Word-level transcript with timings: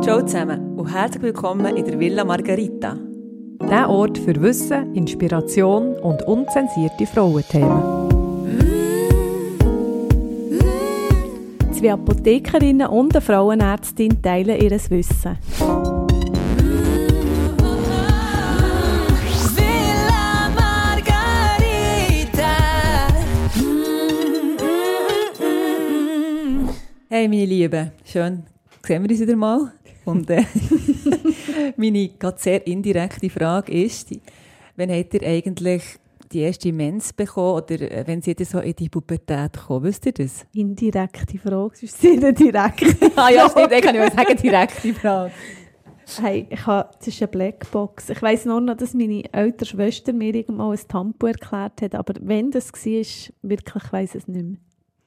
Ciao 0.00 0.22
zusammen 0.22 0.78
und 0.78 0.86
herzlich 0.86 1.22
willkommen 1.22 1.76
in 1.76 1.84
der 1.84 1.98
Villa 1.98 2.24
Margarita. 2.24 2.96
Der 3.68 3.90
Ort 3.90 4.16
für 4.16 4.40
Wissen, 4.40 4.94
Inspiration 4.94 5.96
und 5.96 6.22
unzensierte 6.22 7.04
Frauenthemen. 7.06 8.08
Zwei 11.72 11.92
Apothekerinnen 11.92 12.86
und 12.88 13.14
eine 13.14 13.20
Frauenärztin 13.20 14.22
teilen 14.22 14.60
ihr 14.60 14.70
Wissen. 14.70 15.36
Villa 19.56 20.48
Margarita. 20.54 21.08
Hey 27.08 27.28
meine 27.28 27.44
Lieben, 27.44 27.90
schön 28.04 28.44
sehen 28.88 29.02
wir 29.02 29.10
uns 29.10 29.20
wieder 29.20 29.36
mal. 29.36 29.72
Und 30.08 30.30
äh, 30.30 30.44
meine 31.76 32.08
gerade 32.08 32.38
sehr 32.38 32.66
indirekte 32.66 33.28
Frage 33.28 33.70
ist, 33.72 34.08
wann 34.76 34.90
habt 34.90 35.12
ihr 35.12 35.22
eigentlich 35.22 35.82
die 36.32 36.40
erste 36.40 36.72
Mens 36.72 37.12
bekommen 37.12 37.62
oder 37.62 37.80
äh, 37.80 38.06
wenn 38.06 38.22
ihr 38.24 38.46
so 38.46 38.60
in 38.60 38.74
die 38.74 38.88
Pubertät 38.88 39.52
gekommen? 39.52 39.84
Wisst 39.84 40.06
ihr 40.06 40.12
das? 40.12 40.46
Indirekte 40.54 41.36
Frage, 41.36 41.76
sonst 41.76 42.00
sind 42.00 42.22
nicht 42.22 42.38
direkt. 42.38 42.96
ah 43.16 43.28
ja, 43.28 43.50
stimmt, 43.50 43.70
ich 43.70 43.82
kann 43.82 43.94
ich 43.94 44.00
mal 44.00 44.12
sagen, 44.12 44.36
direkte 44.36 44.94
Frage. 44.94 45.32
Hey, 46.22 46.46
ich 46.48 46.66
habe, 46.66 46.88
das 46.98 47.08
ist 47.08 47.20
eine 47.20 47.28
Blackbox. 47.28 48.08
Ich 48.08 48.22
weiss 48.22 48.46
nur 48.46 48.62
noch, 48.62 48.78
dass 48.78 48.94
meine 48.94 49.30
ältere 49.34 49.68
Schwester 49.68 50.14
mir 50.14 50.34
irgendwann 50.34 50.72
ein 50.72 50.88
Tampo 50.88 51.26
erklärt 51.26 51.82
hat, 51.82 51.94
aber 51.94 52.14
wenn 52.22 52.50
das 52.50 52.72
war, 52.72 53.32
wirklich 53.42 53.92
weiss 53.92 54.14
ich 54.14 54.22
es 54.22 54.28
nicht 54.28 54.46
mehr. 54.46 54.56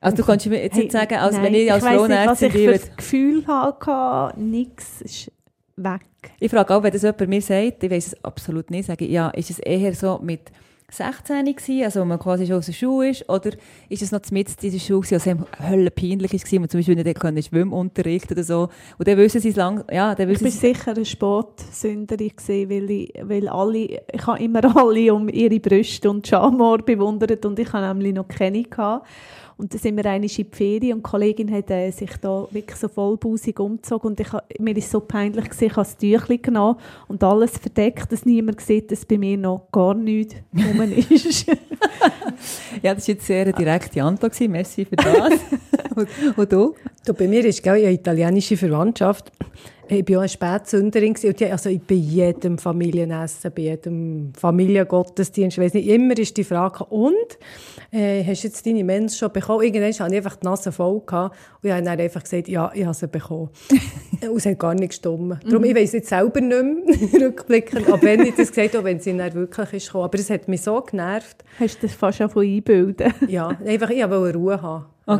Also 0.01 0.17
du 0.17 0.23
kannst 0.23 0.47
mir 0.47 0.61
jetzt 0.61 0.75
Hey, 0.75 0.83
nicht 0.83 0.91
sagen, 0.91 1.13
als 1.13 1.35
nein, 1.35 1.43
wenn 1.45 1.53
ich 1.53 1.71
als 1.71 1.85
Frauenärztin 1.85 2.47
ich 2.49 2.53
würde. 2.55 2.79
für 2.79 2.89
ein 2.89 2.97
Gefühl 2.97 3.47
hatte, 3.47 4.39
nichts 4.39 5.01
ist 5.01 5.31
weg. 5.75 6.01
Ich 6.39 6.51
frage 6.51 6.75
auch, 6.75 6.81
wenn 6.83 6.91
das 6.91 7.03
jemand 7.03 7.27
mir 7.29 7.41
sagt, 7.41 7.83
ich 7.83 7.91
weiß 7.91 8.07
es 8.07 8.23
absolut 8.25 8.71
nicht, 8.71 8.87
sage 8.87 9.05
ich, 9.05 9.11
ja, 9.11 9.29
ist 9.29 9.51
es 9.51 9.59
eher 9.59 9.93
so 9.93 10.19
mit 10.21 10.51
16 10.89 11.45
gewesen, 11.45 11.83
also 11.83 12.01
wo 12.01 12.05
man 12.05 12.19
quasi 12.19 12.45
schon 12.45 12.57
aus 12.57 12.65
der 12.65 12.73
Schule 12.73 13.09
ist, 13.11 13.29
oder 13.29 13.51
ist 13.89 14.01
es 14.01 14.11
noch 14.11 14.19
mit 14.31 14.49
in 14.49 14.55
dieser 14.61 14.79
Schule 14.79 15.01
gewesen, 15.01 15.13
als 15.13 15.27
es 15.59 15.69
höllen 15.69 15.91
peinlich 15.95 16.33
ist, 16.33 16.51
man 16.51 16.67
zum 16.67 16.79
Beispiel 16.79 16.95
nicht 16.95 17.19
können 17.19 17.41
Schwimmunterricht 17.41 18.29
oder 18.31 18.43
so, 18.43 18.69
und 18.97 19.07
dann 19.07 19.17
wissen 19.17 19.39
sie 19.39 19.49
es 19.49 19.55
lang, 19.55 19.85
ja, 19.89 20.13
dann 20.15 20.29
Ich 20.29 20.41
wissen 20.41 20.45
war 20.45 20.51
sie 20.51 20.73
sicher 20.73 20.91
eine 20.91 21.05
Sportsünderin, 21.05 22.29
gewesen, 22.35 22.69
weil, 22.69 22.91
ich, 22.91 23.13
weil 23.21 23.47
alle, 23.47 24.01
ich 24.11 24.27
habe 24.27 24.43
immer 24.43 24.75
alle 24.75 25.13
um 25.13 25.29
ihre 25.29 25.59
Brüste 25.59 26.09
und 26.09 26.27
Schamhaar 26.27 26.79
bewundert 26.79 27.45
und 27.45 27.57
ich 27.57 27.71
habe 27.71 27.87
nämlich 27.87 28.13
noch 28.13 28.27
keine 28.27 28.63
gehabt. 28.63 29.07
Und 29.61 29.71
dann 29.71 29.79
sind 29.79 29.95
wir 29.95 30.05
einmal 30.07 30.27
in 30.27 30.35
die 30.35 30.43
Ferien 30.51 30.93
und 30.93 31.05
die 31.05 31.09
Kollegin 31.11 31.51
hat 31.51 31.69
äh, 31.69 31.91
sich 31.91 32.09
da 32.19 32.47
wirklich 32.49 32.79
so 32.79 32.87
vollbusig 32.87 33.59
umgezogen 33.59 34.09
und 34.09 34.19
ich, 34.19 34.27
mir 34.57 34.75
ist 34.75 34.89
so 34.89 35.01
peinlich 35.01 35.45
gewesen, 35.45 35.65
ich 35.65 35.75
habe 35.75 35.87
das 35.87 35.97
Tüchlein 35.97 36.41
genommen 36.41 36.79
und 37.07 37.23
alles 37.23 37.59
verdeckt, 37.59 38.11
dass 38.11 38.25
niemand 38.25 38.59
sieht, 38.59 38.91
dass 38.91 39.05
bei 39.05 39.19
mir 39.19 39.37
noch 39.37 39.67
gar 39.71 39.93
nichts 39.93 40.33
rum 40.51 40.81
ist. 40.81 41.45
ja, 42.81 42.95
das 42.95 43.07
war 43.07 43.13
jetzt 43.13 43.27
sehr 43.27 43.43
eine 43.43 43.53
direkte 43.53 44.01
Antwort, 44.01 44.33
gewesen. 44.33 44.51
merci 44.51 44.83
für 44.83 44.95
das. 44.95 45.33
und, 45.95 46.09
und 46.35 46.51
du? 46.51 46.73
Du, 47.05 47.13
bei 47.13 47.27
mir 47.27 47.45
ist 47.45 47.61
gell, 47.61 47.73
eine 47.73 47.91
italienische 47.91 48.57
Verwandtschaft. 48.57 49.31
Ich 49.93 50.07
war 50.09 50.23
auch 50.23 50.47
eine. 50.47 50.83
Und 50.83 50.95
die, 50.95 51.45
also 51.51 51.69
bei 51.85 51.95
jedem 51.95 52.57
Familienessen, 52.57 53.51
bei 53.53 53.63
jedem 53.63 54.31
Familiengottesdienst, 54.33 55.57
ich 55.57 55.63
weiss 55.63 55.73
nicht, 55.73 55.89
immer 55.89 56.17
ist 56.17 56.37
die 56.37 56.45
Frage, 56.45 56.85
und, 56.85 57.13
äh, 57.91 58.23
hast 58.23 58.43
du 58.43 58.47
jetzt 58.47 58.65
deine 58.65 58.85
Mens 58.85 59.17
schon 59.17 59.33
bekommen? 59.33 59.65
Irgendwann 59.65 59.91
hatte 59.91 60.13
ich 60.13 60.17
einfach 60.17 60.37
die 60.37 60.45
Nase 60.45 60.71
voll 60.71 61.01
gehabt, 61.05 61.35
und 61.61 61.67
ich 61.67 61.73
habe 61.73 61.83
dann 61.83 61.99
einfach 61.99 62.23
gesagt, 62.23 62.47
ja, 62.47 62.71
ich 62.73 62.85
habe 62.85 62.93
sie 62.93 63.09
bekommen. 63.09 63.49
und 64.21 64.37
es 64.37 64.45
hat 64.45 64.59
gar 64.59 64.73
nicht 64.75 64.91
gestimmt. 64.91 65.39
Darum, 65.43 65.63
ich 65.65 65.75
weiss 65.75 65.91
jetzt 65.91 66.07
selber 66.07 66.39
nicht 66.39 67.11
mehr, 67.11 67.21
rückblickend, 67.27 67.89
aber 67.89 68.01
wenn 68.01 68.21
ich 68.21 68.35
das 68.35 68.47
gesagt 68.47 68.75
habe, 68.75 68.85
wenn 68.85 69.01
sie 69.01 69.17
dann 69.17 69.33
wirklich 69.33 69.73
ist 69.73 69.87
gekommen. 69.87 70.05
Aber 70.05 70.17
es 70.17 70.29
hat 70.29 70.47
mich 70.47 70.61
so 70.61 70.79
genervt. 70.81 71.43
Hast 71.59 71.83
du 71.83 71.87
das 71.87 71.95
fast 71.97 72.17
schon 72.17 72.29
von 72.29 72.45
einbilden? 72.45 73.13
Ja, 73.27 73.49
einfach, 73.65 73.89
ich 73.89 74.09
wollte 74.09 74.37
Ruhe 74.37 74.61
haben. 74.61 74.85
Ja. 75.05 75.15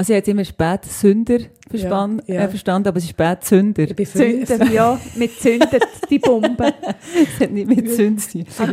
Also 0.00 0.12
ich 0.12 0.14
habe 0.14 0.18
jetzt 0.18 0.28
immer 0.28 0.44
spät 0.44 0.84
Sünder 0.86 1.38
Ja, 2.26 2.34
ja. 2.34 2.40
Äh, 2.42 2.48
verstanden, 2.48 2.88
aber 2.88 2.98
es 2.98 3.04
ist 3.04 3.10
spät 3.10 3.38
früh- 3.44 4.44
Zünden, 4.44 4.72
ja, 4.72 4.98
mit 5.16 5.38
zündet 5.40 5.84
die 6.08 6.18
Bombe. 6.18 6.72
Es 7.14 7.40
hat 7.40 7.50
nicht 7.50 7.68
mit. 7.68 7.86
Das- 7.86 7.96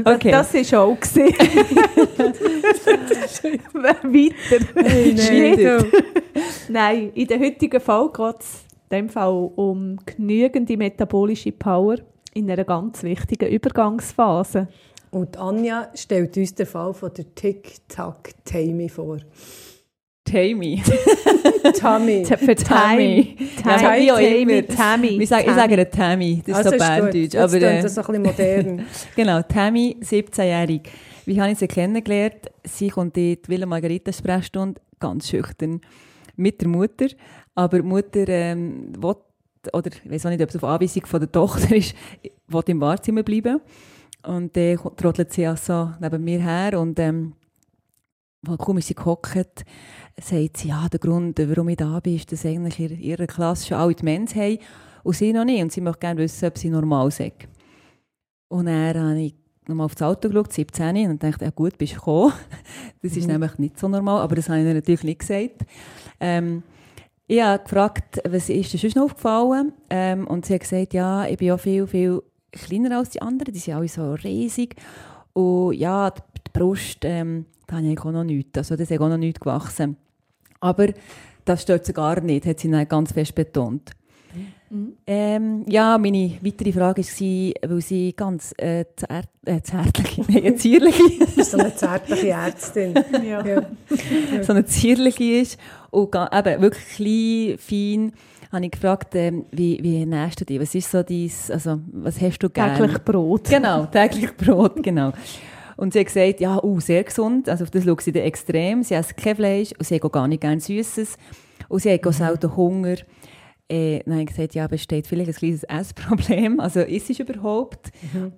Okay. 0.05 0.31
Das 0.31 0.53
war 0.53 0.81
auch. 0.81 0.97
gewesen. 0.99 1.33
Weiter. 3.73 4.65
nein. 5.13 5.85
Nein, 6.69 7.11
in 7.13 7.27
der 7.27 7.39
heutigen 7.39 7.79
Folge 7.81 8.23
geht 8.23 8.41
es 8.41 8.63
in 8.89 8.97
dem 8.97 9.09
Fall 9.09 9.51
um 9.55 9.97
genügende 10.05 10.77
metabolische 10.77 11.51
Power 11.51 11.97
in 12.33 12.49
einer 12.49 12.63
ganz 12.63 13.03
wichtigen 13.03 13.49
Übergangsphase. 13.49 14.67
Und 15.11 15.37
Anja 15.37 15.89
stellt 15.95 16.35
uns 16.37 16.53
den 16.55 16.65
Fall 16.65 16.93
von 16.93 17.11
der 17.13 17.33
Tic-Tac-Tammy 17.33 18.89
vor. 18.89 19.17
Tammy. 20.29 20.83
Tammy. 21.79 22.25
Für 22.37 22.55
Tammy. 22.55 23.37
Tammy. 23.63 24.07
Tammy. 24.07 24.63
Tammy. 24.63 25.19
Wir 25.19 25.27
sagen, 25.27 25.49
ich 25.49 25.55
sage 25.55 25.73
eine 25.73 25.89
Tammy, 25.89 26.43
das 26.45 26.47
ist 26.47 26.55
Also 26.55 26.69
so 26.69 26.75
ist. 26.75 26.87
Banddeutsch. 26.87 27.35
Aber, 27.35 27.47
klingt 27.47 27.63
äh, 27.63 27.81
das 27.81 27.95
so 27.95 28.01
ein 28.01 28.23
bisschen 28.23 28.23
modern. 28.23 28.85
genau, 29.15 29.41
Tammy, 29.41 29.97
17-jährig. 30.01 30.81
Wie 31.25 31.41
habe 31.41 31.51
ich 31.51 31.57
sie 31.57 31.67
kennengelernt? 31.67 32.51
Sie 32.63 32.89
kommt 32.89 33.17
in 33.17 33.37
die 33.41 33.49
Villa 33.49 33.65
Margarita 33.65 34.11
Sprechstunde, 34.11 34.81
ganz 34.99 35.29
schüchtern, 35.29 35.81
mit 36.35 36.61
der 36.61 36.67
Mutter. 36.67 37.07
Aber 37.55 37.77
die 37.77 37.87
Mutter 37.87 38.27
ähm, 38.27 38.91
will, 38.97 39.15
oder 39.73 39.91
ich 39.91 40.11
weiß 40.11 40.25
auch 40.25 40.29
nicht, 40.29 40.41
ob 40.41 40.49
es 40.49 40.55
auf 40.57 40.63
Anweisung 40.63 41.05
von 41.05 41.19
der 41.19 41.31
Tochter 41.31 41.75
ist, 41.75 41.95
will 42.47 42.63
im 42.67 42.81
Wahrzimmer 42.81 43.23
bleiben. 43.23 43.61
Und 44.23 44.55
dann 44.55 44.63
äh, 44.63 44.77
trottelt 44.97 45.31
sie 45.31 45.47
auch 45.47 45.57
so 45.57 45.91
neben 46.01 46.23
mir 46.23 46.41
her 46.41 46.79
und 46.79 46.99
ähm, 46.99 47.33
kaum 48.57 48.77
ist 48.77 48.87
sie 48.87 48.95
gehockt, 48.95 49.65
sagt 50.19 50.57
sie, 50.57 50.69
ja, 50.69 50.87
der 50.89 50.99
Grund, 50.99 51.39
warum 51.39 51.69
ich 51.69 51.77
da 51.77 51.99
bin, 51.99 52.15
ist, 52.15 52.31
dass 52.31 52.45
eigentlich 52.45 52.79
in 52.79 52.99
ihrer 52.99 53.27
Klasse 53.27 53.67
schon 53.67 53.77
alle 53.77 53.93
die 53.93 54.03
Mens 54.03 54.35
haben 54.35 54.57
und 55.03 55.15
sie 55.15 55.33
noch 55.33 55.45
nicht. 55.45 55.61
Und 55.61 55.71
sie 55.71 55.81
möchte 55.81 55.99
gerne 55.99 56.19
wissen, 56.19 56.45
ob 56.45 56.57
sie 56.57 56.69
normal 56.69 57.11
sind. 57.11 57.33
Und 58.49 58.65
dann 58.65 58.97
habe 58.97 59.19
ich 59.19 59.35
nochmal 59.67 59.85
auf 59.85 59.95
das 59.95 60.07
Auto 60.07 60.29
geschaut, 60.29 60.53
17, 60.53 61.09
und 61.09 61.23
dachte, 61.23 61.45
ja 61.45 61.51
gut, 61.51 61.77
bist 61.77 61.93
du 61.93 61.97
gekommen. 61.97 62.33
Das 63.03 63.15
ist 63.15 63.27
nämlich 63.27 63.57
nicht 63.57 63.79
so 63.79 63.87
normal, 63.87 64.21
aber 64.21 64.35
das 64.35 64.49
habe 64.49 64.59
ich 64.59 64.73
natürlich 64.73 65.03
nicht 65.03 65.19
gesagt. 65.19 65.65
Ähm, 66.19 66.63
ich 67.27 67.41
habe 67.41 67.63
gefragt, 67.63 68.19
was 68.27 68.49
ist 68.49 68.73
dir 68.73 68.77
sonst 68.79 68.95
noch 68.95 69.03
aufgefallen? 69.03 69.71
Ähm, 69.89 70.27
und 70.27 70.45
sie 70.45 70.55
hat 70.55 70.61
gesagt, 70.61 70.93
ja, 70.93 71.25
ich 71.25 71.37
bin 71.37 71.49
ja 71.49 71.57
viel, 71.57 71.85
viel 71.87 72.23
kleiner 72.51 72.97
als 72.97 73.11
die 73.11 73.21
anderen, 73.21 73.53
die 73.53 73.59
sind 73.59 73.75
alle 73.75 73.87
so 73.87 74.13
riesig. 74.13 74.75
Und 75.33 75.73
ja, 75.73 76.09
die 76.09 76.21
die 76.47 76.59
Brust, 76.59 76.99
ähm, 77.03 77.45
da 77.67 77.77
habe 77.77 77.87
ich 77.87 77.99
auch 77.99 78.11
noch 78.11 78.23
nichts, 78.23 78.57
also 78.57 78.75
das 78.75 78.89
ist 78.89 78.99
auch 78.99 79.09
noch 79.09 79.17
nichts 79.17 79.39
gewachsen. 79.39 79.97
Aber 80.59 80.87
das 81.45 81.61
stört 81.61 81.85
sie 81.85 81.93
gar 81.93 82.21
nicht, 82.21 82.45
hat 82.45 82.59
sie 82.59 82.69
dann 82.69 82.87
ganz 82.87 83.11
fest 83.11 83.35
betont. 83.35 83.91
Ähm, 85.05 85.63
ja, 85.65 85.97
meine 85.97 86.37
weitere 86.41 86.73
Frage 86.73 87.01
war, 87.01 87.69
weil 87.69 87.81
sie 87.81 88.13
ganz 88.13 88.53
äh, 88.57 88.83
zär 88.97 89.23
äh, 89.45 89.61
zärtliche, 89.61 90.21
nein, 90.27 90.43
eine 90.43 90.55
zierliche, 90.57 91.03
So 91.43 91.57
eine 91.57 91.73
zärtliche 91.73 92.29
Ärztin. 92.29 92.93
Ja. 93.25 93.45
Ja. 93.45 93.63
so 94.43 94.51
eine 94.51 94.65
zierliche 94.65 95.23
ist 95.41 95.57
und 95.89 96.13
eben 96.13 96.61
wirklich 96.61 96.85
klein, 96.97 97.57
fein, 97.57 98.11
habe 98.51 98.65
ich 98.65 98.71
gefragt, 98.71 99.15
ähm, 99.15 99.45
wie, 99.51 99.79
wie 99.81 100.01
ernährst 100.01 100.41
du 100.41 100.45
dich? 100.45 100.59
Was 100.59 100.75
ist 100.75 100.91
so 100.91 101.01
dein, 101.01 101.31
also 101.49 101.79
was 101.93 102.19
hast 102.19 102.39
du 102.39 102.49
gerne? 102.49 102.77
Täglich 102.77 103.05
Brot. 103.05 103.49
Genau, 103.49 103.85
täglich 103.85 104.35
Brot, 104.35 104.83
genau. 104.83 105.13
Und 105.77 105.93
sie 105.93 105.99
hat 105.99 106.07
gesagt, 106.07 106.39
ja, 106.41 106.61
uh, 106.63 106.79
sehr 106.79 107.03
gesund, 107.03 107.47
also 107.47 107.63
auf 107.63 107.69
das 107.71 107.83
schaut 107.85 108.01
sie 108.01 108.11
dann 108.11 108.23
extrem, 108.23 108.83
sie 108.83 108.95
isst 108.95 109.15
kein 109.15 109.35
Fleisch 109.35 109.71
und 109.77 109.85
sie 109.85 109.95
hat 109.95 110.03
auch 110.03 110.11
gar 110.11 110.27
nicht 110.27 110.41
gerne 110.41 110.59
Süßes. 110.59 111.15
Und 111.69 111.79
sie 111.81 111.93
hat 111.93 112.05
auch 112.05 112.13
selten 112.13 112.55
Hunger. 112.55 112.95
Äh, 113.69 113.99
dann 114.05 114.13
habe 114.13 114.23
ich 114.23 114.29
gesagt, 114.29 114.55
ja, 114.55 114.65
besteht 114.67 115.05
vielleicht 115.07 115.29
ein 115.29 115.35
kleines 115.35 115.63
Essproblem, 115.63 116.59
also 116.59 116.79
isst 116.81 117.07
sie 117.07 117.21
überhaupt? 117.21 117.91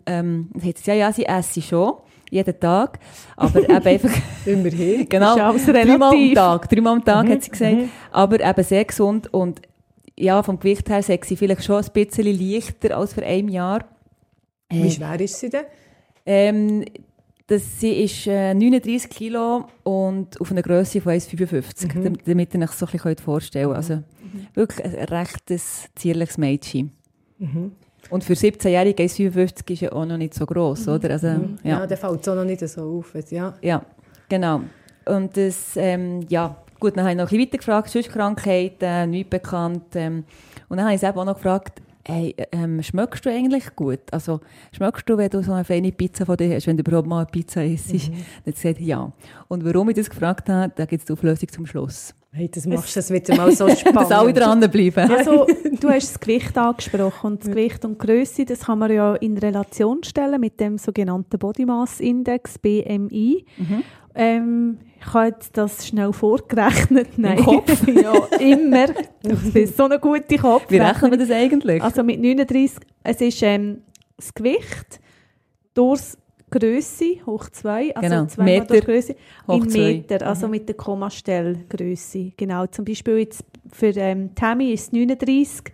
Ähm, 0.06 0.50
dann 0.54 0.62
hat 0.62 0.78
sie 0.78 0.84
gesagt, 0.84 0.88
ja, 0.88 0.94
ja, 0.96 1.14
sie 1.14 1.26
esse 1.26 1.62
schon, 1.62 1.94
jeden 2.30 2.60
Tag, 2.60 3.00
aber 3.38 3.62
eben 3.62 3.72
einfach... 3.88 4.12
Immerhin. 4.46 5.06
Genau, 5.10 5.54
Ist 5.54 5.68
dreimal 5.68 6.14
am. 6.14 6.34
Tag, 6.34 6.70
dreimal 6.70 6.94
am 6.94 7.06
Tag 7.06 7.26
Mhm, 7.26 7.32
hat 7.32 7.44
sie 7.44 7.52
gesagt, 7.52 7.78
aber 8.12 8.40
eben 8.44 8.64
sehr 8.64 8.86
gesund. 8.86 9.32
Und 9.34 9.62
ja, 10.18 10.44
vom 10.44 10.60
Gewicht 10.60 10.90
her 10.90 11.02
sagt 11.04 11.26
sie 11.26 11.38
vielleicht 11.38 11.64
schon 11.64 11.82
ein 11.84 11.92
bisschen 11.94 12.26
leichter 12.26 12.98
als 12.98 13.14
vor 13.14 13.24
einem 13.24 13.48
Jahr. 13.50 13.86
Äh, 14.68 14.84
Wie 14.84 14.92
schwer 14.92 15.20
ist 15.22 15.40
sie 15.40 15.50
denn? 15.50 15.64
ähm, 16.26 16.86
das, 17.50 17.80
sie 17.80 18.04
ist 18.04 18.26
äh, 18.28 18.54
39 18.54 19.10
Kilo 19.10 19.66
und 19.84 20.40
auf 20.40 20.52
einer 20.52 20.62
Größe 20.62 21.02
von 21.02 21.12
1,55, 21.14 21.94
Mhm. 21.96 22.18
damit- 22.26 22.54
ihr 22.56 22.62
euch 22.62 22.70
so 22.72 22.86
ein 22.86 22.92
bisschen 22.92 23.18
vorstellen 23.18 23.66
könnt. 23.66 23.78
Also 23.78 24.04
wirklich 24.54 24.86
ein 24.86 24.94
rechtes, 25.06 25.90
zierliches 25.96 26.38
Mädchen. 26.38 26.92
Mhm. 27.40 27.72
Und 28.10 28.24
für 28.24 28.34
17-Jährige 28.34 29.04
1,55 29.04 29.72
ist 29.74 29.82
ja 29.82 29.92
auch 29.92 30.06
noch 30.06 30.18
nicht 30.18 30.34
so 30.34 30.46
gross, 30.46 30.88
oder? 30.88 31.10
Also, 31.12 31.28
Ja, 31.28 31.42
ja. 31.64 31.88
der 31.88 31.98
fällt 31.98 32.24
so 32.24 32.34
noch 32.34 32.46
nicht 32.46 32.68
so 32.68 33.00
auf. 33.00 33.14
Ja. 33.30 33.54
Ja, 33.62 33.84
genau. 34.30 34.62
Und 35.06 35.36
das, 35.36 35.76
ähm, 35.76 36.26
ja, 36.30 36.56
gut, 36.80 36.96
dann 36.96 37.04
habe 37.04 37.12
ich 37.12 37.18
noch 37.18 37.24
ein 37.24 37.28
bisschen 37.30 37.42
weiter 37.48 37.58
gefragt, 37.58 37.90
sonst 37.90 38.10
Krankheiten, 38.10 39.10
nichts 39.10 39.30
bekannt. 39.30 39.96
Ähm, 39.96 40.24
Und 40.70 40.78
dann 40.78 40.86
habe 40.86 40.96
ich 40.96 41.02
eben 41.04 41.18
auch 41.18 41.26
noch 41.26 41.34
gefragt, 41.36 41.82
hey, 42.06 42.36
ähm, 42.52 42.82
schmeckst 42.82 43.26
du 43.26 43.30
eigentlich 43.30 43.76
gut? 43.76 44.00
Also, 44.12 44.40
schmeckst 44.72 45.08
du, 45.10 45.18
wenn 45.18 45.30
du 45.30 45.44
so 45.44 45.54
eine 45.54 45.64
feine 45.64 45.92
Pizza 45.92 46.26
von 46.26 46.38
dir 46.38 46.56
hast, 46.56 46.68
wenn 46.68 46.78
du 46.78 46.82
überhaupt 46.82 47.08
mal 47.08 47.20
eine 47.20 47.26
Pizza 47.28 47.64
isst? 47.64 47.94
Mhm. 47.94 48.24
Dann 48.46 48.54
gesagt, 48.54 48.80
ja. 48.80 49.12
Und 49.48 49.66
warum 49.66 49.90
ich 49.90 49.96
das 49.96 50.10
gefragt 50.10 50.50
habe, 50.50 50.72
da 50.76 50.86
gibt 50.86 51.02
es 51.02 51.06
die 51.06 51.14
Auflösung 51.14 51.50
zum 51.50 51.66
Schluss. 51.66 52.14
Hey, 52.32 52.48
das 52.48 52.68
machst 52.68 52.96
du 52.96 53.14
wieder 53.14 53.36
mal 53.36 53.52
so 53.52 53.68
spannend. 53.76 54.02
Dass 54.02 54.12
alle 54.12 54.34
dranbleiben. 54.34 55.12
Also, 55.12 55.48
du 55.80 55.90
hast 55.90 56.12
das 56.12 56.20
Gewicht 56.20 56.58
angesprochen. 56.58 57.32
Und 57.34 57.42
das 57.42 57.50
Gewicht 57.50 57.84
und 57.86 57.98
Größe, 57.98 58.46
das 58.46 58.62
kann 58.62 58.80
man 58.80 58.92
ja 58.92 59.16
in 59.16 59.38
Relation 59.38 60.04
stellen 60.04 60.40
mit 60.40 60.60
dem 60.60 60.78
sogenannten 60.78 61.40
Body 61.40 61.66
Mass 61.66 62.00
Index, 62.00 62.60
BMI. 62.60 63.46
Mhm. 63.58 63.84
Ähm, 64.16 64.78
ich 65.00 65.14
habe 65.14 65.28
jetzt 65.28 65.56
das 65.58 65.88
schnell 65.88 66.12
vorgerechnet. 66.14 67.18
Nein. 67.18 67.38
Im 67.38 67.46
Kopf? 67.46 67.88
ja, 67.88 68.14
immer. 68.40 68.88
Das 69.22 69.44
ist 69.54 69.76
so 69.78 69.84
eine 69.86 70.00
gute 70.00 70.38
Kopf. 70.38 70.66
Wie 70.70 70.78
rechnen 70.78 71.12
wir 71.12 71.18
das 71.18 71.30
eigentlich? 71.32 71.82
Also 71.84 72.04
mit 72.04 72.20
39, 72.22 72.80
es 73.04 73.22
ist 73.22 73.42
ähm, 73.44 73.82
das 74.16 74.34
Gewicht 74.34 75.00
durchs 75.74 76.18
Größe 76.52 77.18
hoch 77.26 77.50
2, 77.50 77.96
also 77.96 78.10
genau. 78.10 78.26
zwei 78.26 78.44
Meter 78.44 78.66
durch 78.66 78.86
Größe 78.86 79.16
in 79.50 79.70
zwei. 79.70 79.80
Meter, 79.80 80.26
also 80.26 80.48
Mhm. 80.48 80.52
mit 80.52 80.68
der 80.68 80.76
Komastellgröße. 80.76 82.32
Genau, 82.38 82.66
zum 82.68 82.86
Beispiel 82.86 83.20
jetzt 83.20 83.44
für 83.72 83.92
ähm, 83.96 84.34
Tammy 84.34 84.72
ist 84.72 84.88
es 84.88 84.92
39 84.94 85.74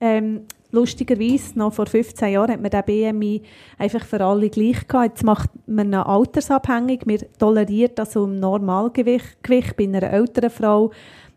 ähm, 0.00 0.42
lustigerweise, 0.70 1.58
noch 1.58 1.74
vor 1.74 1.86
15 1.86 2.32
Jahren 2.32 2.52
hat 2.52 2.60
man 2.62 2.70
den 2.70 2.84
BMI 2.84 3.42
einfach 3.76 4.04
für 4.04 4.24
alle 4.24 4.48
gleich 4.48 4.88
gehabt. 4.88 5.10
Jetzt 5.10 5.24
macht 5.24 5.50
man 5.66 5.88
ihn 5.88 5.94
altersabhängig. 5.94 7.02
Wir 7.04 7.20
toleriert 7.38 8.00
also 8.00 8.24
im 8.24 8.40
Normalgewicht 8.40 9.42
Gewicht 9.42 9.76
bei 9.76 9.84
einer 9.84 10.02
älteren 10.10 10.50
Frau 10.50 10.90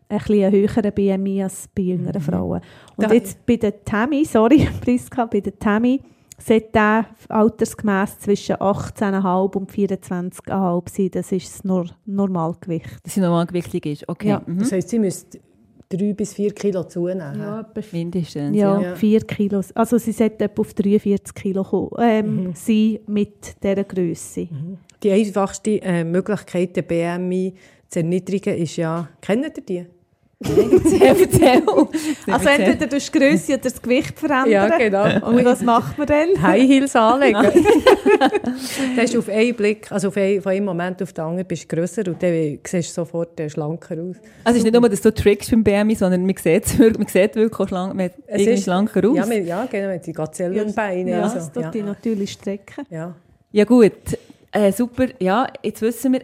ein 0.08 0.18
bisschen 0.18 0.44
einen 0.46 0.52
höheren 0.54 0.92
BMI 0.94 1.44
als 1.44 1.68
bei 1.74 1.84
jüngeren 1.84 2.22
Frauen. 2.22 2.62
Und 2.96 3.10
Da- 3.10 3.13
jetzt 3.13 3.46
bei 3.46 3.56
der 3.58 3.84
Tammy, 3.84 4.24
sorry 4.25 4.68
Priska, 4.81 5.25
bei 5.25 5.40
der 5.42 5.58
Tammy 5.60 6.00
sollte 6.45 6.69
der 6.73 7.05
altersgemäß 7.29 8.19
zwischen 8.19 8.55
18,5 8.55 9.55
und 9.55 9.71
24,5 9.71 10.89
sein. 10.89 11.09
Das 11.11 11.31
ist 11.31 11.53
das 11.53 11.63
Nor 11.63 11.85
Normalgewicht. 12.05 12.89
Dass 13.03 13.13
sie 13.13 13.21
normal 13.21 13.45
gewichtig 13.45 13.85
ist. 13.85 14.09
Okay. 14.09 14.29
Ja. 14.29 14.41
Mhm. 14.45 14.59
Das 14.59 14.71
heisst, 14.71 14.89
sie 14.89 14.99
müsste 14.99 15.39
drei 15.89 16.13
bis 16.13 16.33
vier 16.33 16.53
Kilo 16.53 16.83
zunehmen. 16.83 17.39
Ja, 17.39 17.65
Mindestens. 17.91 18.55
Ja, 18.55 18.79
Ja. 18.79 18.89
Ja. 18.89 18.95
4 18.95 19.21
Kilo. 19.21 19.61
Also 19.75 19.97
sie 19.97 20.11
sollte 20.11 20.45
etwa 20.45 20.61
auf 20.61 20.73
43 20.73 21.33
Kilo 21.35 21.63
kommen, 21.63 21.89
ähm, 21.99 22.53
sein 22.55 22.99
mit 23.07 23.61
dieser 23.63 23.83
Größe. 23.83 24.47
Die 25.03 25.11
einfachste 25.11 25.81
äh, 25.81 26.03
Möglichkeit, 26.03 26.75
den 26.75 26.85
BMI 26.85 27.53
zu 27.89 27.99
erniedrigen, 27.99 28.55
ist 28.55 28.77
ja, 28.77 29.09
kennt 29.19 29.57
ihr 29.57 29.63
die? 29.63 29.85
Erzähl. 30.43 31.61
Also 32.27 32.49
entweder 32.49 32.88
durch 32.88 33.11
die 33.11 33.19
Größe 33.19 33.53
oder 33.53 33.61
das 33.61 33.81
Gewicht 33.81 34.19
verändern. 34.19 34.71
genau. 34.77 35.27
Und 35.29 35.45
was 35.45 35.61
macht 35.61 35.97
man 35.97 36.07
dann? 36.07 36.41
High 36.41 36.67
Heels 36.67 36.95
anlegen. 36.95 37.41
das 38.95 39.05
ist 39.05 39.17
auf 39.17 39.29
einen 39.29 39.55
Blick, 39.55 39.91
also 39.91 40.07
auf 40.09 40.17
einen, 40.17 40.41
von 40.41 40.51
einem 40.51 40.65
Moment 40.65 41.01
auf 41.01 41.13
den 41.13 41.23
anderen 41.23 41.47
bist 41.47 41.71
du 41.71 41.75
grösser 41.75 42.03
und 42.07 42.21
dann 42.21 42.59
siehst 42.65 42.89
du 42.89 42.93
sofort 43.01 43.39
äh, 43.39 43.49
schlanker 43.49 43.95
aus. 43.95 44.15
Also 44.43 44.51
es 44.51 44.55
ist 44.57 44.63
nicht 44.63 44.73
nur, 44.79 44.89
dass 44.89 45.01
du 45.01 45.13
trickst 45.13 45.51
beim 45.51 45.63
BMI, 45.63 45.95
sondern 45.95 46.25
man 46.25 46.35
sieht, 46.35 46.65
es 46.65 46.77
wirklich, 46.77 46.97
man 46.97 47.07
sieht 47.07 47.35
wirklich 47.35 47.59
auch 47.59 47.67
schlank, 47.67 47.95
man 47.95 48.05
hat 48.05 48.13
Es 48.27 48.45
ist- 48.47 48.63
schlanker 48.63 49.07
aus. 49.09 49.15
Ja, 49.17 49.23
Ja, 49.25 49.29
wir, 49.29 49.41
ja 49.43 49.67
genau, 49.69 49.97
die 49.97 50.13
Gazellenbeine. 50.13 51.11
Ja, 51.11 51.21
also, 51.23 51.35
das 51.35 51.51
tut 51.51 51.63
ja. 51.63 51.71
die 51.71 51.83
natürlich 51.83 52.31
strecken. 52.31 52.85
ja. 52.89 53.63
gut. 53.63 53.91
Äh, 54.53 54.71
super. 54.73 55.05
Ja, 55.19 55.47
jetzt 55.63 55.81
wissen 55.81 56.13
wir, 56.13 56.21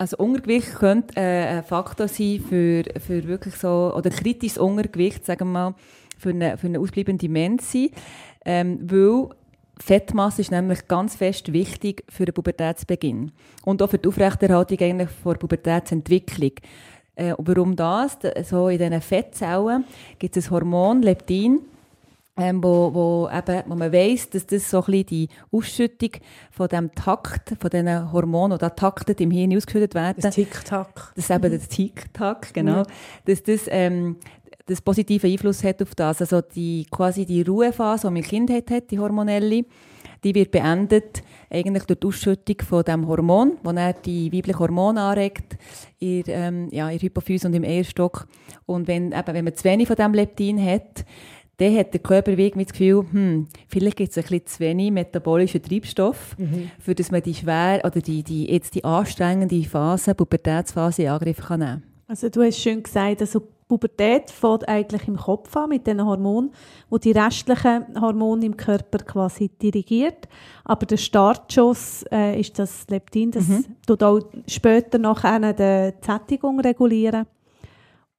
also 0.00 0.16
Untergewicht 0.16 0.74
könnte 0.76 1.14
äh, 1.16 1.46
ein 1.58 1.62
Faktor 1.64 2.08
sein 2.08 2.40
für, 2.48 2.84
für 2.98 3.28
wirklich 3.28 3.54
so, 3.56 3.92
oder 3.94 4.08
kritisches 4.10 4.56
Untergewicht, 4.58 5.26
sagen 5.26 5.48
wir 5.48 5.52
mal, 5.52 5.74
für 6.18 6.30
eine, 6.30 6.56
für 6.56 6.68
eine 6.68 6.80
ausbleibende 6.80 7.26
Demenz 7.26 7.70
sein. 7.70 7.90
Ähm, 8.44 8.78
weil 8.82 9.28
Fettmasse 9.78 10.40
ist 10.40 10.50
nämlich 10.50 10.88
ganz 10.88 11.16
fest 11.16 11.52
wichtig 11.52 12.04
für 12.08 12.24
den 12.24 12.34
Pubertätsbeginn. 12.34 13.32
Und 13.64 13.82
auch 13.82 13.90
für 13.90 13.98
die 13.98 14.08
Aufrechterhaltung 14.08 14.78
eigentlich 14.80 15.10
vor 15.10 15.34
Pubertätsentwicklung. 15.34 16.52
Äh, 17.16 17.34
warum 17.36 17.76
das? 17.76 18.18
Da- 18.18 18.42
So 18.42 18.68
in 18.68 18.78
diesen 18.78 19.00
Fettzellen 19.02 19.84
gibt 20.18 20.36
es 20.36 20.46
ein 20.46 20.50
Hormon, 20.52 21.02
Leptin, 21.02 21.60
ähm, 22.40 22.62
wo, 22.62 22.92
wo, 22.92 23.30
eben, 23.32 23.62
wo 23.66 23.74
man 23.74 23.92
weiss, 23.92 24.30
dass 24.30 24.46
das 24.46 24.70
so 24.70 24.78
ein 24.78 24.84
bisschen 24.86 25.06
die 25.06 25.28
Ausschüttung 25.52 26.10
von 26.50 26.68
dem 26.68 26.92
Takt, 26.94 27.54
von 27.60 27.70
diesen 27.70 28.12
Hormonen, 28.12 28.58
die 28.58 28.66
taktet 28.68 29.20
im 29.20 29.30
Hirn 29.30 29.56
ausgeschüttet 29.56 29.94
werden, 29.94 30.20
Das 30.20 30.34
Tick-Tack. 30.34 31.12
das 31.14 31.24
ist 31.24 31.30
eben 31.30 31.52
das 31.52 31.68
Tick-Tack, 31.68 32.54
genau, 32.54 32.84
dass 33.24 33.42
das, 33.42 33.62
ähm, 33.68 34.16
das 34.66 34.80
positive 34.80 35.26
Einfluss 35.26 35.64
hat 35.64 35.82
auf 35.82 35.94
das. 35.94 36.20
Also 36.20 36.40
die, 36.40 36.86
quasi 36.90 37.26
die 37.26 37.42
Ruhephase, 37.42 38.06
die 38.06 38.12
man 38.12 38.22
im 38.22 38.28
Kind 38.28 38.50
hat, 38.50 38.90
die 38.90 38.98
hormonelle, 38.98 39.64
die 40.22 40.34
wird 40.34 40.50
beendet 40.50 41.22
eigentlich 41.48 41.84
durch 41.84 41.98
die 41.98 42.06
Ausschüttung 42.06 42.56
von 42.66 42.84
dem 42.84 43.08
Hormon, 43.08 43.56
das 43.62 43.74
dann 43.74 43.94
die 44.04 44.32
weibliche 44.32 44.58
Hormone 44.58 45.00
anregt, 45.00 45.56
in, 45.98 46.22
ähm, 46.26 46.68
ja, 46.70 46.88
in 46.88 46.98
der 46.98 47.08
Hypophyse 47.08 47.48
und 47.48 47.54
im 47.54 47.64
Eierstock. 47.64 48.26
Und 48.66 48.86
wenn, 48.86 49.12
eben, 49.12 49.34
wenn 49.34 49.44
man 49.44 49.54
zu 49.54 49.64
wenig 49.64 49.88
von 49.88 49.96
dem 49.96 50.14
Leptin 50.14 50.64
hat, 50.64 51.04
dann 51.60 51.76
hat 51.76 51.92
der 51.92 52.00
Körper 52.00 52.30
irgendwie 52.30 52.64
das 52.64 52.72
Gefühl, 52.72 53.04
hm, 53.10 53.46
vielleicht 53.68 53.96
gibt 53.98 54.10
es 54.10 54.18
ein 54.18 54.22
bisschen 54.22 54.46
zu 54.46 54.60
wenig 54.60 54.90
metabolischen 54.90 55.62
Treibstoff, 55.62 56.36
für 56.78 56.94
dass 56.94 57.10
man 57.10 57.22
die 57.22 57.34
schwer 57.34 57.82
oder 57.84 58.00
die, 58.00 58.22
die, 58.22 58.50
jetzt 58.50 58.74
die 58.74 58.84
anstrengende 58.84 59.62
Phase, 59.64 60.14
Pubertätsphase 60.14 61.02
in 61.02 61.08
Angriff 61.10 61.38
kann 61.38 61.60
nehmen 61.60 61.82
Also 62.08 62.30
du 62.30 62.42
hast 62.42 62.58
schön 62.58 62.82
gesagt, 62.82 63.20
also 63.20 63.42
Pubertät 63.68 64.30
fängt 64.30 64.68
eigentlich 64.68 65.06
im 65.06 65.16
Kopf 65.16 65.54
an 65.56 65.68
mit 65.68 65.86
den 65.86 66.04
Hormonen, 66.04 66.50
wo 66.88 66.98
die 66.98 67.12
restlichen 67.12 68.00
Hormone 68.00 68.46
im 68.46 68.56
Körper 68.56 68.98
quasi 68.98 69.48
dirigiert. 69.48 70.28
Aber 70.64 70.86
der 70.86 70.96
Startschuss 70.96 72.04
äh, 72.10 72.40
ist 72.40 72.58
das 72.58 72.86
Leptin, 72.88 73.30
das 73.30 73.44
tut 73.86 74.02
auch 74.02 74.20
später 74.48 74.98
nachher 74.98 75.52
die 75.52 75.94
Sättigung 76.04 76.58
regulieren. 76.58 77.26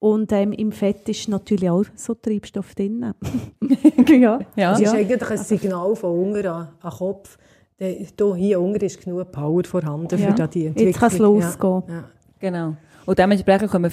Und 0.01 0.31
ähm, 0.31 0.51
im 0.53 0.71
Fett 0.71 1.07
ist 1.09 1.27
natürlich 1.29 1.69
auch 1.69 1.83
so 1.95 2.15
Treibstoff 2.15 2.73
drin. 2.73 3.13
ja. 4.09 4.39
Ja. 4.55 4.71
Das 4.71 4.81
ist 4.81 4.93
eigentlich 4.93 5.29
ein 5.29 5.37
Signal 5.37 5.95
von 5.95 6.19
unten 6.19 6.47
an, 6.47 6.69
an 6.81 6.89
den 6.89 6.97
Kopf. 6.97 7.37
Der- 7.79 8.35
Hier, 8.35 8.59
unten 8.59 8.83
ist 8.83 8.99
genug 9.03 9.31
Power 9.31 9.63
vorhanden 9.63 10.17
Ja. 10.19 10.27
für 10.29 10.33
da 10.33 10.47
die 10.47 10.65
Entwicklung. 10.65 10.87
Jetzt 10.91 10.99
kann 10.99 11.11
es 11.11 11.17
losgehen. 11.19 11.83
Ja. 11.87 11.93
Ja. 11.93 12.03
Genau. 12.39 12.75
Und 13.05 13.19
dementsprechend 13.19 13.69
kommen 13.69 13.91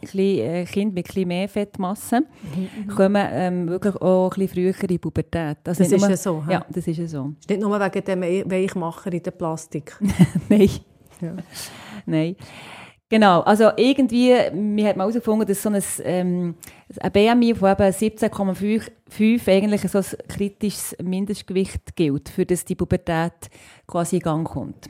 bisschen, 0.00 0.38
äh, 0.40 0.64
Kinder 0.64 0.94
mit 0.94 1.04
ein 1.04 1.08
bisschen 1.08 1.28
mehr 1.28 1.48
Fettmasse, 1.50 2.20
kommen 2.94 3.26
ähm, 3.30 3.68
wirklich 3.68 3.96
auch 3.96 4.30
ein 4.30 4.38
bisschen 4.40 4.48
früher 4.74 4.82
in 4.82 4.86
die 4.88 4.98
Pubertät. 4.98 5.58
Also 5.66 5.82
Das 5.82 5.92
ist 5.92 6.00
nur- 6.00 6.10
ja 6.10 6.16
so? 6.16 6.44
Ja, 6.48 6.64
das 6.70 6.86
ist 6.86 6.96
ja 6.98 7.06
so. 7.06 7.32
Ist 7.40 7.48
nicht 7.50 7.60
nur 7.60 7.78
wegen 7.78 8.04
dem 8.04 8.22
Weichmacher 8.50 9.12
in 9.12 9.22
der 9.22 9.30
Plastik. 9.32 9.98
Nein. 10.48 10.70
Ja. 11.20 11.32
Nein. 12.06 12.36
Genau, 13.08 13.42
also 13.42 13.70
irgendwie, 13.76 14.30
wir 14.30 14.88
hat 14.88 14.96
mal 14.96 15.04
herausgefunden, 15.04 15.46
dass 15.46 15.62
so 15.62 15.68
ein, 15.70 15.80
ähm, 16.02 16.54
ein 16.98 17.12
BMI 17.12 17.54
von 17.54 17.68
eben 17.70 17.82
17,5 17.92 19.48
eigentlich 19.48 19.82
so 19.82 19.98
ein 19.98 20.04
kritisches 20.28 20.96
Mindestgewicht 21.00 21.94
gilt, 21.94 22.28
für 22.28 22.44
das 22.44 22.64
die 22.64 22.74
Pubertät 22.74 23.32
quasi 23.86 24.16
in 24.16 24.22
Gang 24.22 24.46
kommt. 24.48 24.88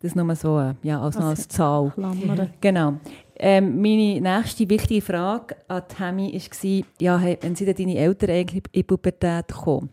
Das 0.00 0.14
nur 0.14 0.34
so, 0.34 0.58
äh, 0.58 0.74
ja, 0.82 0.98
als, 1.02 1.16
Also- 1.18 1.28
als 1.28 1.48
Zahl. 1.48 1.90
Klammern. 1.94 2.50
Genau. 2.62 2.94
Ähm, 3.36 3.80
meine 3.82 4.18
nächste 4.20 4.68
wichtige 4.68 5.02
Frage 5.02 5.54
an 5.68 5.82
Tammy 5.88 6.40
war, 6.40 6.84
ja, 7.00 7.18
hey, 7.18 7.36
wenn 7.42 7.54
denn 7.66 7.76
deine 7.76 7.96
Eltern 7.98 8.30
eigentlich 8.30 8.64
in 8.72 8.80
die 8.80 8.82
Pubertät 8.82 9.48
gekommen? 9.48 9.90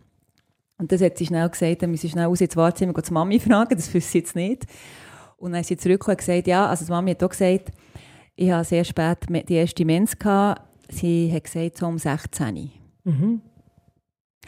Und 0.77 0.91
das 0.91 1.01
hat 1.01 1.17
sie 1.17 1.25
schnell 1.25 1.48
gesagt, 1.50 1.82
dann 1.84 1.91
müssen 1.91 2.03
sie 2.03 2.10
schnell 2.10 2.25
raus 2.25 2.41
ins 2.41 2.55
Wartezimmer 2.55 2.94
und 2.96 3.08
die 3.08 3.13
Mami 3.13 3.39
fragen, 3.39 3.75
das 3.75 3.94
wüsste 3.94 4.12
sie 4.12 4.17
jetzt 4.20 4.36
nicht. 4.36 4.63
Und 5.37 5.51
dann 5.51 5.61
ist 5.61 5.67
sie 5.67 5.77
zurückgekommen 5.77 6.15
und 6.15 6.25
gesagt, 6.25 6.47
ja, 6.47 6.67
also 6.67 6.85
die 6.85 6.91
Mami 6.91 7.11
hat 7.11 7.23
auch 7.23 7.29
gesagt, 7.29 7.71
ich 8.35 8.51
habe 8.51 8.63
sehr 8.63 8.83
spät 8.83 9.17
die 9.49 9.53
erste 9.53 9.85
Mens 9.85 10.17
gehabt. 10.17 10.61
Sie 10.89 11.31
hat 11.33 11.45
gesagt, 11.45 11.77
so 11.77 11.87
um 11.87 11.97
16. 11.97 12.71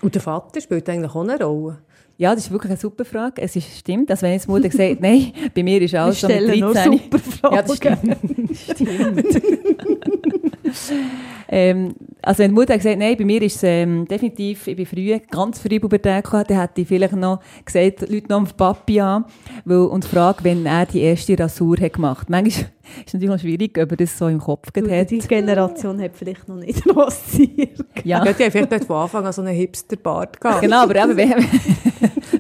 Und 0.02 0.16
der 0.16 0.22
Vater 0.22 0.62
spielt 0.62 0.90
eigentlich 0.90 1.12
auch 1.12 1.24
eine 1.24 1.44
Rolle. 1.44 1.80
Ja, 2.18 2.34
das 2.34 2.46
ist 2.46 2.52
wirklich 2.52 2.72
eine 2.72 2.80
super 2.80 3.06
Frage. 3.06 3.42
Es 3.42 3.56
ist, 3.56 3.78
stimmt, 3.78 4.10
also 4.10 4.24
wenn 4.24 4.34
jetzt 4.34 4.46
die 4.48 4.52
Mutter 4.52 4.72
sagt, 4.72 5.02
nein, 5.02 5.32
bei 5.54 5.64
mir 5.64 5.82
ist 5.82 5.94
alles 5.94 6.20
so 6.20 6.28
mit 6.28 6.38
stellen 6.38 6.60
nur 6.60 6.74
13. 6.74 6.92
super 6.92 7.20
Fragen. 7.20 7.56
Ja, 7.56 7.62
das 7.62 7.78
stimmt. 7.78 8.18
stimmt. 9.36 10.44
ähm, 11.50 11.96
also 12.22 12.40
wenn 12.40 12.52
die 12.52 12.56
Mutter 12.56 12.74
hat 12.74 12.82
gesagt, 12.82 13.00
nein, 13.00 13.16
bei 13.18 13.26
mir 13.26 13.42
ist 13.42 13.58
es 13.58 13.64
ähm, 13.64 14.08
definitiv, 14.08 14.68
ich 14.68 14.76
bin 14.76 14.86
früh, 14.86 15.20
ganz 15.30 15.60
früh 15.60 15.80
Pubertät 15.80 16.24
gehabt, 16.24 16.50
dann 16.50 16.60
hätte 16.60 16.82
ich 16.82 16.88
vielleicht 16.88 17.16
noch 17.16 17.40
gesagt, 17.64 18.02
Leute 18.10 18.28
noch 18.30 18.42
auf 18.42 18.58
Papi 18.58 19.00
an, 19.00 19.26
weil, 19.66 19.78
und 19.78 20.06
frage, 20.06 20.44
wenn 20.44 20.66
er 20.66 20.86
die 20.86 21.02
erste 21.02 21.38
Rasur 21.40 21.78
hat 21.80 21.94
gemacht. 21.94 22.30
Manchmal 22.30 22.48
ist 22.50 23.08
es 23.08 23.14
natürlich 23.14 23.34
noch 23.34 23.40
schwierig, 23.40 23.78
ob 23.78 23.92
er 23.92 23.98
das 23.98 24.18
so 24.18 24.28
im 24.28 24.40
Kopf 24.40 24.72
Du, 24.72 24.90
hat. 24.90 25.12
Die 25.12 25.20
Generation 25.20 26.02
hat 26.02 26.12
vielleicht 26.16 26.48
noch 26.48 26.58
nicht 26.58 26.84
rasiert. 26.96 27.86
Ja. 28.04 28.24
Ja, 28.26 28.34
die 28.34 28.44
haben 28.44 28.52
vielleicht 28.52 28.72
nicht 28.72 28.86
von 28.86 28.98
Anfang 28.98 29.26
an 29.26 29.34
so 29.34 29.42
einen 29.42 29.56
Hipster-Bart 29.56 30.40
gehabt. 30.40 30.62
Genau, 30.62 30.84
aber 30.84 30.96
eben, 30.96 31.46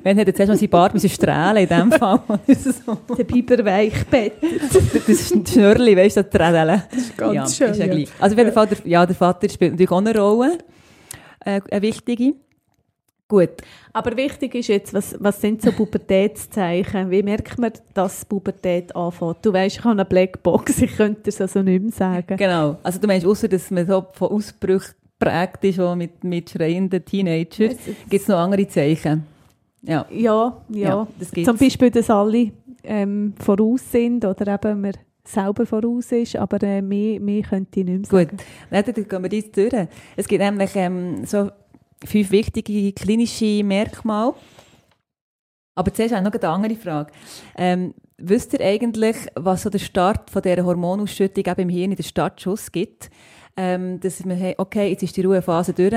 wenn, 0.07 0.17
er 0.17 0.33
zuerst 0.33 0.49
mal 0.49 0.57
sein 0.57 0.69
Bart 0.69 0.93
müssen 0.93 1.09
strahlen 1.09 1.63
in 1.63 1.69
dem 1.69 1.91
Fall. 1.91 2.21
So. 2.47 2.97
Der 3.15 3.23
Biber 3.23 3.63
weichbett. 3.65 4.33
Das 4.41 5.07
ist 5.07 5.35
ein 5.35 5.45
Schnürli, 5.45 5.97
weißt 5.97 6.17
du, 6.17 6.23
das 6.23 6.31
Trädeln. 6.31 6.83
Das 6.89 6.99
ist 6.99 7.17
ganz 7.17 7.33
ja, 7.33 7.47
schön, 7.47 7.71
Ist 7.71 7.79
ja 7.79 7.85
ja. 7.85 7.93
gleich. 7.93 8.09
Also 8.19 8.33
auf 8.33 8.39
jeden 8.39 8.53
Fall, 8.53 8.67
der, 8.67 8.77
ja, 8.85 9.05
der 9.05 9.15
Vater 9.15 9.49
spielt 9.49 9.71
natürlich 9.71 9.91
auch 9.91 9.97
eine 9.97 10.17
Rolle. 10.17 10.57
Äh, 11.45 11.61
eine 11.69 11.81
wichtige. 11.81 12.33
Gut. 13.27 13.49
Aber 13.91 14.15
wichtig 14.15 14.55
ist 14.55 14.69
jetzt, 14.69 14.93
was, 14.93 15.15
was 15.19 15.41
sind 15.41 15.61
so 15.61 15.71
Pubertätszeichen? 15.73 17.11
Wie 17.11 17.23
merkt 17.23 17.59
man, 17.59 17.71
dass 17.93 18.23
Pubertät 18.23 18.95
anfängt? 18.95 19.37
Du 19.41 19.51
weißt, 19.51 19.77
ich 19.77 19.83
habe 19.83 19.91
eine 19.91 20.05
Blackbox, 20.05 20.81
ich 20.81 20.95
könnte 20.95 21.29
es 21.29 21.41
also 21.41 21.61
nicht 21.61 21.83
mehr 21.83 21.91
sagen. 21.91 22.37
Genau. 22.37 22.77
Also 22.83 22.99
du 22.99 23.07
meinst, 23.07 23.25
außer 23.25 23.49
dass 23.49 23.69
man 23.71 23.85
so 23.85 24.05
von 24.13 24.29
Ausbrüchen 24.29 24.93
geprägt 25.19 25.63
ist, 25.63 25.79
auch 25.79 25.95
mit, 25.95 26.23
mit 26.23 26.49
schreienden 26.49 27.03
Teenagers, 27.03 27.75
gibt 28.09 28.21
es 28.21 28.27
noch 28.27 28.37
andere 28.37 28.67
Zeichen. 28.67 29.37
Ja. 29.88 30.06
Ja, 30.12 30.62
ja. 30.70 30.89
Ja, 30.89 31.08
das 31.17 31.32
gibt's. 31.32 31.50
Zum 31.50 31.58
Beispiel, 31.58 31.89
dass 31.89 32.10
alle 32.10 32.51
ähm, 32.84 33.34
voraus 33.39 33.91
sind 33.91 34.25
oder 34.25 34.53
eben 34.53 34.82
man 34.82 34.94
selber 35.24 35.65
voraus 35.65 36.12
ist, 36.12 36.36
aber 36.36 36.62
äh, 36.63 36.82
mehr, 36.82 37.20
mehr 37.20 37.41
könnte 37.41 37.79
ich 37.79 37.86
nicht 37.86 38.12
mehr 38.12 38.25
Gut, 38.25 38.29
sagen. 38.29 38.38
dann 38.70 38.84
dann 38.94 39.08
gehen 39.08 39.24
wir 39.24 39.32
jetzt 39.32 39.58
durch. 39.58 39.88
Es 40.15 40.27
gibt 40.27 40.41
nämlich 40.41 40.72
ähm, 40.75 41.25
so 41.25 41.50
fünf 42.06 42.32
wichtige 42.32 42.94
klinische 42.94 43.63
Merkmale. 43.63 44.34
Aber 45.75 45.94
zuerst 45.94 46.13
ich 46.13 46.22
noch 46.22 46.32
eine 46.32 46.50
andere 46.50 46.75
Frage. 46.75 47.12
Ähm, 47.58 47.94
wisst 48.17 48.53
ihr 48.53 48.62
eigentlich, 48.62 49.15
was 49.36 49.63
so 49.63 49.70
der 49.70 49.79
Start 49.79 50.29
von 50.29 50.41
dieser 50.41 50.65
Hormonausschüttung 50.65 51.46
eben 51.46 51.62
im 51.62 51.70
Hirn, 51.70 51.96
den 51.96 52.03
Startschuss 52.03 52.72
gibt? 52.72 53.10
Ähm, 53.56 54.00
dass 54.00 54.24
wir 54.24 54.36
haben, 54.36 54.56
okay, 54.58 54.89
jetzt 54.89 55.03
ist 55.03 55.17
die 55.17 55.24
Ruhephase 55.24 55.74
durch, 55.74 55.94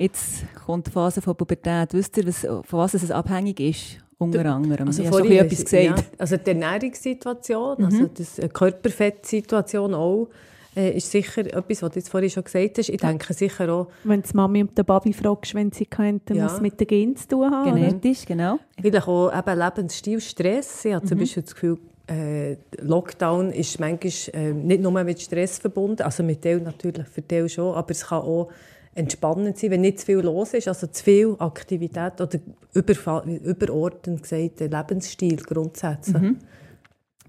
jetzt 0.00 0.44
kommt 0.66 0.86
die 0.86 0.90
Phase 0.90 1.20
von 1.22 1.36
Pubertät. 1.36 1.92
Wisst 1.94 2.16
ihr, 2.16 2.26
was, 2.26 2.40
von 2.40 2.64
was 2.78 2.94
es 2.94 3.10
abhängig 3.10 3.60
ist? 3.60 3.98
Unter 4.18 4.44
anderem. 4.46 4.86
Also 4.88 5.02
ich 5.02 5.08
habe 5.10 5.18
schon 5.18 5.32
etwas 5.32 5.64
gesagt. 5.64 5.82
Ja, 5.84 5.94
also 6.18 6.36
die 6.36 6.50
Ernährungssituation, 6.50 7.84
also 7.84 8.06
die 8.06 8.48
Körperfettsituation 8.48 9.94
auch, 9.94 10.28
äh, 10.76 10.96
ist 10.96 11.10
sicher 11.10 11.40
etwas, 11.46 11.82
was 11.82 11.90
du 11.92 11.98
jetzt 11.98 12.08
vorhin 12.10 12.30
schon 12.30 12.44
gesagt 12.44 12.78
hast. 12.78 12.88
Ich 12.90 13.00
denke 13.00 13.32
sicher 13.34 13.72
auch, 13.72 13.86
Wenn 14.04 14.22
die 14.22 14.28
Mami 14.36 14.62
und 14.62 14.76
der 14.76 14.84
Babi 14.84 15.12
fragst, 15.12 15.54
wenn 15.54 15.72
sie 15.72 15.86
könnten, 15.86 16.36
Ja. 16.36 16.46
es 16.46 16.60
mit 16.60 16.78
den 16.78 16.86
Gen 16.86 17.16
zu 17.16 17.28
tun 17.28 17.50
haben. 17.50 17.72
oder? 17.72 17.80
Genetisch, 17.80 18.24
genau. 18.26 18.58
vielleicht 18.80 19.08
auch 19.08 19.36
eben 19.36 19.58
Lebensstil, 19.58 20.20
Stress. 20.20 20.84
Ich 20.84 20.92
habe 20.92 21.04
Mhm. 21.04 21.08
zum 21.08 21.18
Beispiel 21.18 21.42
das 21.42 21.54
Gefühl, 21.54 21.78
äh, 22.08 22.56
Lockdown 22.82 23.50
ist 23.52 23.80
manchmal 23.80 24.12
äh, 24.34 24.52
nicht 24.52 24.82
nur 24.82 24.92
mit 25.02 25.20
Stress 25.20 25.58
verbunden, 25.58 26.02
also 26.02 26.22
mit 26.22 26.42
Teil 26.42 26.60
natürlich, 26.60 27.06
für 27.08 27.26
Teil 27.26 27.48
schon, 27.48 27.74
aber 27.74 27.90
es 27.90 28.06
kann 28.06 28.18
auch 28.22 28.48
entspannend 28.94 29.56
sein, 29.58 29.70
wenn 29.70 29.82
nicht 29.82 30.00
zu 30.00 30.06
viel 30.06 30.18
los 30.18 30.52
ist, 30.54 30.68
also 30.68 30.86
zu 30.88 31.04
viel 31.04 31.36
Aktivität 31.38 32.20
oder 32.20 32.38
überfa- 32.74 33.24
überordnend 33.24 34.22
gesagt, 34.22 34.60
der 34.60 34.68
Lebensstil 34.68 35.36
grundsätzlich. 35.36 36.20
Mhm. 36.20 36.38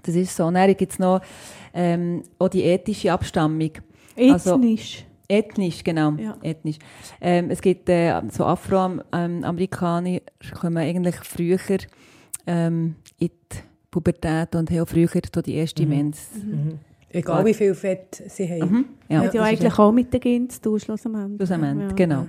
Das 0.04 0.16
ist 0.16 0.36
so. 0.36 0.50
Dann 0.50 0.76
gibt 0.76 0.94
es 0.94 1.00
noch 1.00 1.22
ähm, 1.74 2.24
auch 2.40 2.50
die 2.50 2.64
ethische 2.64 3.12
Abstammung. 3.14 3.72
Also- 4.18 4.56
Ethnisch. 4.56 5.06
Ethnisch, 5.28 5.84
genau. 5.84 6.12
Ja. 6.14 6.36
Ethnisch. 6.42 6.78
Ähm, 7.22 7.52
es 7.52 7.62
gibt 7.62 7.88
äh, 7.88 8.20
so 8.32 8.44
Afroamerikaner, 8.44 10.20
kommen 10.60 10.78
eigentlich 10.78 11.16
früher 11.24 11.58
ähm, 12.46 12.96
in 13.18 13.30
die 13.30 13.58
Pubertät 13.90 14.56
und 14.56 14.70
haben 14.72 14.86
früher 14.86 15.08
die 15.46 15.56
erste 15.56 15.86
Mens. 15.86 16.20
Mhm. 16.36 16.80
Egal 17.14 17.46
wie 17.46 17.54
viel 17.54 17.74
Fett 17.76 18.24
sie 18.28 18.48
haben. 18.48 18.72
Mhm. 18.72 18.86
Ja, 19.10 19.22
hat 19.22 19.34
ja 19.34 19.44
eigentlich 19.44 19.78
auch 19.78 19.92
mit 19.92 20.14
den 20.14 20.20
Gen 20.22 20.50
zu 20.50 20.62
tun, 20.62 20.80
schlussendlich. 20.80 21.38
Schlussendlich, 21.38 21.90
Ja. 21.90 21.96
genau. 21.96 22.28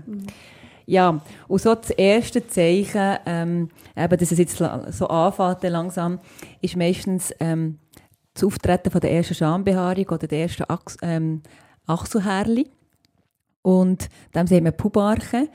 Ja, 0.84 1.20
und 1.46 1.60
so 1.62 1.74
das 1.74 1.90
erste 1.90 2.46
Zeichen, 2.46 3.16
ähm, 3.24 3.68
eben, 3.96 4.18
dass 4.18 4.32
es 4.32 4.38
jetzt 4.38 4.56
so 4.56 5.06
anfängt 5.06 5.62
dann 5.62 5.72
langsam, 5.72 6.18
ist 6.60 6.76
meistens 6.76 7.32
ähm, 7.38 7.78
das 8.34 8.44
Auftreten 8.44 8.90
von 8.90 9.00
der 9.00 9.12
ersten 9.12 9.34
Schambehaarung 9.34 10.08
oder 10.08 10.26
der 10.26 10.40
ersten 10.40 10.64
Achs 10.68 10.96
ähm, 11.02 11.42
Achselhärli. 11.86 12.68
Und 13.62 14.08
dem 14.34 14.46
sehen 14.48 14.64
wir 14.64 14.72
Pubarche. 14.72 15.48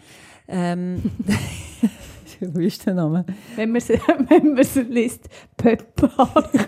Ähm, 0.48 1.12
Wie 2.53 2.67
ist 2.67 2.86
der 2.86 2.94
Name? 2.94 3.25
Wenn 3.56 3.72
man 3.72 3.77
es 3.77 3.89
wenn 4.29 4.53
man's 4.53 4.75
liest, 4.75 5.29
Pöppar. 5.56 6.50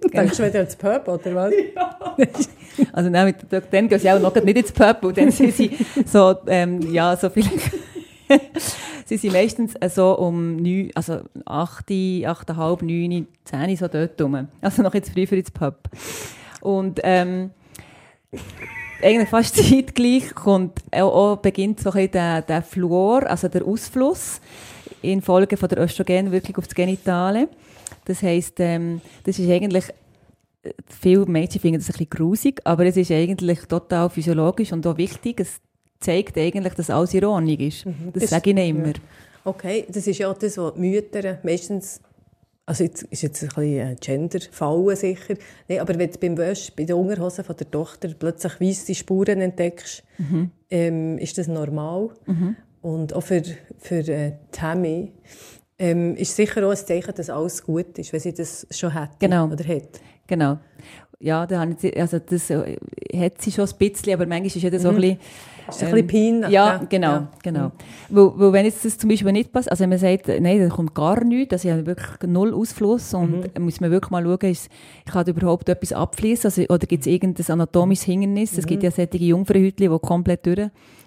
Du 0.00 0.08
denkst 0.08 0.38
wieder 0.38 0.58
ans 0.58 0.76
Pub, 0.76 1.06
oder 1.06 1.34
was? 1.34 1.54
Also 2.92 3.10
dann, 3.10 3.26
mit, 3.26 3.36
dann 3.70 3.88
gehen 3.88 3.98
sie 3.98 4.10
auch 4.10 4.18
noch 4.18 4.34
nicht 4.34 4.56
ins 4.56 4.72
Pub 4.72 5.04
und 5.04 5.16
dann 5.16 5.30
sind 5.30 5.54
sie 5.54 5.76
so, 6.04 6.34
ähm, 6.46 6.80
ja, 6.92 7.16
so 7.16 7.30
viel. 7.30 7.44
sie 9.04 9.16
sind 9.18 9.32
meistens 9.32 9.74
äh, 9.76 9.88
so 9.88 10.18
um 10.18 10.56
neun, 10.56 10.90
also 10.94 11.20
acht, 11.44 11.90
achteinhalb, 11.90 12.82
neun, 12.82 13.28
zehn, 13.44 13.76
so 13.76 13.86
dort 13.86 14.20
rum. 14.20 14.48
Also 14.60 14.82
noch 14.82 14.94
jetzt 14.94 15.12
früh 15.12 15.26
für 15.26 15.36
ins 15.36 15.50
Pub. 15.50 15.76
Und 16.60 17.00
ähm, 17.04 17.50
eigentlich 19.02 19.28
fast 19.28 19.56
zeitgleich 19.56 20.34
kommt 20.34 20.80
auch, 20.92 21.14
auch 21.14 21.36
beginnt 21.36 21.80
so 21.80 21.90
ein 21.90 21.94
bisschen 21.94 22.12
der, 22.12 22.42
der 22.42 22.62
Fluor, 22.62 23.28
also 23.28 23.48
der 23.48 23.64
Ausfluss 23.64 24.40
infolge 25.02 25.56
von 25.56 25.68
der 25.68 25.78
Östrogenwirkung 25.80 26.56
auf 26.56 26.66
das 26.66 26.74
Genitale. 26.74 27.48
Das 28.04 28.22
heisst, 28.22 28.60
ähm, 28.60 29.00
das 29.24 29.38
ist 29.38 29.48
eigentlich 29.50 29.84
viele 31.00 31.24
Mädchen 31.26 31.60
finden 31.60 31.78
das 31.80 31.88
ein 31.88 31.92
bisschen 31.92 32.10
grusig, 32.10 32.60
aber 32.64 32.84
es 32.84 32.96
ist 32.96 33.10
eigentlich 33.10 33.60
total 33.60 34.10
physiologisch 34.10 34.72
und 34.72 34.86
auch 34.86 34.96
wichtig. 34.98 35.40
Es 35.40 35.60
zeigt 36.00 36.36
eigentlich, 36.36 36.74
dass 36.74 36.90
alles 36.90 37.14
in 37.14 37.24
Ordnung 37.24 37.58
ist. 37.58 37.86
Das, 38.12 38.22
Das- 38.22 38.30
sage 38.30 38.50
ich 38.50 38.56
ihnen 38.56 38.76
immer. 38.76 38.92
Okay, 39.44 39.86
das 39.88 40.06
ist 40.06 40.18
ja 40.18 40.30
auch 40.30 40.36
das, 40.36 40.58
was 40.58 40.74
die 40.74 40.80
Mütter 40.80 41.38
meistens, 41.42 42.02
also 42.66 42.84
jetzt 42.84 43.04
ist 43.04 43.22
jetzt 43.22 43.42
ein 43.42 43.48
bisschen 43.48 43.86
ein 43.88 43.96
Gender-Fallen 43.98 44.96
sicher, 44.96 45.34
nee, 45.66 45.78
aber 45.80 45.98
wenn 45.98 46.10
du 46.10 46.18
beim 46.18 46.36
Wäsch, 46.36 46.70
bei 46.76 46.84
den 46.84 46.96
Unterhosen 46.96 47.42
von 47.42 47.56
der 47.56 47.70
Tochter 47.70 48.08
plötzlich 48.18 48.60
weisse 48.60 48.94
Spuren 48.94 49.40
entdeckst, 49.40 50.02
ähm, 50.70 51.16
ist 51.16 51.38
das 51.38 51.48
normal. 51.48 52.10
Und 52.82 53.12
auch 53.14 53.22
für, 53.22 53.42
für 53.78 53.98
äh, 54.08 54.32
Tammy 54.52 55.12
ähm, 55.78 56.16
ist 56.16 56.34
sicher 56.36 56.66
auch 56.66 56.70
ein 56.70 56.76
Zeichen, 56.76 57.14
dass 57.14 57.28
alles 57.30 57.62
gut 57.62 57.98
ist, 57.98 58.12
wenn 58.12 58.20
sie 58.20 58.32
das 58.32 58.66
schon 58.70 58.92
hat 58.94 59.18
Genau. 59.20 59.46
oder 59.48 59.64
hat. 59.64 60.00
Genau. 60.26 60.58
Ja, 61.22 61.46
da 61.46 61.60
habe 61.60 61.76
ich, 61.80 62.00
also 62.00 62.18
das 62.18 62.48
äh, 62.48 62.76
hat 63.14 63.42
sie 63.42 63.52
schon 63.52 63.68
ein 63.68 63.76
bisschen, 63.78 64.14
aber 64.14 64.24
manchmal 64.26 64.46
ist 64.46 64.56
ja 64.62 64.70
das 64.70 64.82
so 64.82 64.88
ein 64.88 64.96
bisschen... 64.96 65.18
Ist 65.68 65.84
ein 65.84 65.90
bisschen 65.92 66.06
peinlich, 66.08 66.50
Ja, 66.50 66.66
ja. 66.66 66.86
genau, 66.88 67.06
Ja. 67.12 67.30
genau. 67.42 67.72
Weil, 68.08 68.32
weil 68.36 68.52
wenn 68.54 68.64
jetzt 68.64 68.84
das 68.84 68.96
zum 68.98 69.08
Beispiel 69.10 69.30
nicht 69.30 69.52
passt, 69.52 69.70
also 69.70 69.82
wenn 69.82 69.90
man 69.90 69.98
sagt, 69.98 70.26
nein, 70.26 70.58
da 70.58 70.68
kommt 70.74 70.94
gar 70.94 71.22
nichts, 71.22 71.52
also 71.52 71.68
ich 71.68 71.74
habe 71.74 71.86
wirklich 71.86 72.08
null 72.26 72.52
Ausfluss 72.54 73.12
und 73.14 73.54
Mhm. 73.56 73.62
muss 73.64 73.80
man 73.80 73.90
wirklich 73.90 74.10
mal 74.10 74.24
schauen, 74.24 74.50
ist, 74.50 74.68
kann 75.04 75.26
überhaupt 75.28 75.68
etwas 75.68 75.92
abfließen 75.92 76.46
also, 76.46 76.62
oder 76.62 76.86
gibt 76.86 77.02
es 77.02 77.06
irgendein 77.06 77.46
anatomisches 77.52 78.04
Hindernis? 78.06 78.56
Es 78.58 78.64
Mhm. 78.64 78.68
gibt 78.68 78.82
ja 78.82 78.90
solche 78.90 79.18
Jungfrauhütchen, 79.18 79.92
die 79.92 79.98
komplett 80.00 80.46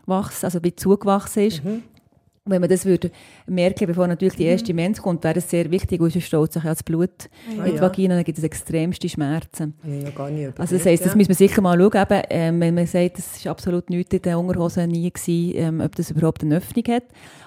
durchwachsen, 0.06 0.46
also 0.46 0.64
wie 0.64 0.76
zugewachsen 0.76 1.44
ist. 1.44 1.64
Mhm. 1.64 1.84
Wenn 2.46 2.60
man 2.60 2.70
das 2.70 2.86
würde 2.86 3.10
merken, 3.48 3.88
bevor 3.88 4.06
natürlich 4.06 4.36
die 4.36 4.44
erste 4.44 4.74
Mens 4.74 5.02
kommt, 5.02 5.24
wäre 5.24 5.38
es 5.40 5.50
sehr 5.50 5.72
wichtig, 5.72 6.02
weil 6.02 6.10
sonst 6.12 6.26
staut 6.26 6.52
sich 6.52 6.62
ja 6.62 6.72
das 6.72 6.84
Blut 6.84 7.30
Ah, 7.58 7.64
in 7.66 7.76
die. 7.76 7.80
Vagina, 7.82 8.16
dann 8.16 8.24
gibt 8.26 8.38
es 8.38 8.44
extremste 8.44 9.08
Schmerzen. 9.08 9.76
Ja 9.86 10.10
gar 10.10 10.30
nicht 10.30 10.60
Also 10.60 10.76
das 10.76 10.86
heisst, 10.86 11.06
das 11.06 11.14
ja. 11.14 11.18
müssen 11.18 11.30
wir 11.30 11.36
sicher 11.36 11.62
mal 11.62 11.78
schauen. 11.80 12.02
Eben, 12.02 12.22
ähm, 12.30 12.60
wenn 12.60 12.76
man 12.76 12.86
sagt, 12.86 13.18
es 13.20 13.46
war 13.46 13.52
absolut 13.54 13.90
nichts 13.90 14.14
in 14.14 14.22
den 14.24 14.36
Unterhosen 14.36 14.90
nie, 14.90 15.10
gewesen, 15.10 15.54
ähm, 15.56 15.80
ob 15.82 15.96
das 15.96 16.12
überhaupt 16.12 16.44
eine 16.44 16.58
Öffnung 16.58 16.84
hat. 16.90 17.04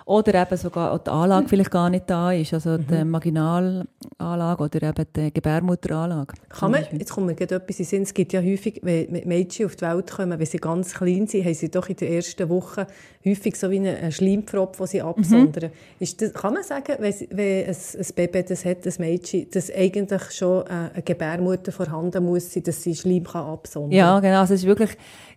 Oder 0.06 0.40
eben 0.40 0.56
sogar 0.56 0.98
die 0.98 1.10
Anlage 1.10 1.48
vielleicht 1.50 1.70
gar 1.72 1.90
nicht 1.90 2.08
da 2.08 2.32
ist, 2.32 2.54
also 2.54 2.78
die 2.78 2.94
Mhm. 2.94 3.10
Marginalanlage 3.10 4.62
oder 4.64 4.82
eben 4.82 5.04
die 5.14 5.32
Gebärmutteranlage. 5.34 6.34
Kann 6.48 6.70
man, 6.70 6.84
jetzt 6.92 7.12
kommt 7.12 7.26
mir 7.26 7.34
gerade 7.34 7.56
etwas 7.56 7.78
in 7.80 7.84
den 7.84 7.88
Sinn, 7.90 8.02
es 8.02 8.14
gibt 8.14 8.32
ja 8.32 8.40
häufig, 8.40 8.80
wenn 8.82 9.10
Mädchen 9.26 9.66
auf 9.66 9.76
die 9.76 9.82
Welt 9.84 10.10
kommen, 10.10 10.38
wenn 10.38 10.46
sie 10.46 10.58
ganz 10.58 10.94
klein 10.94 11.26
sind, 11.26 11.44
haben 11.44 11.54
sie 11.54 11.70
doch 11.70 11.88
in 11.88 11.96
der 11.96 12.10
ersten 12.10 12.48
Woche 12.48 12.86
häufig 13.26 13.56
so 13.56 13.70
wie 13.70 13.78
einen 13.78 14.12
Schleimpfropf, 14.12 14.78
den 14.78 14.86
sie 14.86 15.02
absondern. 15.02 15.70
Ist 15.98 16.22
das, 16.22 16.32
kann 16.32 16.54
man 16.54 16.62
sagen, 16.62 16.94
wenn, 16.98 17.14
wenn 17.30 17.66
ein, 17.66 17.76
ein 17.76 18.06
Baby 18.14 18.44
das 18.44 18.64
hat, 18.64 18.86
ein 18.86 18.94
Mädchen, 18.98 19.50
dass 19.50 19.70
eigentlich 19.70 20.22
schon 20.30 20.66
äh, 20.66 20.70
eine 20.70 21.02
Gebärmutter 21.04 21.72
vorhanden 21.72 22.24
muss 22.24 22.52
sein, 22.52 22.62
dass 22.62 22.82
sie 22.82 22.94
Schleim 22.94 23.24
kann 23.24 23.46
absondern 23.46 23.92
Ja, 23.92 24.20
genau. 24.20 24.40
Also 24.40 24.54
es 24.54 24.60
ist 24.60 24.66
wirklich, 24.66 24.90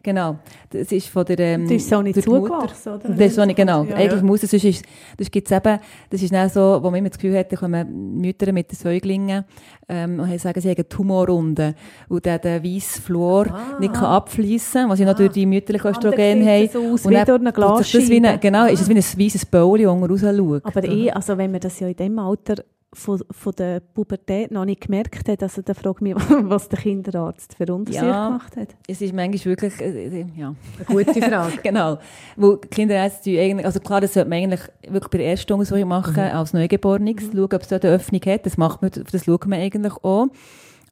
genau. 0.03 0.39
Das 0.69 0.91
ist 0.91 1.07
von 1.07 1.25
der, 1.25 1.39
ähm, 1.39 1.63
Das 1.63 1.71
ist 1.73 1.89
so 1.89 2.01
nicht 2.01 2.21
zugewachsen, 2.21 2.93
oder? 2.93 3.09
Das 3.09 3.19
ist 3.19 3.35
so 3.35 3.45
nicht, 3.45 3.55
genau. 3.55 3.83
Ja. 3.83 3.95
Eigentlich 3.95 4.21
muss 4.21 4.43
es, 4.43 4.51
sonst 4.51 4.63
ist, 4.63 4.85
das 5.17 5.29
gibt's 5.29 5.51
eben, 5.51 5.79
das 6.09 6.21
ist 6.21 6.33
dann 6.33 6.49
so, 6.49 6.79
wo 6.81 6.89
man 6.89 6.95
immer 6.95 7.09
das 7.09 7.17
Gefühl 7.17 7.37
hat, 7.37 7.51
da 7.51 7.55
kommen 7.55 8.19
Mütter 8.19 8.51
mit 8.51 8.71
den 8.71 8.75
Säuglingen, 8.75 9.45
ähm, 9.87 10.19
und 10.19 10.39
sagen, 10.39 10.61
sie 10.61 10.69
haben 10.69 10.77
eine 10.77 10.89
Tumorrunde, 10.89 11.75
und 12.07 12.25
dann 12.25 12.41
der 12.41 12.63
weiße 12.63 13.01
Fluor 13.01 13.45
nicht 13.79 13.93
kann 13.93 14.05
abfließen, 14.05 14.89
was 14.89 14.97
sie 14.97 15.05
noch 15.05 15.15
durch 15.15 15.31
die 15.31 15.45
mütterliche 15.45 15.89
Östrogen 15.89 16.45
haben. 16.45 16.65
es 16.65 16.75
aus 16.75 17.05
Und 17.05 17.11
wie 17.11 17.15
dann 17.15 17.25
durch 17.25 17.41
eine 17.41 17.53
Glasscheibe. 17.53 18.37
Genau, 18.39 18.65
ist 18.65 18.81
es 18.81 18.89
wie 18.89 18.93
ein 18.93 19.25
weißes 19.25 19.45
Bauli, 19.45 19.83
das 19.83 19.91
unten 19.91 20.05
rausschaut. 20.05 20.65
Aber 20.65 20.83
eh, 20.83 21.11
also 21.11 21.37
wenn 21.37 21.51
man 21.51 21.59
das 21.59 21.79
ja 21.79 21.87
in 21.87 21.95
dem 21.95 22.19
Alter 22.19 22.63
von, 22.93 23.21
von 23.29 23.53
der 23.57 23.79
Pubertät 23.81 24.51
noch 24.51 24.65
nicht 24.65 24.81
gemerkt 24.81 25.27
hat, 25.29 25.43
also 25.43 25.61
dann 25.61 25.75
frage 25.75 25.97
ich 25.97 26.01
mich, 26.01 26.15
was 26.49 26.69
der 26.69 26.79
Kinderarzt 26.79 27.55
für 27.55 27.71
Untersuchung 27.73 28.07
Ja. 28.09 28.27
gemacht 28.29 28.55
hat. 28.57 28.69
Es 28.87 29.01
ist 29.01 29.13
manchmal 29.13 29.45
wirklich, 29.45 29.79
äh, 29.79 30.07
äh, 30.21 30.25
ja. 30.35 30.55
Eine 30.77 31.03
gute 31.03 31.21
Frage. 31.21 31.53
Genau. 31.63 31.99
Wo 32.35 32.55
die 32.55 32.67
Kinderärzte 32.67 33.29
tun 33.31 33.39
eigentlich, 33.39 33.65
also 33.65 33.79
klar, 33.79 34.01
das 34.01 34.13
sollte 34.13 34.29
man 34.29 34.39
eigentlich 34.39 34.61
wirklich 34.87 35.09
bei 35.11 35.17
der 35.19 35.27
ersten 35.27 35.53
Untersuchung 35.53 35.87
machen, 35.87 36.19
als 36.19 36.53
Neugeborenes, 36.53 37.23
schauen, 37.31 37.43
ob 37.43 37.61
es 37.61 37.67
dort 37.67 37.85
eine 37.85 37.95
Öffnung 37.95 38.21
hat. 38.25 38.45
Das 38.45 38.57
macht 38.57 38.81
man, 38.81 38.91
das 38.91 39.23
schaut 39.25 39.45
man 39.45 39.59
eigentlich 39.59 39.93
auch. 40.03 40.27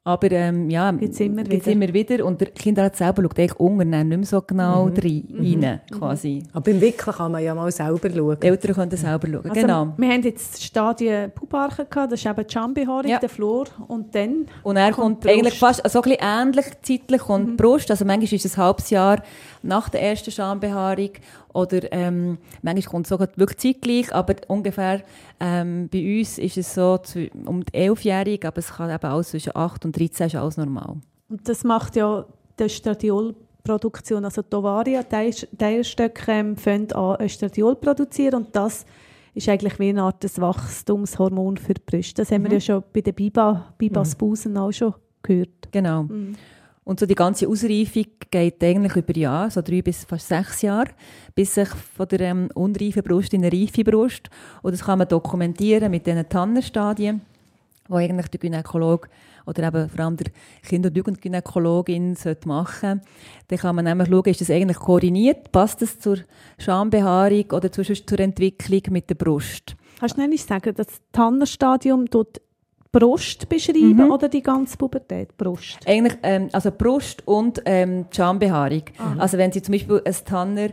Aber, 0.08 0.30
ähm, 0.32 0.70
ja, 0.70 0.90
Gibt's 0.92 1.20
immer 1.20 1.42
gibt's 1.44 1.66
wieder. 1.66 1.76
immer 1.84 1.92
wieder. 1.92 2.24
Und 2.24 2.40
der 2.40 2.48
Kinderarzt 2.48 2.98
selber 2.98 3.22
schaut 3.22 3.38
eigentlich 3.38 3.60
unten 3.60 3.90
nicht 3.90 4.06
mehr 4.06 4.24
so 4.24 4.40
genau 4.40 4.84
rein, 4.86 5.24
rein, 5.38 5.80
quasi. 5.90 6.42
Aber 6.52 6.70
beim 6.70 6.80
Wickeln 6.80 7.14
kann 7.14 7.30
man 7.32 7.42
ja 7.44 7.54
mal 7.54 7.70
selber 7.70 8.08
schauen. 8.10 8.36
Die 8.42 8.46
Eltern 8.46 8.74
können 8.74 8.90
das 8.90 9.00
selber 9.02 9.28
schauen. 9.28 9.50
Also, 9.50 9.60
genau. 9.60 9.92
Wir 9.96 10.08
haben 10.08 10.22
jetzt 10.22 10.54
das 10.54 10.64
Stadium 10.64 11.30
Pubarchen 11.32 11.86
gehabt, 11.90 12.12
das 12.12 12.20
ist 12.20 12.26
eben 12.26 12.46
die 12.46 12.52
Schambehaarung, 12.52 13.10
Ja. 13.10 13.18
der 13.18 13.28
Flor 13.28 13.66
und 13.86 14.14
dann 14.14 14.46
Und 14.62 14.76
er 14.78 14.92
kommt 14.92 15.20
kommt, 15.20 15.24
die 15.24 15.28
Brust. 15.28 15.38
eigentlich 15.38 15.58
fast 15.58 15.90
so 15.90 15.98
ein 16.00 16.02
bisschen 16.10 16.18
ähnlich 16.22 16.66
zeitlich 16.82 17.20
kommt 17.20 17.50
die 17.50 17.56
Brust. 17.62 17.90
Also 17.90 18.04
manchmal 18.04 18.32
ist 18.34 18.44
es 18.44 18.56
ein 18.58 18.62
halbes 18.64 18.90
Jahr 18.90 19.22
nach 19.62 19.88
der 19.88 20.02
ersten 20.02 20.30
Schambehaarung 20.30 21.10
oder 21.52 21.92
ähm, 21.92 22.38
manchmal 22.62 22.90
kommt 22.90 23.06
es 23.06 23.10
sogar 23.10 23.28
wirklich 23.36 23.58
zeitgleich, 23.58 24.14
aber 24.14 24.36
ungefähr 24.48 25.02
ähm, 25.40 25.88
bei 25.92 26.18
uns 26.18 26.38
ist 26.38 26.56
es 26.56 26.74
so 26.74 26.98
zu, 26.98 27.28
um 27.46 27.64
die 27.64 27.72
11-Jährige, 27.72 28.48
aber 28.48 28.58
es 28.58 28.72
kann 28.74 28.90
eben 28.90 29.04
alles 29.04 29.30
zwischen 29.30 29.54
8 29.54 29.84
und 29.84 29.98
13 29.98 30.26
ist 30.26 30.34
alles 30.36 30.56
normal. 30.56 30.96
Und 31.28 31.48
das 31.48 31.64
macht 31.64 31.96
ja 31.96 32.24
die 32.58 32.64
Östradiolproduktion, 32.64 34.24
also 34.24 34.42
die 34.42 34.56
Ovaria, 34.56 35.02
die 35.02 35.64
Eierstöcke 35.64 36.32
ähm, 36.32 36.56
fangen 36.56 36.92
an 36.92 37.20
Östradiol 37.20 37.76
produzieren 37.76 38.44
und 38.44 38.56
das 38.56 38.84
ist 39.34 39.48
eigentlich 39.48 39.78
wie 39.78 39.90
eine 39.90 40.02
Art 40.02 40.22
des 40.22 40.40
Wachstumshormon 40.40 41.56
für 41.56 41.74
die 41.74 41.82
Brüste. 41.84 42.22
Das 42.22 42.32
haben 42.32 42.44
wir 42.44 42.52
ja 42.52 42.60
schon 42.60 42.82
bei 42.92 43.00
den 43.00 43.14
Biba, 43.14 43.72
Bibas 43.78 44.14
Busen 44.16 44.56
auch 44.56 44.72
schon 44.72 44.94
gehört. 45.22 45.70
Genau. 45.70 46.06
Und 46.88 46.98
so 46.98 47.04
die 47.04 47.14
ganze 47.14 47.46
Ausreifung 47.46 48.06
geht 48.30 48.64
eigentlich 48.64 48.96
über 48.96 49.14
Jahre, 49.14 49.50
so 49.50 49.60
drei 49.60 49.82
bis 49.82 50.06
fast 50.06 50.26
sechs 50.26 50.62
Jahre, 50.62 50.88
bis 51.34 51.52
sich 51.52 51.68
von 51.68 52.08
der 52.08 52.20
ähm, 52.20 52.48
unreifen 52.54 53.02
Brust 53.02 53.34
in 53.34 53.44
eine 53.44 53.52
reife 53.52 53.84
Brust. 53.84 54.30
Und 54.62 54.72
das 54.72 54.86
kann 54.86 54.96
man 54.96 55.06
dokumentieren 55.06 55.90
mit 55.90 56.06
diesen 56.06 56.26
Tannerstadien, 56.26 57.20
wo 57.88 57.96
eigentlich 57.96 58.28
der 58.28 58.40
Gynäkologe 58.40 59.06
oder 59.44 59.64
eben 59.64 59.86
vor 59.90 60.02
allem 60.02 60.16
der 60.16 60.28
Kinder- 60.66 60.88
und 60.88 60.96
Jugendgynäkologin 60.96 62.16
sollte 62.16 62.48
machen 62.48 63.02
Dann 63.48 63.58
kann 63.58 63.76
man 63.76 63.84
nämlich 63.84 64.08
schauen, 64.08 64.24
ist 64.24 64.40
das 64.40 64.50
eigentlich 64.50 64.78
koordiniert, 64.78 65.52
passt 65.52 65.82
das 65.82 65.98
zur 65.98 66.16
Schambehaarung 66.56 67.50
oder 67.52 67.70
zur, 67.70 67.84
zur 67.84 68.18
Entwicklung 68.18 68.80
mit 68.92 69.10
der 69.10 69.14
Brust. 69.14 69.76
Kannst 70.00 70.16
du 70.16 70.26
nicht 70.26 70.48
sagen, 70.48 70.74
das 70.74 71.02
Tannerstadium 71.12 72.08
tut 72.08 72.40
Brust 72.92 73.48
beschreiben 73.48 74.10
oder 74.10 74.28
die 74.28 74.42
ganze 74.42 74.76
Pubertät? 74.76 75.36
Brust. 75.36 75.78
Eigentlich, 75.86 76.16
ähm, 76.22 76.48
also 76.52 76.70
Brust 76.70 77.26
und 77.26 77.60
ähm, 77.66 78.06
die 78.10 78.16
Schambehaarung. 78.16 78.82
Also 79.18 79.36
wenn 79.38 79.52
sie 79.52 79.60
zum 79.62 79.72
Beispiel 79.72 80.00
ein 80.04 80.14
Tanner 80.24 80.68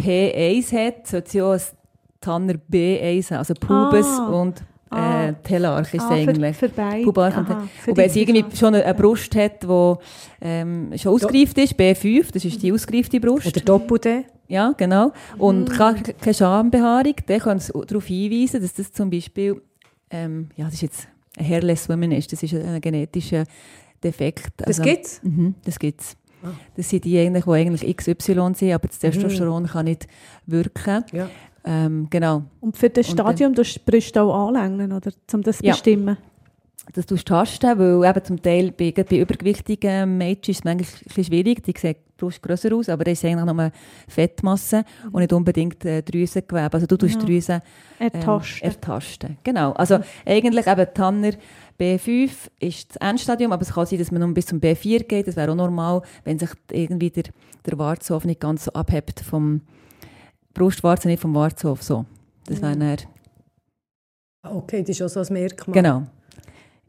P1 0.00 0.72
hat, 0.72 1.06
sollte 1.06 1.30
sie 1.30 1.42
auch 1.42 1.52
ein 1.52 1.60
Tanner 2.20 2.54
B1 2.70 3.30
haben, 3.30 3.38
also 3.38 3.54
Pubis 3.54 4.06
Ah. 4.06 4.28
und 4.28 4.62
Ah. 4.90 5.28
äh, 5.28 5.34
Telarch 5.42 5.94
ist 5.94 6.02
Ah, 6.04 6.08
für- 6.08 6.14
eigentlich. 6.14 6.56
für 6.56 6.68
beide. 6.68 7.02
Pubarch 7.04 7.36
und 7.36 7.50
Aha, 7.50 7.66
für 7.82 7.90
Und 7.92 7.96
wenn 7.96 8.10
sie 8.10 8.20
irgendwie 8.22 8.44
schon 8.56 8.74
eine, 8.74 8.84
eine 8.84 8.94
Brust 8.94 9.34
hat, 9.34 9.62
die 9.62 9.94
ähm, 10.42 10.92
schon 10.96 11.14
ausgereift 11.14 11.56
ist, 11.58 11.74
B5, 11.74 12.30
das 12.32 12.44
ist 12.44 12.62
die 12.62 12.72
ausgereifte 12.72 13.18
Brust. 13.18 13.46
Oder 13.46 13.60
Doppel-D. 13.60 14.26
Ja, 14.48 14.72
genau. 14.76 15.12
Und 15.38 15.70
keine, 15.70 16.02
keine 16.02 16.34
Schambehaarung, 16.34 17.14
dann 17.26 17.40
kann 17.40 17.56
es 17.56 17.68
darauf 17.88 18.04
hinweisen, 18.04 18.60
dass 18.60 18.74
das 18.74 18.92
zum 18.92 19.08
Beispiel, 19.08 19.62
ähm, 20.10 20.50
ja, 20.56 20.66
das 20.66 20.74
ist 20.74 20.82
jetzt 20.82 21.08
Hairless 21.38 21.88
Woman 21.88 22.12
ist, 22.12 22.32
das 22.32 22.42
ist 22.42 22.54
ein 22.54 22.80
genetischer 22.80 23.44
Defekt. 24.02 24.52
Das 24.58 24.78
Also- 24.80 24.82
gibt's? 24.82 25.20
Mhm, 25.22 25.54
das 25.64 25.78
gibt 25.78 26.00
es. 26.00 26.16
Das 26.76 26.88
sind 26.90 27.04
die, 27.04 27.16
eigentlich, 27.20 27.44
die 27.44 27.50
eigentlich 27.52 27.96
XY 27.96 28.52
sind, 28.54 28.72
aber 28.72 28.88
das 28.88 28.98
Testosteron 28.98 29.66
kann 29.68 29.84
nicht 29.84 30.08
wirken. 30.46 31.04
Ja. 31.12 31.30
Ähm, 31.64 32.08
genau. 32.10 32.42
Und 32.60 32.76
für 32.76 32.90
das 32.90 33.08
Und 33.10 33.18
dann- 33.20 33.26
Stadium 33.28 33.54
tust 33.54 33.76
du 33.76 33.80
Brust 33.90 34.18
auch 34.18 34.48
anlängen, 34.48 34.92
oder? 34.92 35.12
Um 35.32 35.42
das 35.42 35.58
zu 35.58 35.64
Ja. 35.64 35.72
bestimmen. 35.72 36.16
Das 36.94 37.06
tust 37.06 37.28
du 37.28 37.34
tasten, 37.34 37.78
weil 37.78 38.10
eben 38.10 38.24
zum 38.24 38.42
Teil 38.42 38.72
bei, 38.72 38.90
bei 38.92 39.18
übergewichtigen 39.18 40.18
Mädchen 40.18 40.50
ist 40.52 40.58
es 40.58 40.64
manchmal 40.64 40.88
ein 40.88 41.04
bisschen 41.06 41.24
schwierig. 41.24 41.62
Die 41.62 41.74
sehen 41.78 41.94
die 41.96 42.12
Brust 42.16 42.42
grösser 42.42 42.74
aus, 42.74 42.88
aber 42.88 43.04
das 43.04 43.14
ist 43.22 43.24
eigentlich 43.24 43.44
nur 43.44 43.70
Fettmasse 44.08 44.84
und 45.12 45.20
nicht 45.20 45.32
unbedingt 45.32 45.84
äh, 45.84 46.02
Drüsengewebe. 46.02 46.74
Also 46.74 46.86
du 46.86 46.96
tust 46.96 47.14
Ja. 47.14 47.20
Drüsen 47.20 47.60
ähm, 48.00 48.10
Ertasten. 48.12 48.62
ertasten. 48.68 49.38
Genau. 49.44 49.72
Also 49.72 50.00
eigentlich 50.26 50.66
eben 50.66 50.86
Tanner 50.92 51.30
B5 51.78 52.30
ist 52.58 52.90
das 52.90 53.08
Endstadium, 53.08 53.52
aber 53.52 53.62
es 53.62 53.72
kann 53.72 53.86
sein, 53.86 54.00
dass 54.00 54.10
man 54.10 54.20
nur 54.20 54.34
bis 54.34 54.46
zum 54.46 54.58
B4 54.58 55.04
geht. 55.04 55.28
Das 55.28 55.36
wäre 55.36 55.52
auch 55.52 55.56
normal, 55.56 56.02
wenn 56.24 56.38
sich 56.38 56.50
irgendwie 56.70 57.10
der, 57.10 57.24
der 57.64 57.78
Warzenhof 57.78 58.24
nicht 58.24 58.40
ganz 58.40 58.64
so 58.64 58.72
abhebt 58.72 59.20
vom 59.20 59.60
Brustwarzen, 60.52 61.10
nicht 61.10 61.20
vom 61.20 61.34
Warzenhof. 61.34 61.82
So. 61.82 62.06
Das 62.46 62.60
wäre 62.60 62.76
dann, 62.76 62.96
Okay, 64.44 64.82
das 64.82 64.90
ist 64.98 65.02
auch 65.02 65.08
so 65.08 65.20
ein 65.20 65.32
Merkmal. 65.32 65.74
genau. 65.74 66.02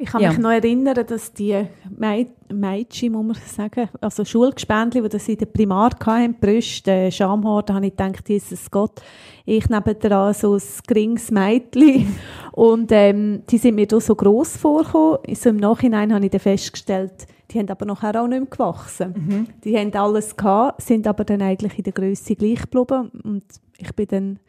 Ich 0.04 0.10
kann 0.10 0.22
Ja. 0.22 0.30
mich 0.32 0.40
noch 0.40 0.50
erinnern, 0.52 1.06
dass 1.08 1.32
die 1.32 1.66
Mäd 1.98 2.28
Mädchen, 2.52 3.14
muss 3.14 3.26
man 3.26 3.36
sagen, 3.38 3.90
also 4.02 4.26
Schulgespendli, 4.26 5.02
die 5.02 5.08
das 5.08 5.30
in 5.30 5.38
der 5.38 5.46
Primar 5.46 5.92
hatten, 6.06 6.34
Brüste, 6.42 6.92
äh, 6.92 7.10
Schamhaar, 7.12 7.64
da 7.64 7.76
habe 7.76 7.86
ich 7.86 7.96
gedacht, 7.96 8.28
Jesus 8.28 8.70
Gott, 8.70 9.02
ich 9.46 9.70
neben 9.70 9.98
dran 10.00 10.34
so 10.34 10.56
ein 10.56 10.62
geringes 10.86 11.32
Mädchen. 11.32 12.16
Und 12.52 12.92
ähm, 12.92 13.44
die 13.50 13.58
sind 13.58 13.76
mir 13.76 13.88
da 13.88 14.02
so 14.02 14.14
gross 14.14 14.58
vorgekommen. 14.58 15.20
So 15.36 15.50
Im 15.50 15.56
Nachhinein 15.58 16.14
habe 16.14 16.26
ich 16.26 16.32
dann 16.32 16.42
festgestellt, 16.42 17.26
die 17.50 17.60
haben 17.60 17.70
aber 17.70 17.86
nachher 17.86 18.22
auch 18.22 18.28
nicht 18.28 18.42
mehr 18.42 18.50
gewachsen. 18.50 19.48
Die 19.64 19.78
haben 19.78 19.94
alles 19.94 20.36
gehabt, 20.36 20.82
sind 20.82 21.08
aber 21.08 21.24
dann 21.24 21.42
eigentlich 21.42 21.78
in 21.78 21.84
der 21.86 21.94
Größe 21.94 22.36
gleich 22.36 22.62
geblieben. 22.70 23.10
Und 23.24 23.46
ich 23.78 23.96
bin 23.96 24.08
dann 24.08 24.40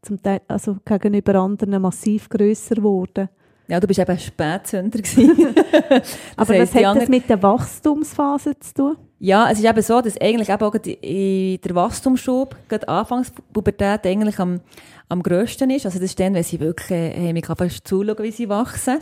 zum 0.00 0.22
Teil, 0.22 0.40
also 0.48 0.78
gegenüber 0.82 1.34
anderen 1.34 1.82
massiv 1.82 2.30
grösser 2.30 2.76
geworden. 2.76 3.28
Ja, 3.66 3.80
du 3.80 3.86
bist 3.86 3.98
eben 3.98 4.18
Spätzünder 4.18 4.98
gewesen. 4.98 5.54
Aber 6.36 6.54
heisst, 6.54 6.74
was 6.74 6.74
hat 6.74 6.84
anderen- 6.84 6.98
das 7.00 7.08
mit 7.08 7.28
der 7.28 7.42
Wachstumsphase 7.42 8.58
zu 8.60 8.74
tun? 8.74 8.96
Ja, 9.20 9.50
es 9.50 9.58
ist 9.58 9.64
eben 9.64 9.80
so, 9.82 10.02
dass 10.02 10.20
eigentlich 10.20 10.50
eben 10.50 10.62
auch 10.62 10.74
in 10.74 11.60
der 11.62 11.74
Wachstumsschub, 11.74 12.56
gerade 12.68 12.88
Anfangspubertät 12.88 14.06
eigentlich 14.06 14.38
am, 14.38 14.60
am 15.08 15.22
grössten 15.22 15.70
ist. 15.70 15.86
Also 15.86 15.98
das 15.98 16.10
ist 16.10 16.20
dann, 16.20 16.34
wenn 16.34 16.42
sie 16.42 16.60
wirklich, 16.60 16.90
äh, 16.90 17.32
man 17.32 17.40
kann 17.40 17.56
fast 17.56 17.88
zuschauen, 17.88 18.18
wie 18.22 18.30
sie 18.32 18.50
wachsen. 18.50 18.98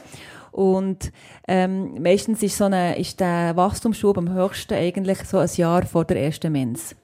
Und 0.53 1.11
ähm, 1.49 2.01
meistens 2.01 2.43
ist, 2.43 2.57
so 2.59 2.65
eine, 2.65 2.97
ist 2.99 3.19
der 3.19 3.57
Wachstumsschub 3.57 4.17
am 4.19 4.33
höchsten 4.33 4.75
eigentlich 4.75 5.19
so 5.25 5.39
ein 5.39 5.51
Jahr 5.57 5.85
vor 5.87 6.05
der 6.05 6.23
ersten 6.23 6.53
Mens. 6.53 6.95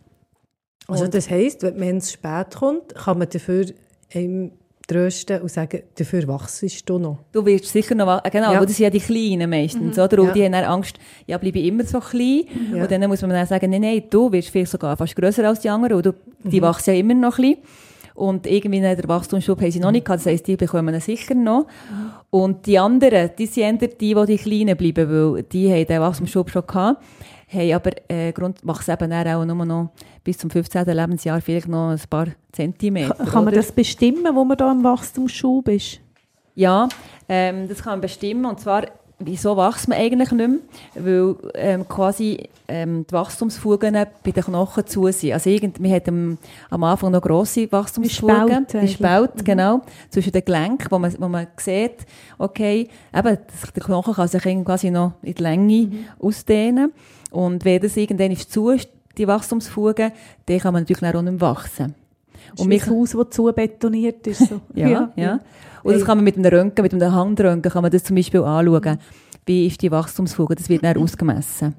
Also 0.86 1.08
das 1.08 1.28
heisst, 1.28 1.62
wenn 1.62 1.74
die 1.74 1.80
Mens 1.80 2.12
spät 2.12 2.54
kommt, 2.56 2.94
kann 2.94 3.18
man 3.18 3.28
dafür 3.28 3.66
einem 4.14 4.52
trösten 4.88 5.40
und 5.42 5.50
sagen, 5.50 5.82
dafür 5.96 6.26
wachsest 6.26 6.88
du 6.88 6.98
noch. 6.98 7.18
Du 7.30 7.44
wirst 7.46 7.66
sicher 7.66 7.94
noch, 7.94 8.06
wa- 8.06 8.20
äh, 8.24 8.30
genau, 8.30 8.46
Ja. 8.52 8.54
ja. 8.54 8.60
das 8.66 8.76
sind 8.76 8.84
ja 8.84 8.90
die 8.90 8.98
Kleinen 8.98 9.48
meistens, 9.48 9.96
oder? 9.98 10.18
Und 10.20 10.28
Ja. 10.28 10.32
die 10.32 10.44
haben 10.44 10.52
dann 10.52 10.64
Angst, 10.64 10.98
ja, 11.26 11.38
bleibe 11.38 11.58
ich 11.60 11.66
immer 11.66 11.84
so 11.84 12.00
klein. 12.00 12.42
Ja. 12.74 12.82
Und 12.82 12.90
dann 12.90 13.06
muss 13.08 13.20
man 13.20 13.30
dann 13.30 13.46
sagen, 13.46 13.70
nein, 13.70 13.82
nein, 13.82 14.02
du 14.10 14.32
wirst 14.32 14.48
vielleicht 14.48 14.72
sogar 14.72 14.96
fast 14.96 15.14
grösser 15.14 15.46
als 15.46 15.60
die 15.60 15.68
anderen, 15.70 16.02
du, 16.02 16.12
die 16.42 16.60
wachsen 16.62 16.94
ja 16.94 17.00
immer 17.00 17.14
noch 17.14 17.36
klein. 17.36 17.58
Und 18.14 18.48
irgendwie 18.48 18.80
der 18.80 19.06
Wachstumsschub 19.06 19.60
haben 19.60 19.70
sie 19.70 19.78
noch 19.78 19.92
nicht 19.92 20.04
gehabt, 20.04 20.20
das 20.22 20.32
heisst, 20.32 20.46
die 20.48 20.56
bekommen 20.56 20.92
ihn 20.92 21.00
sicher 21.00 21.36
noch. 21.36 21.66
Und 22.30 22.66
die 22.66 22.76
anderen, 22.78 23.30
die 23.38 23.46
sind 23.46 23.80
eher 23.82 23.88
die, 23.88 24.14
die 24.14 24.26
die 24.26 24.36
Kleinen 24.38 24.76
bleiben, 24.76 25.08
weil 25.34 25.42
die 25.44 25.70
haben 25.72 25.86
den 25.86 26.00
Wachstumsschub 26.00 26.50
schon 26.50 26.66
gehabt, 26.66 27.00
haben 27.48 27.72
aber 27.72 27.90
äh, 28.08 28.32
Grund, 28.32 28.58
wachsen 28.62 28.92
eben 28.92 29.10
dann 29.10 29.28
auch 29.28 29.44
nur 29.44 29.64
noch 29.64 29.90
bis 30.22 30.38
zum 30.38 30.50
15. 30.50 30.84
Lebensjahr 30.84 31.40
vielleicht 31.40 31.68
noch 31.68 31.90
ein 31.90 32.00
paar 32.08 32.28
Zentimeter. 32.52 33.14
Kann 33.14 33.44
man 33.44 33.48
oder? 33.48 33.56
das 33.56 33.72
bestimmen, 33.72 34.34
wo 34.34 34.44
man 34.44 34.56
da 34.56 34.70
im 34.70 34.84
Wachstumsschub 34.84 35.68
ist? 35.68 36.00
Ja, 36.54 36.88
ähm, 37.28 37.68
das 37.68 37.82
kann 37.82 37.94
man 37.94 38.00
bestimmen. 38.00 38.44
Und 38.44 38.60
zwar 38.60 38.84
wieso 39.18 39.56
wächst 39.56 39.88
man 39.88 39.98
eigentlich 39.98 40.30
nicht 40.30 40.48
mehr? 40.48 40.58
Weil 40.94 41.36
ähm, 41.54 41.88
quasi 41.88 42.48
ähm, 42.68 43.06
die 43.06 43.12
Wachstumsfugen 43.12 43.94
bei 43.94 44.30
den 44.30 44.44
Knochen 44.44 44.86
zu 44.86 45.10
sind. 45.10 45.32
Also 45.32 45.50
irgend, 45.50 45.82
wir 45.82 45.94
hatten 45.94 46.38
am, 46.70 46.84
Anfang 46.84 47.12
noch 47.12 47.22
grosse 47.22 47.70
Wachstumsfugen. 47.70 48.66
Spalt 48.68 48.82
Die 48.82 48.88
Spalt, 48.88 49.44
genau. 49.44 49.82
Zwischen 50.10 50.32
den 50.32 50.44
Gelenken, 50.44 50.86
wo 50.90 50.98
man, 50.98 51.14
wo 51.18 51.28
man 51.28 51.46
sieht, 51.56 52.06
okay, 52.38 52.88
eben, 53.14 53.38
der 53.76 53.82
Knochen 53.82 54.14
kann 54.14 54.28
sich 54.28 54.42
quasi 54.64 54.90
noch 54.90 55.12
in 55.22 55.34
die 55.34 55.42
Länge 55.42 55.88
ausdehnen. 56.20 56.92
Und 57.30 57.64
wenn 57.64 57.80
das 57.80 57.96
irgendwann 57.96 58.30
ist 58.30 58.52
zu 58.52 58.70
ist, 58.70 58.88
die 59.16 59.26
Wachstumsfugen, 59.26 60.12
dann 60.46 60.58
kann 60.58 60.72
man 60.72 60.82
natürlich 60.82 61.02
auch 61.02 61.22
nicht 61.22 61.32
mehr 61.32 61.40
wachsen. 61.40 61.94
Und 62.56 62.68
mein 62.68 62.86
Haus, 62.86 63.10
das 63.12 63.30
zu 63.30 63.52
betoniert 63.52 64.26
ist. 64.26 64.48
So. 64.48 64.60
Ja, 64.74 65.12
ja. 65.16 65.40
Und 65.82 65.94
das 65.94 66.04
kann 66.04 66.18
man 66.18 66.24
mit 66.24 66.36
einem 66.36 66.52
Röntgen, 66.52 66.82
mit 66.82 66.92
einem 66.92 67.12
Handröntgen, 67.12 67.70
kann 67.70 67.82
man 67.82 67.90
das 67.90 68.04
zum 68.04 68.16
Beispiel 68.16 68.42
anschauen. 68.42 68.98
Wie 69.46 69.66
ist 69.66 69.80
die 69.80 69.90
Wachstumsfuge? 69.90 70.54
Das 70.54 70.68
wird 70.68 70.84
dann 70.84 70.96
ausgemessen. 71.02 71.74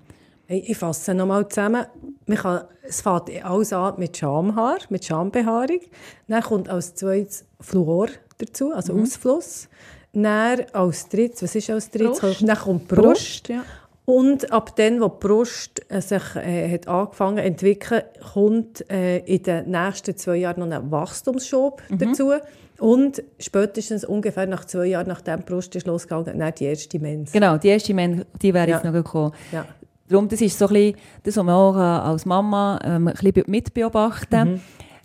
Hey, 0.48 0.64
ich 0.66 0.78
fasse 0.78 1.14
nochmal 1.14 1.48
zusammen. 1.48 1.86
Man 2.26 2.38
kann, 2.38 2.62
es 2.82 3.02
fängt 3.02 3.30
alles 3.44 3.72
an 3.72 3.94
mit 3.98 4.18
Schamhaar, 4.18 4.80
mit 4.90 5.06
Schambehaarung. 5.06 5.80
Dann 6.28 6.42
kommt 6.42 6.70
als 6.70 6.96
zweites 6.96 7.46
Fluor 7.60 8.08
dazu, 8.40 8.72
also 8.74 8.94
Ausfluss. 8.94 9.70
Dann 10.14 10.62
als 10.74 11.08
drittes, 11.08 11.44
was 11.44 11.56
ist 11.56 11.70
als 11.70 11.92
drittes? 11.92 12.20
Brust. 12.20 12.48
Dann 12.48 12.58
kommt 12.58 12.90
die 12.90 12.96
Brust. 12.96 13.04
Brust, 13.04 13.50
ja. 13.50 13.64
Und 14.10 14.52
ab 14.52 14.76
dann, 14.76 15.00
wo 15.02 15.08
die 15.08 15.28
Brust 15.28 15.86
äh, 15.90 16.02
sich 16.02 16.36
äh, 16.36 16.72
hat 16.74 16.88
angefangen 16.88 17.38
zu 17.38 17.44
entwickeln, 17.44 18.02
kommt 18.34 18.90
äh, 18.90 19.20
in 19.20 19.44
den 19.44 19.70
nächsten 19.70 20.18
zwei 20.18 20.38
Jahren 20.38 20.68
noch 20.68 20.76
ein 20.76 20.90
Wachstumsschub 20.90 21.84
dazu. 21.92 22.32
Und 22.80 23.22
spätestens 23.38 24.04
ungefähr 24.04 24.48
nach 24.48 24.66
zwei 24.66 24.88
Jahren, 24.88 25.08
nachdem 25.10 25.42
die 25.42 25.46
Brust 25.46 25.76
ist 25.76 25.86
losgegangen, 25.86 26.40
dann 26.40 26.54
die 26.56 26.66
erste 26.66 26.98
Mens. 26.98 27.32
Genau, 27.34 27.58
die 27.58 27.68
erste 27.68 27.94
Men 27.94 28.26
die 28.42 28.52
wäre 28.52 28.68
jetzt 28.68 28.84
Ja. 28.84 28.90
noch 28.92 28.98
gekommen. 28.98 29.32
Ja. 29.52 29.66
Darum, 30.08 30.28
das 30.28 30.42
ist 30.42 30.58
so 30.58 30.66
ein 30.66 30.74
bisschen, 30.74 30.96
das, 31.22 31.38
was 31.38 31.44
man 31.44 31.54
auch 31.56 31.76
äh, 31.76 31.80
als 32.10 32.26
Mama 32.26 32.80
ähm, 32.84 33.10
ein 33.10 33.14
bisschen 33.14 33.44
mitbeobachten 33.46 34.54
Mhm. 34.54 34.62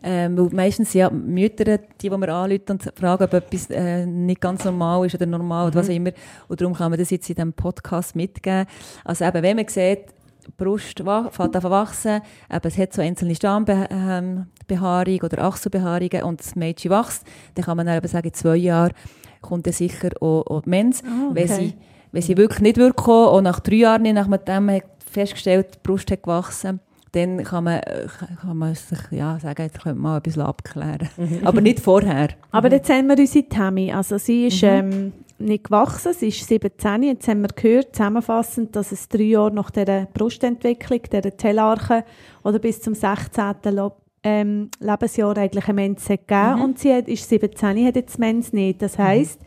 Ähm, 0.07 0.37
weil 0.37 0.51
meistens 0.53 0.93
sind 0.93 1.01
ja 1.01 1.11
Mütter, 1.11 1.79
die, 1.79 1.79
die 1.99 2.11
wir 2.11 2.29
anrufen 2.29 2.63
und 2.69 2.93
fragen, 2.95 3.25
ob 3.25 3.33
etwas 3.33 3.71
äh, 3.71 4.05
nicht 4.05 4.41
ganz 4.41 4.65
normal 4.65 5.07
ist 5.07 5.15
oder 5.15 5.25
normal 5.25 5.69
oder 5.69 5.77
was 5.77 5.89
Mhm. 5.89 5.93
auch 5.93 5.97
immer. 5.97 6.11
Und 6.49 6.61
darum 6.61 6.75
kann 6.75 6.91
man 6.91 7.01
das 7.01 7.09
jetzt 7.11 7.29
in 7.31 7.37
diesem 7.37 7.53
Podcast 7.55 8.15
mitgeben. 8.15 8.67
Also 9.05 9.25
eben, 9.25 9.43
wenn 9.43 9.57
man 9.57 9.67
sieht, 9.69 10.07
die 10.47 10.53
Brust 10.57 10.99
fängt 10.99 11.57
an 11.57 11.63
zu 11.63 11.71
wachsen, 11.71 12.21
eben, 12.53 12.69
es 12.69 12.77
hat 12.79 12.93
so 12.93 13.01
einzelne 13.01 13.35
Stammbehaarung 13.35 15.21
oder 15.23 15.43
Achselbehaarungen 15.43 16.23
und 16.25 16.41
das 16.41 16.55
Mädchen 16.55 16.91
wächst, 16.91 17.25
dann 17.55 17.65
kann 17.65 17.79
man 17.79 17.87
dann 17.87 17.97
eben 17.97 18.09
sagen, 18.09 18.29
in 18.29 18.35
zwei 18.35 18.57
Jahren 18.57 18.93
kommt 19.41 19.67
dann 19.67 19.73
sicher 19.73 20.11
auch, 20.21 20.47
auch 20.47 20.63
die 20.63 20.71
Mens. 20.71 21.03
Wenn 21.33 21.51
okay. 21.51 21.55
sie 21.55 21.75
wenn 22.15 22.23
sie 22.23 22.37
wirklich 22.37 22.61
nicht 22.61 22.97
kommen 22.97 23.29
und 23.31 23.43
nach 23.43 23.59
drei 23.59 23.75
Jahren 23.75 24.03
nicht, 24.03 24.15
nachdem 24.15 24.67
man 24.67 24.83
festgestellt 25.11 25.75
die 25.75 25.79
Brust 25.83 26.11
hat 26.13 26.23
gewachsen, 26.23 26.79
dann 27.15 27.45
kann 27.45 27.65
man, 27.65 27.81
äh, 27.81 28.07
kann 28.41 28.57
man 28.57 28.75
sich 28.75 28.99
ja, 29.11 29.39
sagen, 29.41 29.63
jetzt 29.63 29.81
könnte 29.83 29.99
man 29.99 30.11
mal 30.13 30.17
ein 30.17 30.23
bisschen 30.23 30.43
abklären. 30.43 31.09
Aber 31.45 31.61
nicht 31.61 31.81
vorher. 31.81 32.29
Aber 32.51 32.71
jetzt 32.71 32.91
haben 32.91 33.09
wir 33.09 33.19
unsere 33.19 33.49
Tammy. 33.49 33.93
Also 33.93 34.19
sie 34.19 34.47
ist 34.49 34.63
ähm, 34.63 35.13
nicht 35.39 35.65
gewachsen, 35.65 36.13
sie 36.13 36.29
ist 36.29 36.47
17. 36.47 37.03
Jetzt 37.03 37.29
haben 37.29 37.43
wir 37.43 37.49
gehört, 37.49 37.95
zusammenfassend, 37.95 38.75
dass 38.77 38.93
es 38.93 39.09
drei 39.09 39.23
Jahre 39.25 39.53
nach 39.55 39.71
der 39.71 40.09
Brustentwicklung, 40.15 41.01
der 41.13 41.37
Tellarche 41.37 42.05
oder 42.43 42.59
bis 42.59 42.81
zum 42.81 42.95
16. 42.95 43.55
Lo- 43.71 43.93
ähm, 44.27 44.71
Lebensjahr 44.81 45.37
eigentlich 45.37 45.65
eine 45.69 45.75
Mens 45.75 46.07
gegeben 46.09 46.63
und 46.63 46.79
sie 46.79 46.95
hat, 46.95 47.09
ist 47.09 47.29
17, 47.29 47.87
hat 47.87 47.97
jetzt 47.97 48.19
Mens 48.19 48.53
nicht. 48.55 48.81
Das 48.81 48.99
heisst, 48.99 49.39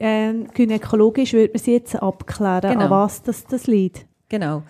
ähm, 0.00 0.48
gynäkologisch 0.52 1.32
würde 1.32 1.52
man 1.54 1.62
sie 1.62 1.74
jetzt 1.74 1.94
abklären, 1.94 2.72
Genau. 2.72 2.84
an 2.86 2.90
was 2.90 3.22
das, 3.22 3.44
das 3.44 3.66
liegt. 3.68 4.04
Genau. 4.28 4.62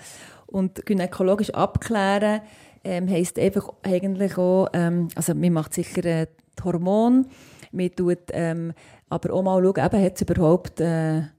Und 0.46 0.84
gynäkologisch 0.86 1.50
abklären 1.50 2.40
ähm, 2.84 3.08
heisst 3.08 3.38
einfach 3.38 3.68
eigentlich 3.82 4.38
auch, 4.38 4.68
ähm, 4.72 5.08
also 5.16 5.34
man 5.34 5.52
macht 5.52 5.74
sicher 5.74 6.04
äh, 6.04 6.26
die 6.58 6.62
Hormone, 6.62 7.24
man 7.72 7.90
tut 7.96 8.18
ähm, 8.32 8.72
aber 9.08 9.34
auch 9.34 9.42
mal 9.42 9.60
schauen, 9.62 9.84
eben, 9.84 10.04
hat 10.04 10.14
es 10.14 10.22
überhaupt 10.22 10.80
äh, 10.80 10.84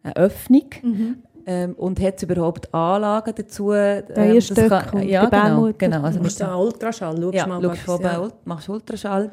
eine 0.04 0.16
Öffnung 0.16 0.66
ähm, 1.46 1.74
und 1.76 2.00
hat 2.02 2.18
es 2.18 2.24
überhaupt 2.24 2.74
Anlagen 2.74 3.34
dazu? 3.36 3.72
Ähm, 3.74 4.04
Eierstöcke 4.16 4.98
und 4.98 5.04
ja, 5.04 5.26
genau, 5.26 5.70
genau. 5.78 6.02
Also 6.04 6.20
Du 6.20 6.24
musst 6.26 6.42
einen 6.42 6.54
Ultraschall, 6.56 7.16
schau 7.18 7.32
ja, 7.32 7.48
mal. 7.48 7.62
schaust 7.64 7.72
was- 7.88 7.96
von 7.96 8.02
ja. 8.02 8.20
Ult- 8.20 8.34
machst 8.46 8.70
Ultraschall 8.70 9.32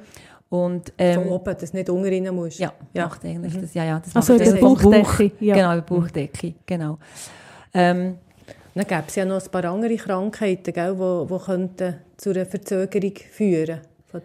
und 0.49 0.89
Von 0.89 0.95
ähm, 0.99 1.27
oben, 1.29 1.57
dass 1.59 1.71
du 1.73 1.77
nicht 1.77 1.91
unten 1.91 2.07
rein 2.27 2.35
musst. 2.35 2.59
ja, 2.61 2.73
Ja. 2.93 3.07
macht 3.07 3.25
eigentlich 3.25 3.61
das, 3.61 3.75
ja, 3.75 3.85
ja, 3.85 3.99
das 4.01 4.15
Also 4.15 4.35
macht 4.35 4.45
der 4.47 4.53
das 4.53 4.61
Bauchdecke, 4.61 5.29
Bauch, 5.29 5.41
ja. 5.41 5.55
Genau, 5.57 5.75
der 5.75 5.81
Bauchdecke, 5.83 6.55
genau. 6.65 6.99
Ähm, 7.75 8.19
Dann 8.75 8.87
gäbe 8.87 9.05
es 9.07 9.15
ja 9.15 9.25
noch 9.25 9.41
ein 9.41 9.51
paar 9.51 9.65
andere 9.67 9.97
Krankheiten, 9.97 10.73
die 10.73 10.99
wo, 10.99 11.27
wo 11.29 11.39
könnten 11.39 11.97
zu 12.17 12.31
einer 12.31 12.45
Verzögerung 12.45 13.15
führen 13.31 13.81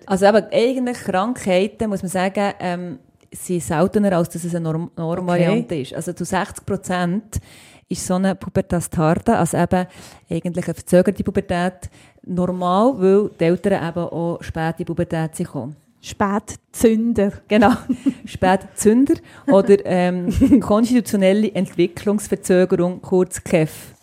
Also 0.05 0.25
eben, 0.25 0.45
eigentlich 0.51 0.97
Krankheiten, 0.97 1.89
muss 1.89 2.01
man 2.01 2.09
sagen, 2.09 2.53
ähm, 2.59 2.99
sind 3.31 3.61
seltener, 3.61 4.13
als 4.13 4.29
dass 4.29 4.43
es 4.43 4.55
eine 4.55 4.63
Norm 4.63 4.91
Normvariante 4.95 5.75
ist. 5.75 5.93
Also 5.93 6.13
zu 6.13 6.25
60 6.25 6.65
Prozent 6.65 7.39
ist 7.87 8.05
so 8.05 8.15
eine 8.15 8.35
Pubertas 8.35 8.89
tarda, 8.89 9.39
also 9.39 9.57
eben 9.57 9.85
eigentlich 10.29 10.65
eine 10.65 10.73
verzögerte 10.73 11.23
Pubertät, 11.23 11.89
normal, 12.23 12.93
weil 12.97 13.29
die 13.39 13.43
Eltern 13.43 13.87
eben 13.87 13.99
auch 13.99 14.41
spät 14.41 14.71
in 14.71 14.77
die 14.77 14.85
Pubertät 14.85 15.35
sind 15.35 15.45
gekommen. 15.45 15.75
Spätzünder. 16.01 17.33
Genau, 17.47 17.73
Spätzünder 18.25 19.15
oder 19.47 19.77
ähm, 19.85 20.29
konstitutionelle 20.61 21.51
Entwicklungsverzögerung, 21.53 23.01
kurz 23.01 23.43
KEF. 23.43 23.95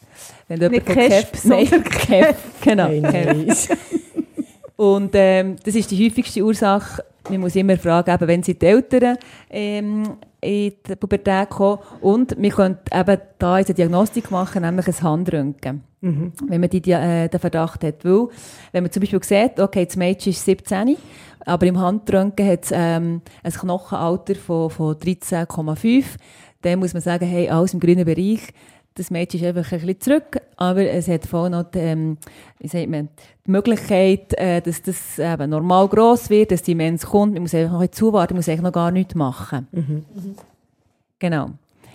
Wenn 0.48 0.60
du 0.60 0.70
Nicht 0.70 0.86
KESP, 0.86 1.36
sondern 1.36 1.84
KEF, 1.84 2.36
genau. 2.60 2.88
Und 4.76 5.10
ähm, 5.14 5.56
das 5.64 5.74
ist 5.74 5.90
die 5.90 6.04
häufigste 6.04 6.42
Ursache. 6.42 7.02
Man 7.30 7.40
muss 7.40 7.56
immer 7.56 7.76
fragen, 7.76 8.14
eben, 8.14 8.28
wenn 8.28 8.42
sie 8.42 8.56
die 8.56 8.66
Eltern 8.66 9.16
ähm, 9.50 10.18
in 10.40 10.72
die 10.86 10.96
Pubertät 10.96 11.48
kommen. 11.48 11.78
Und 12.00 12.40
wir 12.40 12.50
können 12.50 12.78
eben 12.92 13.20
da 13.38 13.54
eine 13.54 13.64
Diagnostik 13.64 14.30
machen, 14.30 14.62
nämlich 14.62 14.86
ein 14.86 15.02
Handröntgen. 15.02 15.82
Wenn 16.46 16.60
man 16.60 16.70
die, 16.70 16.80
die, 16.80 16.92
äh, 16.92 17.28
den 17.28 17.40
Verdacht 17.40 17.82
hat. 17.82 18.04
Weil, 18.04 18.28
wenn 18.72 18.84
man 18.84 18.92
zum 18.92 19.00
Beispiel 19.00 19.22
sieht, 19.24 19.58
okay, 19.58 19.86
das 19.86 19.96
Mädchen 19.96 20.30
ist 20.30 20.44
17, 20.44 20.96
aber 21.40 21.66
im 21.66 21.80
Handröntgen 21.80 22.46
hat 22.46 22.64
es 22.64 22.70
ähm, 22.72 23.22
ein 23.42 23.52
Knochenalter 23.52 24.34
von, 24.34 24.70
von 24.70 24.94
13,5, 24.94 26.04
dann 26.62 26.78
muss 26.78 26.92
man 26.92 27.02
sagen, 27.02 27.26
hey, 27.26 27.48
alles 27.48 27.74
im 27.74 27.80
grünen 27.80 28.04
Bereich. 28.04 28.52
Das 28.96 29.10
Mädchen 29.10 29.40
ist 29.40 29.46
einfach 29.46 29.72
ein 29.72 29.80
bisschen 29.80 30.00
zurück, 30.00 30.40
aber 30.56 30.88
es 30.88 31.06
hat 31.06 31.26
voll 31.26 31.50
noch 31.50 31.64
die, 31.64 31.78
ähm, 31.80 32.16
wie 32.58 32.68
sagt 32.68 32.88
man, 32.88 33.10
die 33.46 33.50
Möglichkeit, 33.50 34.32
äh, 34.38 34.62
dass 34.62 34.80
das 34.80 35.18
eben 35.18 35.50
normal 35.50 35.86
gross 35.86 36.30
wird, 36.30 36.50
dass 36.50 36.62
die 36.62 36.74
Mens 36.74 37.04
kommt. 37.04 37.34
Man 37.34 37.42
muss 37.42 37.54
einfach 37.54 37.74
noch 37.74 37.80
ein 37.80 37.92
zuwarten, 37.92 38.32
man 38.32 38.38
muss 38.38 38.48
eigentlich 38.48 38.62
noch 38.62 38.72
gar 38.72 38.90
nichts 38.90 39.14
machen. 39.14 39.68
Genau. 41.18 41.50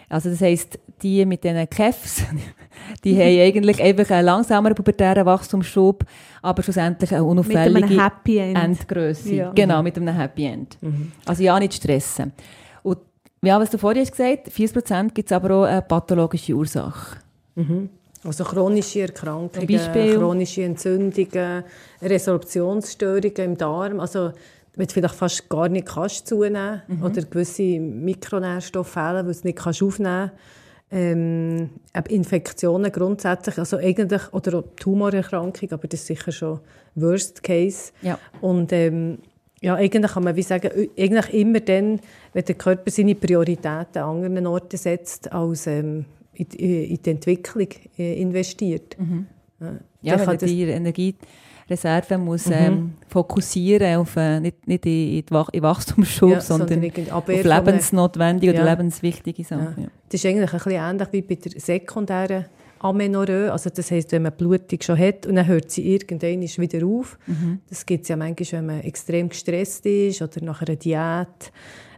Also 0.09 0.29
das 0.29 0.41
heisst, 0.41 0.77
die 1.01 1.25
mit 1.25 1.43
diesen 1.43 1.67
Kefs, 1.69 2.23
die 3.03 3.15
haben 3.15 3.39
eigentlich 3.39 3.81
einfach 3.81 4.11
einen 4.11 4.25
langsameren 4.25 4.75
pubertären 4.75 5.25
Wachstumsschub, 5.25 6.03
aber 6.43 6.61
schlussendlich 6.61 7.15
eine 7.15 7.23
Mit 7.23 7.55
einem 7.55 7.75
unauffällige 7.75 8.03
Happy 8.03 8.37
End. 8.37 8.57
Endgröße. 8.57 9.33
Ja. 9.33 9.51
Genau, 9.53 9.81
mit 9.81 9.97
einem 9.97 10.15
Happy 10.15 10.45
End. 10.45 10.77
Also 11.25 11.41
ja, 11.41 11.59
nicht 11.59 11.73
stressen. 11.73 12.31
Ja, 13.43 13.59
was 13.59 13.71
du 13.71 13.77
vorhin 13.79 14.01
hast 14.03 14.11
gesagt, 14.11 14.49
40% 14.49 15.13
gibt 15.13 15.31
es 15.31 15.35
aber 15.35 15.55
auch 15.55 15.63
eine 15.63 15.81
pathologische 15.81 16.53
Ursache. 16.53 17.17
Also 18.23 18.43
chronische 18.43 19.01
Erkrankungen, 19.01 19.67
Beispiel? 19.67 20.15
chronische 20.15 20.63
Entzündungen, 20.63 21.63
Resorptionsstörungen 22.01 23.33
im 23.37 23.57
Darm. 23.57 23.99
Also 23.99 24.31
wenn 24.75 24.85
du 24.87 24.93
vielleicht 24.93 25.15
fast 25.15 25.49
gar 25.49 25.67
nicht 25.69 25.87
kannst 25.87 26.27
zunehmen 26.27 26.83
Mhm. 26.87 27.03
oder 27.03 27.21
gewisse 27.23 27.79
Mikronährstoffe 27.79 28.89
fehlen, 28.89 29.25
weil 29.25 29.33
du 29.33 29.39
nicht 29.43 29.57
kannst 29.57 29.81
aufnehmen 29.81 30.31
ähm, 30.91 31.69
Infektionen 32.09 32.91
grundsätzlich, 32.91 33.57
also 33.57 33.77
eigentlich, 33.77 34.21
oder 34.33 34.63
Tumorerkrankung, 34.75 35.71
aber 35.71 35.87
das 35.87 36.01
ist 36.01 36.07
sicher 36.07 36.31
schon 36.31 36.59
Worst 36.95 37.41
Case. 37.43 37.91
Ja. 38.01 38.19
Und 38.41 38.71
ähm, 38.73 39.19
ja, 39.61 39.75
eigentlich 39.75 40.11
kann 40.11 40.23
man 40.23 40.35
wie 40.35 40.41
sagen, 40.41 40.71
eigentlich 40.97 41.33
immer 41.33 41.59
dann, 41.59 41.99
wenn 42.33 42.45
der 42.45 42.55
Körper 42.55 42.89
seine 42.89 43.13
Prioritäten 43.15 44.01
an 44.01 44.25
anderen 44.25 44.47
Orten 44.47 44.77
setzt, 44.77 45.31
als 45.31 45.67
ähm, 45.67 46.05
in, 46.33 46.47
in 46.47 46.99
die 47.01 47.09
Entwicklung 47.09 47.67
äh, 47.97 48.19
investiert. 48.19 48.97
Ja, 50.01 50.17
Dann 50.17 50.27
wenn 50.27 50.37
die 50.39 50.63
Energiereserve 50.63 52.17
muss, 52.17 52.47
ähm, 52.49 52.93
fokussieren 53.07 53.97
auf, 53.97 54.15
äh, 54.15 54.39
nicht, 54.39 54.67
nicht 54.67 54.85
in, 54.87 55.23
Wach 55.29 55.49
in 55.49 55.61
Wachstumsschub, 55.61 56.31
Ja, 56.31 56.41
sondern, 56.41 56.81
sondern 56.81 57.11
auf 57.11 57.27
lebensnotwendige 57.27 58.53
oder 58.53 58.65
Ja. 58.65 58.71
lebenswichtige 58.71 59.43
Sachen. 59.43 59.75
Ja. 59.77 59.83
Ja. 59.83 59.89
Das 60.09 60.15
ist 60.15 60.25
eigentlich 60.25 60.51
ein 60.51 60.59
bisschen 60.59 60.71
ähnlich 60.71 61.07
wie 61.11 61.21
bei 61.21 61.35
der 61.35 61.59
sekundären 61.61 62.45
Amenorrhoe. 62.83 63.51
Also 63.51 63.69
das 63.69 63.91
heisst, 63.91 64.11
wenn 64.11 64.23
man 64.23 64.33
Blutung 64.33 64.81
schon 64.81 64.97
hat 64.97 65.25
und 65.25 65.35
dann 65.35 65.47
hört 65.47 65.71
sie 65.71 65.93
irgendwann 65.93 66.41
wieder 66.41 66.85
auf. 66.85 67.17
Das 67.69 67.85
gibt 67.85 68.03
es 68.03 68.09
ja 68.09 68.17
manchmal, 68.17 68.59
wenn 68.59 68.65
man 68.65 68.81
extrem 68.81 69.29
gestresst 69.29 69.85
ist 69.85 70.21
oder 70.21 70.43
nach 70.43 70.61
einer 70.61 70.75
Diät. 70.75 71.51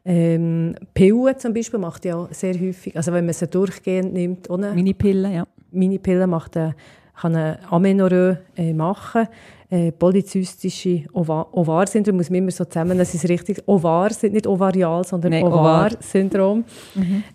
Ähm, 0.06 0.76
Pillen 0.94 1.40
zum 1.40 1.54
Beispiel 1.54 1.80
macht 1.80 2.04
ja 2.04 2.18
auch 2.18 2.28
sehr 2.32 2.60
häufig, 2.60 2.96
also 2.98 3.14
wenn 3.14 3.26
man 3.26 3.34
sie 3.34 3.48
durchgehend 3.48 4.14
nimmt, 4.14 4.50
ohne 4.50 4.74
Minipillen, 4.74 5.32
ja. 5.32 5.48
Minipillen 5.72 6.30
macht 6.30 6.58
eine, 6.58 6.76
kann 7.16 7.36
eine 7.36 7.60
Amenorrhoe 7.72 8.40
äh, 8.58 8.74
machen. 8.74 9.28
Äh, 9.74 9.92
polyzystische 9.92 11.06
Ova 11.14 11.48
Ovar-Syndrom 11.52 12.18
muss 12.18 12.30
man 12.30 12.38
immer 12.38 12.52
so 12.52 12.64
zusammen, 12.64 12.96
das 12.96 13.16
ist 13.16 13.28
richtig. 13.28 13.64
Ovar 13.66 14.14
sind 14.14 14.34
nicht 14.34 14.46
ovarial, 14.46 15.04
sondern 15.04 15.32
Nein, 15.32 15.44
Ovar. 15.44 15.88
Ovar-Syndrom. 15.88 16.64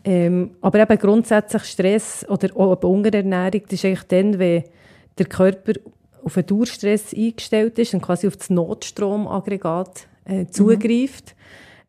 Ähm, 0.05 0.51
aber 0.61 0.79
eben 0.79 0.98
grundsätzlich 0.98 1.64
Stress 1.64 2.24
oder 2.29 2.55
Unterernährung, 2.57 3.62
das 3.64 3.72
ist 3.72 3.85
eigentlich 3.85 4.05
dann, 4.05 4.38
wenn 4.38 4.62
der 5.18 5.27
Körper 5.27 5.72
auf 6.22 6.37
einen 6.37 6.46
Dauerstress 6.46 7.12
eingestellt 7.12 7.77
ist 7.81 7.94
und 7.94 8.03
quasi 8.03 8.29
auf 8.29 8.37
das 8.37 8.51
Notstromaggregat 8.51 10.07
äh, 10.24 10.46
zugreift. 10.46 11.35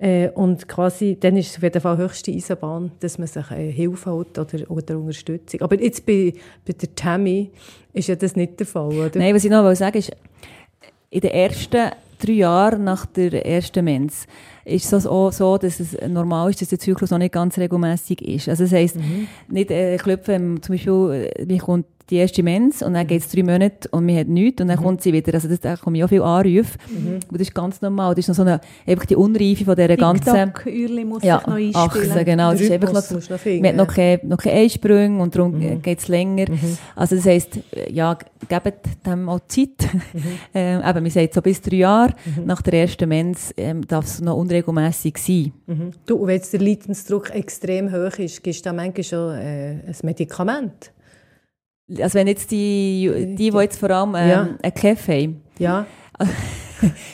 Äh, 0.02 0.30
und 0.30 0.66
quasi, 0.68 1.18
dann 1.20 1.36
ist 1.36 1.52
es 1.52 1.58
auf 1.58 1.64
jeden 1.64 1.82
Fall 1.82 1.98
höchste 1.98 2.32
Eisenbahn, 2.32 2.92
dass 3.02 3.18
man 3.18 3.28
sich 3.28 3.52
äh, 3.52 3.70
Hilfe 3.70 4.12
holt 4.12 4.38
oder, 4.40 4.72
oder 4.72 4.98
Unterstützung. 4.98 5.62
Aber 5.62 5.80
jetzt 5.80 6.06
bei, 6.06 6.34
bei 6.66 6.72
der 6.72 6.96
Tammy 6.96 7.52
ist 7.92 8.08
ja 8.08 8.16
das 8.16 8.36
nicht 8.38 8.58
der 8.60 8.66
Fall, 8.66 8.88
oder? 8.88 9.20
Nein, 9.20 9.36
was 9.36 9.44
ich 9.44 9.52
noch 9.52 9.76
sagen 9.76 9.98
ist, 9.98 10.12
in 11.10 11.20
den 11.20 11.32
ersten 11.32 11.92
drei 12.18 12.32
Jahren 12.32 12.86
nach 12.86 13.06
der 13.08 13.46
ersten 13.46 13.84
Mens 13.84 14.26
ist 14.64 14.94
es 14.94 15.06
auch 15.06 15.34
so, 15.34 15.58
dass 15.58 15.82
es 15.82 15.98
normal 16.08 16.50
ist, 16.52 16.62
dass 16.62 16.70
der 16.70 16.80
Zyklus 16.80 17.12
noch 17.12 17.18
nicht 17.18 17.34
ganz 17.34 17.58
regelmäßig 17.58 18.22
ist. 18.22 18.48
Also 18.48 18.64
das 18.64 18.74
heisst, 18.74 18.98
nicht 19.50 19.72
äh, 19.72 19.98
klopfen, 19.98 20.62
zum 20.62 20.76
Beispiel, 20.76 21.30
äh, 21.36 21.46
mir 21.46 21.60
kommt 21.60 21.86
die 22.10 22.16
erste 22.16 22.44
Mens 22.44 22.82
und 22.82 22.94
dann 22.94 23.06
geht 23.06 23.22
es 23.22 23.30
drei 23.30 23.44
Monate 23.44 23.88
und 23.90 24.06
man 24.06 24.18
hat 24.18 24.28
nichts 24.28 24.62
und 24.62 24.68
dann 24.68 24.78
kommt 24.78 25.02
sie 25.02 25.14
wieder. 25.14 25.34
Also 25.34 25.48
das, 25.48 25.60
da 25.60 25.76
kommen 25.76 25.96
ja 25.96 26.06
auch 26.06 26.10
viele 26.10 26.24
Anrufe 26.24 26.78
und 26.90 27.32
das 27.32 27.42
ist 27.42 27.56
ganz 27.56 27.82
normal. 27.82 28.16
Das 28.16 28.26
ist 28.26 28.30
noch 28.30 28.36
so 28.36 28.42
eine, 28.42 28.60
einfach 28.88 29.06
die 29.06 29.16
Unreife 29.16 29.66
von 29.66 29.76
dieser 29.76 29.96
ganzen... 29.96 30.34
TikTok-Ürli 30.34 31.06
muss 31.06 31.24
Ja, 31.24 31.38
sich 31.38 31.48
noch 31.48 31.56
einspielen. 31.56 32.12
Achsen, 32.12 32.26
genau. 32.26 32.52
Das 32.52 32.62
ist 32.62 32.72
einfach 32.72 32.94
noch, 32.94 33.12
man 33.12 33.68
hat 33.68 33.76
noch 33.76 33.88
keine, 33.88 34.20
noch 34.24 34.38
keine 34.38 34.56
Einsprünge 34.56 35.22
und 35.22 35.36
darum 35.36 35.60
mhm. 35.60 35.82
geht 35.82 36.00
es 36.00 36.08
länger. 36.08 36.46
Also 36.96 37.16
das 37.16 37.26
heisst, 37.26 37.60
ja, 37.90 38.18
gebt 38.48 39.06
dem 39.06 39.30
auch 39.30 39.40
Zeit. 39.48 39.70
ähm, 40.54 40.82
eben, 40.82 41.04
man 41.04 41.10
sagt 41.10 41.34
so 41.34 41.42
bis 41.42 41.62
drei 41.62 41.78
Jahre 41.78 42.14
nach 42.46 42.62
der 42.62 42.74
ersten 42.74 43.10
Mens 43.10 43.54
ähm, 43.58 43.86
darf 43.88 44.06
es 44.06 44.22
noch 44.22 44.38
unregelmässig 44.38 45.18
sein. 45.18 45.54
Mhm. 45.68 45.92
Du, 46.06 46.16
und 46.16 46.28
wenn 46.28 46.36
jetzt 46.36 46.54
der 46.54 46.62
Leidensdruck 46.62 47.30
extrem 47.32 47.92
hoch 47.92 48.18
ist, 48.18 48.44
gibst 48.44 48.66
du 48.66 48.70
da 48.70 48.74
manchmal 48.74 49.04
schon 49.04 49.36
äh, 49.36 49.72
ein 49.86 49.96
Medikament? 50.04 50.92
Also 51.98 52.16
wenn 52.20 52.28
jetzt 52.28 52.52
die, 52.52 53.12
die, 53.38 53.50
die 53.52 53.58
jetzt 53.58 53.80
vor 53.80 53.90
allem 53.90 54.16
ähm, 54.16 54.30
Ja. 54.30 54.50
einen 54.62 54.74
Kaffee 54.74 55.24
haben, 55.24 55.42
Ja. 55.58 55.86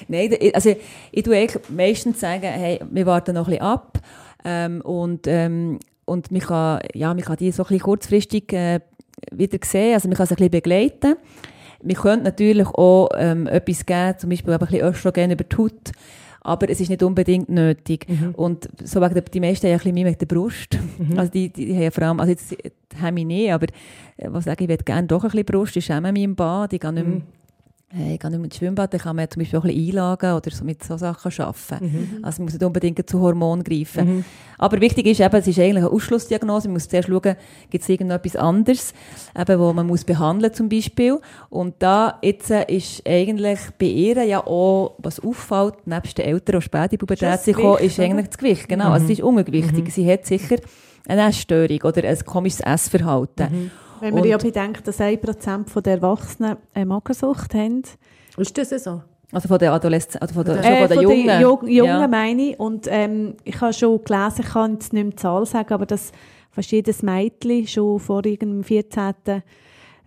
Nein, 0.07 0.35
also 0.53 0.75
ich 1.11 1.23
tue 1.23 1.35
eigentlich 1.37 1.61
meistens 1.69 2.19
sagen, 2.19 2.43
hey, 2.45 2.79
wir 2.91 3.05
warten 3.05 3.33
noch 3.35 3.47
ein 3.47 3.51
bisschen 3.51 3.65
ab 3.65 3.99
ähm, 4.43 4.81
und, 4.81 5.27
ähm, 5.27 5.79
und 6.05 6.31
man 6.31 6.41
kann, 6.41 6.79
ja, 6.93 7.13
man 7.13 7.23
kann 7.23 7.37
die 7.37 7.51
so 7.51 7.63
ein 7.63 7.67
bisschen 7.67 7.83
kurzfristig 7.83 8.53
äh, 8.53 8.79
wieder 9.31 9.57
sehen, 9.63 9.93
also 9.95 10.07
man 10.07 10.17
kann 10.17 10.27
sie 10.27 10.33
ein 10.33 10.37
bisschen 10.37 10.51
begleiten. 10.51 11.15
Wir 11.81 11.95
können 11.95 12.23
natürlich 12.23 12.67
auch 12.67 13.09
ähm, 13.17 13.47
etwas 13.47 13.85
geben, 13.85 14.17
zum 14.19 14.29
Beispiel 14.29 14.53
ein 14.53 14.59
bisschen 14.59 14.81
Östrogen 14.81 15.31
über 15.31 15.43
die 15.43 15.55
Haut, 15.57 15.91
aber 16.45 16.69
es 16.69 16.79
ist 16.79 16.89
nicht 16.89 17.01
unbedingt 17.01 17.49
nötig. 17.49 18.05
Und 18.33 18.69
so 18.83 19.01
wegen 19.01 19.13
der, 19.15 19.23
die 19.23 19.39
meisten 19.39 19.65
haben 19.65 19.71
ja 19.71 19.75
ein 19.75 19.79
bisschen 19.79 19.93
mehr 19.95 20.05
mit 20.05 20.21
der 20.21 20.27
Brust. 20.27 20.77
Also 21.17 21.31
die, 21.31 21.49
die, 21.49 21.65
die 21.65 21.73
haben 21.73 21.81
ja 21.81 21.91
vor 21.91 22.03
allem, 22.03 22.19
also 22.19 22.31
jetzt 22.31 22.55
haben 23.01 23.17
wir 23.17 23.25
nicht, 23.25 23.51
aber 23.51 23.65
äh, 24.17 24.27
was 24.29 24.45
sage 24.45 24.63
ich, 24.63 24.69
ich 24.69 24.77
will 24.77 24.85
gerne 24.85 25.07
doch 25.07 25.23
ein 25.23 25.31
bisschen 25.31 25.45
Brust, 25.45 25.75
ich 25.75 25.85
schäme 25.85 26.11
mich 26.11 26.23
im 26.23 26.35
Bad, 26.35 26.73
ich 26.73 26.79
gehe 26.79 26.93
nicht 26.93 27.07
mehr 27.07 27.21
Hey, 27.97 28.15
ich 28.15 28.19
gehe 28.19 28.29
nicht 28.29 28.39
mehr 28.39 28.45
ins 28.45 28.57
Schwimmbad, 28.57 28.93
dann 28.93 28.99
kann 28.99 29.15
man 29.15 29.29
zum 29.29 29.39
Beispiel 29.41 29.57
auch 29.57 29.63
ein 29.63 29.73
bisschen 29.73 29.89
einlagen 29.91 30.33
oder 30.33 30.51
so 30.51 30.65
mit 30.65 30.83
so 30.83 30.97
Sachen 30.97 31.31
arbeiten. 31.41 32.19
Also 32.23 32.41
man 32.41 32.45
muss 32.45 32.53
nicht 32.53 32.63
unbedingt 32.63 33.09
zu 33.09 33.21
Hormonen 33.21 33.63
greifen. 33.63 34.25
Aber 34.57 34.81
wichtig 34.81 35.05
ist 35.05 35.21
eben, 35.21 35.35
es 35.35 35.47
ist 35.47 35.59
eigentlich 35.59 35.77
eine 35.77 35.89
Ausschlussdiagnose. 35.89 36.67
Man 36.67 36.73
muss 36.73 36.89
zuerst 36.89 37.07
schauen, 37.07 37.35
gibt 37.69 37.83
es 37.83 37.87
irgendetwas 37.89 38.35
anderes, 38.35 38.93
eben, 39.37 39.59
wo 39.59 39.71
man 39.71 39.87
muss 39.87 40.03
behandeln 40.03 40.53
zum 40.53 40.67
Beispiel. 40.67 41.19
Und 41.49 41.75
da 41.79 42.19
jetzt 42.21 42.51
äh, 42.51 42.65
ist 42.67 43.01
eigentlich 43.07 43.59
bei 43.79 43.85
ihr 43.85 44.23
ja 44.25 44.45
auch, 44.45 44.95
was 44.97 45.21
auffällt, 45.21 45.87
nebst 45.87 46.17
den 46.17 46.25
Eltern, 46.25 46.59
die 46.59 46.65
spät 46.65 46.83
in 46.83 46.89
die 46.89 46.97
Pubertät 46.97 47.39
sind 47.39 47.55
ist 47.85 47.99
eigentlich 47.99 48.27
das 48.27 48.37
Gewicht. 48.37 48.67
Genau, 48.67 48.89
also 48.91 49.07
sie 49.07 49.13
ist 49.13 49.21
ungewichtig. 49.21 49.93
Sie 49.93 50.11
hat 50.11 50.25
sicher 50.25 50.57
eine 51.07 51.29
Essstörung 51.29 51.81
oder 51.83 52.03
ein 52.03 52.19
komisches 52.25 52.59
Essverhalten. 52.59 53.71
Wenn 54.01 54.13
man 54.13 54.23
ja 54.23 54.37
bedenkt, 54.37 54.87
dass 54.87 54.99
1% 54.99 55.81
der 55.81 55.93
Erwachsenen 55.93 56.57
eine 56.73 56.85
Magersucht 56.85 57.53
haben. 57.53 57.83
Ist 58.37 58.57
das 58.57 58.69
so? 58.83 59.01
Also 59.31 59.47
von 59.47 59.57
den 59.57 59.69
Adolescenten, 59.69 60.19
also 60.21 60.33
von 60.35 60.45
der, 60.45 60.63
schon 60.63 60.71
Äh, 60.73 60.87
von 60.87 60.97
den 60.97 61.01
Jungen. 61.01 61.41
Jo 61.41 61.59
Jungen 61.65 62.01
Ja. 62.01 62.07
meine 62.07 62.41
ich. 62.51 62.59
Und 62.59 62.87
ähm, 62.89 63.35
ich 63.43 63.59
habe 63.59 63.73
schon 63.73 64.03
gelesen, 64.03 64.41
ich 64.41 64.47
kann 64.47 64.73
jetzt 64.73 64.93
nicht 64.93 65.03
mehr 65.03 65.11
die 65.11 65.15
Zahl 65.15 65.45
sagen, 65.45 65.73
aber 65.73 65.85
dass 65.85 66.11
fast 66.51 66.71
jedes 66.71 67.01
Mädchen 67.03 67.67
schon 67.67 67.99
vor 67.99 68.25
irgendeinem 68.25 68.63
14. 68.63 69.13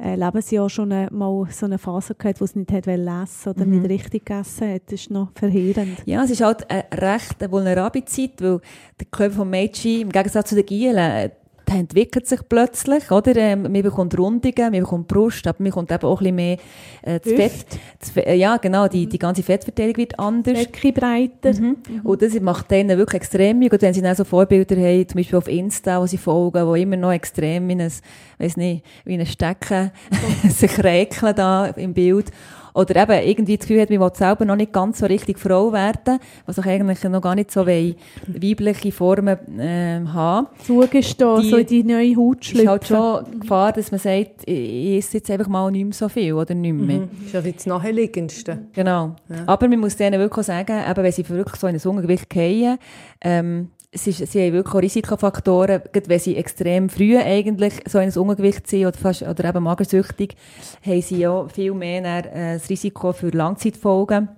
Äh, 0.01 0.15
Lebensjahr 0.15 0.71
schon 0.71 0.93
eine, 0.93 1.09
mal 1.11 1.47
so 1.51 1.67
eine 1.67 1.77
Phase 1.77 2.15
gehabt, 2.15 2.41
wo 2.41 2.45
es 2.45 2.55
nicht 2.55 2.71
hat 2.71 2.87
essen 2.87 3.51
oder 3.51 3.67
Mhm. 3.67 3.81
nicht 3.81 3.91
richtig 3.91 4.27
gegessen 4.27 4.73
hat. 4.75 4.83
Das 4.87 4.93
ist 4.93 5.11
noch 5.11 5.31
verheerend. 5.35 5.99
Ja, 6.07 6.23
es 6.23 6.31
ist 6.31 6.41
halt 6.41 6.71
eine 6.71 6.85
recht 6.93 7.51
vulnerable 7.51 8.05
Zeit, 8.05 8.41
weil 8.41 8.61
der 9.01 9.07
Körper 9.11 9.35
vom 9.35 9.51
Mädchen, 9.51 10.03
im 10.03 10.11
Gegensatz 10.11 10.51
zu 10.51 10.55
den 10.55 10.65
Gielen, 10.67 10.97
äh, 10.97 11.31
der 11.69 11.77
entwickelt 11.77 12.27
sich 12.27 12.41
plötzlich, 12.49 13.11
oder? 13.11 13.37
Ähm, 13.37 13.63
man 13.63 13.83
bekommt 13.83 14.17
Rundungen, 14.19 14.55
man 14.57 14.81
bekommt 14.81 15.09
Brust, 15.09 15.47
aber 15.47 15.57
man 15.61 15.67
bekommt 15.71 15.93
eben 15.93 16.05
auch 16.05 16.21
ein 16.21 16.25
bisschen 16.25 16.37
mehr 16.37 16.57
äh, 17.03 17.21
das. 17.21 17.33
Fett. 17.33 17.67
Das, 18.01 18.11
Fe- 18.11 18.27
äh, 18.27 18.35
ja, 18.37 18.57
genau, 18.57 18.89
die, 18.89 19.07
die 19.07 19.19
ganze 19.19 19.43
Fettverteilung 19.43 19.97
wird 19.99 20.19
anders. 20.19 20.59
Wirklich 20.59 20.95
breiter. 20.95 21.53
Mhm. 21.61 21.77
Und 22.05 22.23
das 22.23 22.39
macht 22.41 22.71
denen 22.71 22.97
wirklich 22.97 23.21
extrem. 23.21 23.63
Und 23.63 23.83
wenn 23.83 23.95
sie 23.95 24.03
dann 24.03 24.15
so 24.17 24.25
Vorbilder 24.25 24.77
haben, 24.77 25.09
zum 25.09 25.19
Beispiel 25.19 25.39
auf 25.39 25.49
Insta, 25.49 26.01
wo 26.01 26.07
sie 26.07 26.19
folgen, 26.19 26.67
wo 26.67 26.75
immer 26.75 26.97
noch 26.97 27.13
extrem 27.13 27.69
wie 27.69 27.73
ein, 27.73 27.93
weiss 28.39 28.57
nicht, 28.57 28.85
wie 29.05 29.15
ein 29.15 29.27
Stecken 29.27 29.91
sich 30.49 30.83
räkeln 30.83 31.35
da 31.37 31.67
im 31.67 31.93
Bild. 31.95 32.31
Oder 32.75 33.03
eben 33.03 33.29
irgendwie 33.29 33.57
das 33.57 33.67
Gefühl 33.67 33.83
hat, 33.83 33.91
man 33.91 34.01
will 34.01 34.11
selber 34.15 34.45
noch 34.45 34.57
nicht 34.57 34.73
ganz 34.73 34.99
so 34.99 35.07
richtig 35.07 35.39
Frau 35.39 35.73
werden, 35.73 36.19
was 36.47 36.59
auch 36.59 36.67
eigentlich 36.67 37.03
noch 37.05 37.21
gar 37.23 37.35
nicht 37.35 37.51
so 37.51 37.67
will, 37.67 37.97
weibliche 38.27 38.93
Formen 38.93 39.37
ähm, 39.59 40.13
haben. 40.13 40.47
Zugestehen, 40.67 41.41
Die- 41.43 41.51
so 41.51 41.57
in 41.57 41.67
die 41.67 41.85
neue 41.85 42.17
Haut 42.17 42.43
Es 42.43 42.53
ist 42.53 42.67
halt 42.67 42.85
schlüpfen. 42.87 43.25
schon 43.27 43.41
Gefahr, 43.41 43.73
dass 43.73 43.91
man 43.91 44.01
sagt, 44.01 44.43
ich 44.47 44.59
ich 44.59 44.99
esse 44.99 45.19
jetzt 45.19 45.31
einfach 45.31 45.49
mal 45.49 45.71
nicht 45.71 45.85
mehr 45.85 45.93
so 45.93 46.09
viel 46.09 46.33
oder 46.33 46.55
nicht 46.55 46.73
mehr. 46.75 47.01
Das 47.19 47.27
ist 47.27 47.33
ja 47.35 47.45
wie 47.45 47.53
das 47.53 47.67
Naheliegendste. 47.67 48.59
Genau. 48.73 49.17
Aber 49.47 49.69
man 49.69 49.79
muss 49.81 49.97
denen 49.97 50.19
wirklich 50.21 50.47
sagen, 50.47 50.77
eben, 50.89 51.03
wenn 51.03 51.13
sie 51.13 51.29
wirklich 51.29 51.57
so 51.61 51.67
in 51.67 51.77
ein 51.77 51.83
Ungewicht 51.89 52.33
fallen, 52.33 52.79
ähm, 53.21 53.69
es 53.91 54.05
sie 54.05 54.47
haben 54.47 54.53
wirklich 54.53 54.75
auch 54.75 54.83
Risikofaktoren, 54.83 55.83
gerade 55.93 56.09
wenn 56.09 56.19
sie 56.19 56.37
extrem 56.37 56.89
früh 56.89 57.17
eigentlich 57.17 57.75
so 57.87 57.99
in 57.99 58.11
ein 58.11 58.19
Ungewicht 58.19 58.67
sind 58.67 58.87
oder, 58.87 58.99
fast, 58.99 59.23
oder 59.23 59.49
eben 59.49 59.63
magersüchtig, 59.63 60.37
haben 60.85 61.03
sie 61.03 61.19
ja 61.19 61.49
viel 61.49 61.73
mehr 61.73 62.03
dann, 62.03 62.33
äh, 62.33 62.55
das 62.55 62.69
Risiko 62.69 63.13
für 63.13 63.31
Langzeitfolgen. 63.31 64.29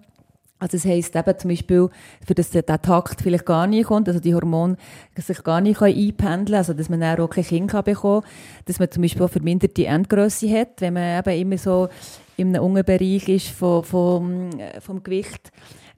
Also 0.60 0.76
das 0.76 0.84
heisst 0.84 1.16
eben 1.16 1.38
zum 1.38 1.48
Beispiel, 1.48 1.88
für 2.24 2.34
das 2.34 2.50
der 2.50 2.64
Takt 2.66 3.22
vielleicht 3.22 3.46
gar 3.46 3.66
nicht 3.66 3.86
kommt, 3.86 4.08
also 4.08 4.20
die 4.20 4.34
Hormone 4.34 4.76
sich 5.16 5.42
gar 5.42 5.62
nicht 5.62 5.80
einpendeln 5.80 6.44
können, 6.44 6.54
also 6.54 6.74
dass 6.74 6.90
man 6.90 7.00
dann 7.00 7.18
auch 7.18 7.30
kein 7.30 7.44
Kind 7.44 7.70
kann 7.70 7.84
bekommen 7.84 8.22
dass 8.66 8.78
man 8.78 8.90
zum 8.90 9.02
Beispiel 9.02 9.22
auch 9.22 9.30
verminderte 9.30 9.86
Endgrösse 9.86 10.50
hat, 10.50 10.80
wenn 10.80 10.94
man 10.94 11.18
eben 11.18 11.40
immer 11.40 11.56
so 11.56 11.88
in 12.36 12.54
einem 12.54 12.64
Unterbereich 12.64 13.26
ist 13.28 13.48
vom, 13.48 13.82
vom, 13.84 14.50
äh, 14.58 14.80
vom 14.82 15.02
Gewicht. 15.02 15.50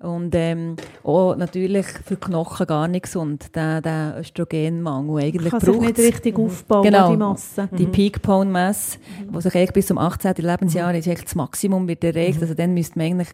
Und 0.02 0.34
ähm, 0.34 0.76
auch 1.04 1.36
natürlich 1.36 1.86
für 1.86 2.16
die 2.16 2.20
Knochen 2.20 2.66
gar 2.66 2.88
nicht 2.88 3.04
gesund, 3.04 3.54
der, 3.54 3.80
der 3.80 4.16
Östrogenmangel. 4.18 5.22
Eigentlich 5.22 5.50
kann 5.50 5.60
sich 5.60 5.68
nicht 5.68 5.80
braucht's 5.94 5.98
richtig 6.00 6.38
aufbauen, 6.38 6.82
Genau. 6.82 7.10
die 7.12 7.16
Masse. 7.16 7.68
die 7.78 7.86
Peak 7.86 8.20
Bone 8.22 8.50
Mass, 8.50 8.98
die 9.32 9.40
sich 9.40 9.54
eigentlich 9.54 9.72
bis 9.72 9.86
zum 9.86 9.98
18. 9.98 10.34
Lebensjahr 10.38 10.92
ist 10.94 11.06
eigentlich 11.06 11.24
das 11.24 11.34
Maximum 11.36 11.86
wird 11.86 12.02
erreicht. 12.04 12.40
Also 12.42 12.54
dann 12.54 12.74
müsste 12.74 12.98
man 12.98 13.06
eigentlich 13.06 13.28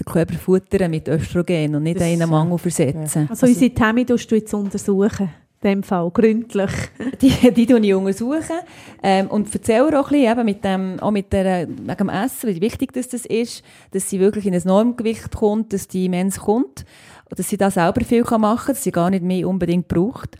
den 0.00 0.04
Körper 0.12 0.34
futtern 0.34 0.90
mit 0.90 1.08
Östrogen 1.08 1.74
und 1.74 1.82
nicht 1.82 2.00
Das- 2.00 2.08
in 2.08 2.22
einen 2.22 2.30
Mangel 2.30 2.58
versetzen. 2.58 3.26
Also, 3.30 3.46
unsere 3.46 3.74
Tammy 3.74 4.04
tust 4.06 4.30
du 4.30 4.36
jetzt 4.36 4.54
untersuchen. 4.54 5.28
Dem 5.64 5.82
Fall, 5.82 6.10
gründlich. 6.10 6.70
Die, 7.22 7.50
die 7.52 7.66
tue 7.66 7.80
ich 7.80 7.94
untersuchen 7.94 8.58
ähm, 9.02 9.28
und 9.28 9.52
erzähle 9.54 9.98
auch 9.98 10.10
ein 10.10 10.20
bisschen 10.20 10.32
eben 10.32 10.44
mit 10.44 10.64
dem, 10.64 11.00
auch 11.00 11.10
mit 11.10 11.32
der, 11.32 11.66
wegen 11.66 11.96
dem 11.96 12.08
Essen, 12.10 12.54
wie 12.54 12.60
wichtig 12.60 12.92
das, 12.92 13.06
ist, 13.06 13.64
dass 13.92 14.10
sie 14.10 14.20
wirklich 14.20 14.46
in 14.46 14.54
ein 14.54 14.62
Normgewicht 14.64 15.34
kommt, 15.34 15.72
dass 15.72 15.88
die 15.88 16.08
Mens 16.08 16.40
kommt 16.40 16.84
dass 17.30 17.48
sie 17.48 17.56
da 17.56 17.70
selber 17.70 18.04
viel 18.04 18.22
machen 18.22 18.40
kann, 18.40 18.74
dass 18.74 18.84
sie 18.84 18.92
gar 18.92 19.10
nicht 19.10 19.24
mehr 19.24 19.48
unbedingt 19.48 19.88
braucht. 19.88 20.36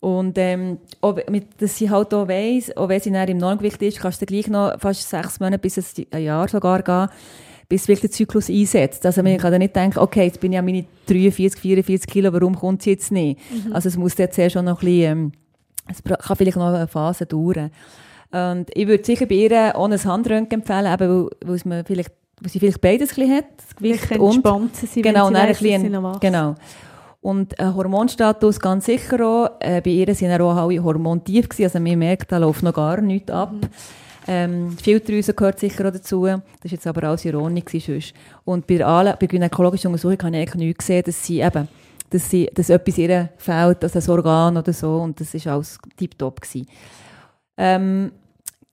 Und 0.00 0.38
ähm, 0.38 0.78
auch 1.00 1.18
mit, 1.28 1.60
dass 1.60 1.76
sie 1.78 1.90
halt 1.90 2.12
auch 2.14 2.28
weiss, 2.28 2.76
auch 2.76 2.88
wenn 2.88 3.00
sie 3.00 3.10
dann 3.10 3.28
im 3.28 3.38
Normgewicht 3.38 3.82
ist, 3.82 3.98
kannst 3.98 4.20
du 4.20 4.26
gleich 4.26 4.46
noch 4.46 4.78
fast 4.78 5.08
sechs 5.08 5.40
Monate 5.40 5.58
bis 5.58 5.94
ein 6.10 6.22
Jahr 6.22 6.48
sogar 6.48 6.82
gehen, 6.82 7.08
bis 7.68 7.88
wirklich 7.88 8.02
der 8.02 8.10
Zyklus 8.10 8.48
einsetzt. 8.48 9.04
Also 9.06 9.22
man 9.22 9.38
kann 9.38 9.50
dann 9.50 9.60
nicht 9.60 9.74
denken, 9.74 9.98
okay, 9.98 10.24
jetzt 10.24 10.40
bin 10.40 10.52
ich 10.52 10.58
an 10.58 10.64
meine 10.64 10.84
43, 11.06 11.60
44 11.60 12.06
Kilo, 12.06 12.32
warum 12.32 12.54
kommt 12.56 12.82
sie 12.82 12.90
jetzt 12.90 13.10
nicht? 13.10 13.40
Also 13.72 13.88
es 13.88 13.96
muss 13.96 14.16
jetzt 14.18 14.36
zuerst 14.36 14.54
schon 14.54 14.64
noch 14.64 14.82
ein 14.82 14.86
bisschen, 14.86 15.02
ähm, 15.02 15.32
es 15.88 16.02
kann 16.02 16.36
vielleicht 16.36 16.56
noch 16.56 16.66
eine 16.66 16.86
Phase 16.86 17.26
dauern. 17.26 17.70
Und 18.30 18.70
ich 18.74 18.86
würde 18.86 19.04
sicher 19.04 19.26
bei 19.26 19.36
ihr 19.36 19.76
auch 19.76 19.88
ein 19.88 20.04
Handröntgen 20.04 20.60
empfehlen, 20.60 20.92
eben 20.92 21.28
weil, 21.44 21.60
mir 21.64 21.84
vielleicht, 21.84 22.12
weil 22.40 22.50
sie 22.50 22.58
vielleicht 22.58 22.80
beides 22.80 23.12
ein 23.12 23.14
bisschen 23.14 23.36
hat, 23.36 23.44
das 23.56 23.76
Gewicht 23.76 24.18
und 24.18 24.34
entspannt 24.34 24.76
sich, 24.76 25.02
genau, 25.02 25.26
wenn 25.26 25.54
sie 25.54 25.68
dann 25.70 25.82
ein 25.82 25.92
bisschen, 25.92 26.20
genau. 26.20 26.54
Und 27.20 27.58
ein 27.58 27.74
Hormonstatus 27.74 28.60
ganz 28.60 28.86
sicher 28.86 29.26
auch. 29.26 29.50
Äh, 29.58 29.80
bei 29.80 29.90
ihr 29.90 30.14
sind 30.14 30.30
auch 30.40 30.54
alle 30.54 30.80
hormontief 30.80 31.48
gewesen. 31.48 31.64
Also 31.64 31.80
man 31.80 31.98
merkt, 31.98 32.30
da 32.30 32.38
läuft 32.38 32.62
noch 32.62 32.74
gar 32.74 33.00
nichts 33.00 33.32
ab. 33.32 33.50
Mhm. 33.52 33.60
Ähm, 34.28 34.76
Filterdrüse 34.76 35.34
gehört 35.34 35.60
sicher 35.60 35.86
auch 35.86 35.92
dazu. 35.92 36.24
Das 36.26 36.34
war 36.34 36.42
jetzt 36.64 36.86
aber 36.86 37.04
alles 37.04 37.24
Ordnung. 37.26 37.62
Sonst. 37.68 38.12
Und 38.44 38.66
bei 38.66 38.84
allen, 38.84 39.14
bei 39.18 39.26
gynäkologischen 39.26 39.88
Untersuchungen 39.88 40.18
habe 40.22 40.36
ich 40.36 40.42
eigentlich 40.42 40.54
nicht 40.54 40.78
gesehen, 40.78 41.02
dass 41.04 41.24
sie 41.24 41.40
eben, 41.40 41.68
dass, 42.10 42.30
sie, 42.30 42.50
dass 42.52 42.70
etwas 42.70 42.98
ihr 42.98 43.30
fehlt, 43.36 43.82
also 43.82 44.12
ein 44.12 44.16
Organ 44.16 44.56
oder 44.56 44.72
so. 44.72 44.96
Und 44.96 45.20
das 45.20 45.34
war 45.46 45.54
alles 45.54 45.78
tiptop. 45.96 46.40
Ähm, 47.56 48.10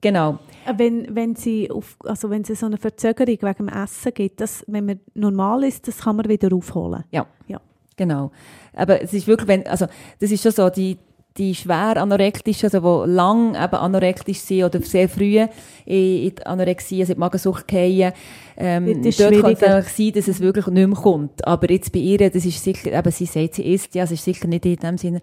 genau. 0.00 0.38
Äh, 0.66 0.74
wenn, 0.76 1.14
wenn, 1.14 1.36
sie 1.36 1.70
auf, 1.70 1.96
also 2.04 2.30
wenn 2.30 2.42
es 2.42 2.58
so 2.58 2.66
eine 2.66 2.76
Verzögerung 2.76 3.38
wegen 3.40 3.66
dem 3.66 3.68
Essen 3.68 4.12
gibt, 4.12 4.40
das, 4.40 4.64
wenn 4.66 4.86
man 4.86 5.00
normal 5.14 5.64
ist, 5.64 5.86
das 5.86 5.98
kann 6.00 6.16
man 6.16 6.28
wieder 6.28 6.52
aufholen. 6.52 7.04
Ja. 7.10 7.26
ja. 7.46 7.60
Genau. 7.96 8.32
Aber 8.72 9.00
es 9.00 9.12
ist 9.12 9.26
wirklich, 9.26 9.46
wenn, 9.46 9.66
also, 9.68 9.86
das 10.18 10.30
ist 10.32 10.42
schon 10.42 10.52
so, 10.52 10.68
die, 10.68 10.98
die 11.36 11.54
schwer 11.54 11.96
anorektischen, 11.96 12.70
also 12.72 13.06
die 13.06 13.10
lang 13.10 13.56
eben 13.56 13.74
anorektisch 13.74 14.38
sind 14.38 14.64
oder 14.64 14.80
sehr 14.80 15.08
früh 15.08 15.38
in, 15.38 15.48
in 15.86 16.34
die 16.34 16.46
Anorexie, 16.46 17.00
also 17.00 17.12
in 17.12 17.16
die 17.16 17.20
Magensucht 17.20 17.70
fallen, 17.70 18.12
ähm, 18.56 19.02
dort 19.02 19.16
kann 19.18 19.52
es 19.52 19.62
einfach 19.62 19.88
sein, 19.90 20.12
dass 20.12 20.28
es 20.28 20.40
wirklich 20.40 20.66
nicht 20.68 20.86
mehr 20.86 20.96
kommt. 20.96 21.44
Aber 21.44 21.68
jetzt 21.70 21.92
bei 21.92 21.98
ihr, 21.98 22.18
das 22.30 22.44
ist 22.44 22.62
sicher, 22.62 22.92
eben, 22.92 23.10
sie 23.10 23.26
sagt, 23.26 23.54
sie 23.54 23.74
isst, 23.74 23.94
ja, 23.96 24.04
es 24.04 24.12
ist 24.12 24.24
sicher 24.24 24.46
nicht 24.46 24.64
in 24.64 24.76
dem 24.76 24.96
Sinne 24.96 25.22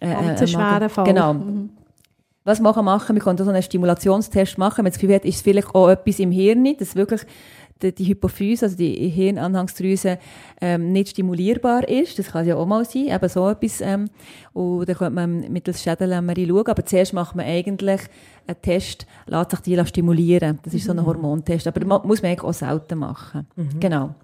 äh, 0.00 0.06
ein 0.06 0.30
äh, 0.30 0.46
schwerer 0.46 0.88
Fall. 0.88 1.04
Genau. 1.04 1.34
Mhm. 1.34 1.70
Was 2.44 2.58
machen 2.58 2.78
wir 2.78 2.82
machen? 2.82 3.14
Wir 3.14 3.22
können 3.22 3.38
so 3.38 3.48
einen 3.48 3.62
Stimulationstest 3.62 4.58
machen. 4.58 4.78
Wenn 4.78 4.84
man 4.86 4.92
das 4.92 5.00
Gefühl 5.00 5.14
hat, 5.14 5.24
ist 5.24 5.36
es 5.36 5.42
vielleicht 5.42 5.72
auch 5.76 5.88
etwas 5.88 6.18
im 6.18 6.32
Hirn, 6.32 6.74
das 6.76 6.96
wirklich 6.96 7.20
die, 7.82 7.94
die 7.94 8.04
Hypophyse, 8.06 8.66
also 8.66 8.76
die 8.76 9.08
Hirnanhangsdrüse, 9.08 10.18
ähm, 10.60 10.92
nicht 10.92 11.10
stimulierbar 11.10 11.88
ist. 11.88 12.18
Das 12.18 12.28
kann 12.32 12.46
ja 12.46 12.56
auch 12.56 12.66
mal 12.66 12.84
sein, 12.84 13.08
eben 13.08 13.28
so 13.28 13.48
etwas. 13.48 13.80
Ähm, 13.80 14.08
und 14.52 14.88
dann 14.88 14.96
könnte 14.96 15.14
man 15.14 15.52
mittels 15.52 15.82
Schädellämmerei 15.82 16.46
schauen. 16.46 16.66
Aber 16.66 16.84
zuerst 16.84 17.12
macht 17.12 17.36
man 17.36 17.46
eigentlich 17.46 18.00
einen 18.46 18.60
Test, 18.62 19.06
lässt 19.26 19.50
sich 19.50 19.60
die 19.60 19.86
stimulieren. 19.86 20.58
Das 20.62 20.74
ist 20.74 20.84
so 20.84 20.92
ein 20.92 20.98
mhm. 20.98 21.06
Hormontest. 21.06 21.66
Aber 21.66 21.80
das 21.80 22.04
muss 22.04 22.22
man 22.22 22.30
eigentlich 22.30 22.44
auch 22.44 22.54
selten 22.54 22.98
machen. 22.98 23.46
Mhm. 23.56 23.80
Genau. 23.80 24.14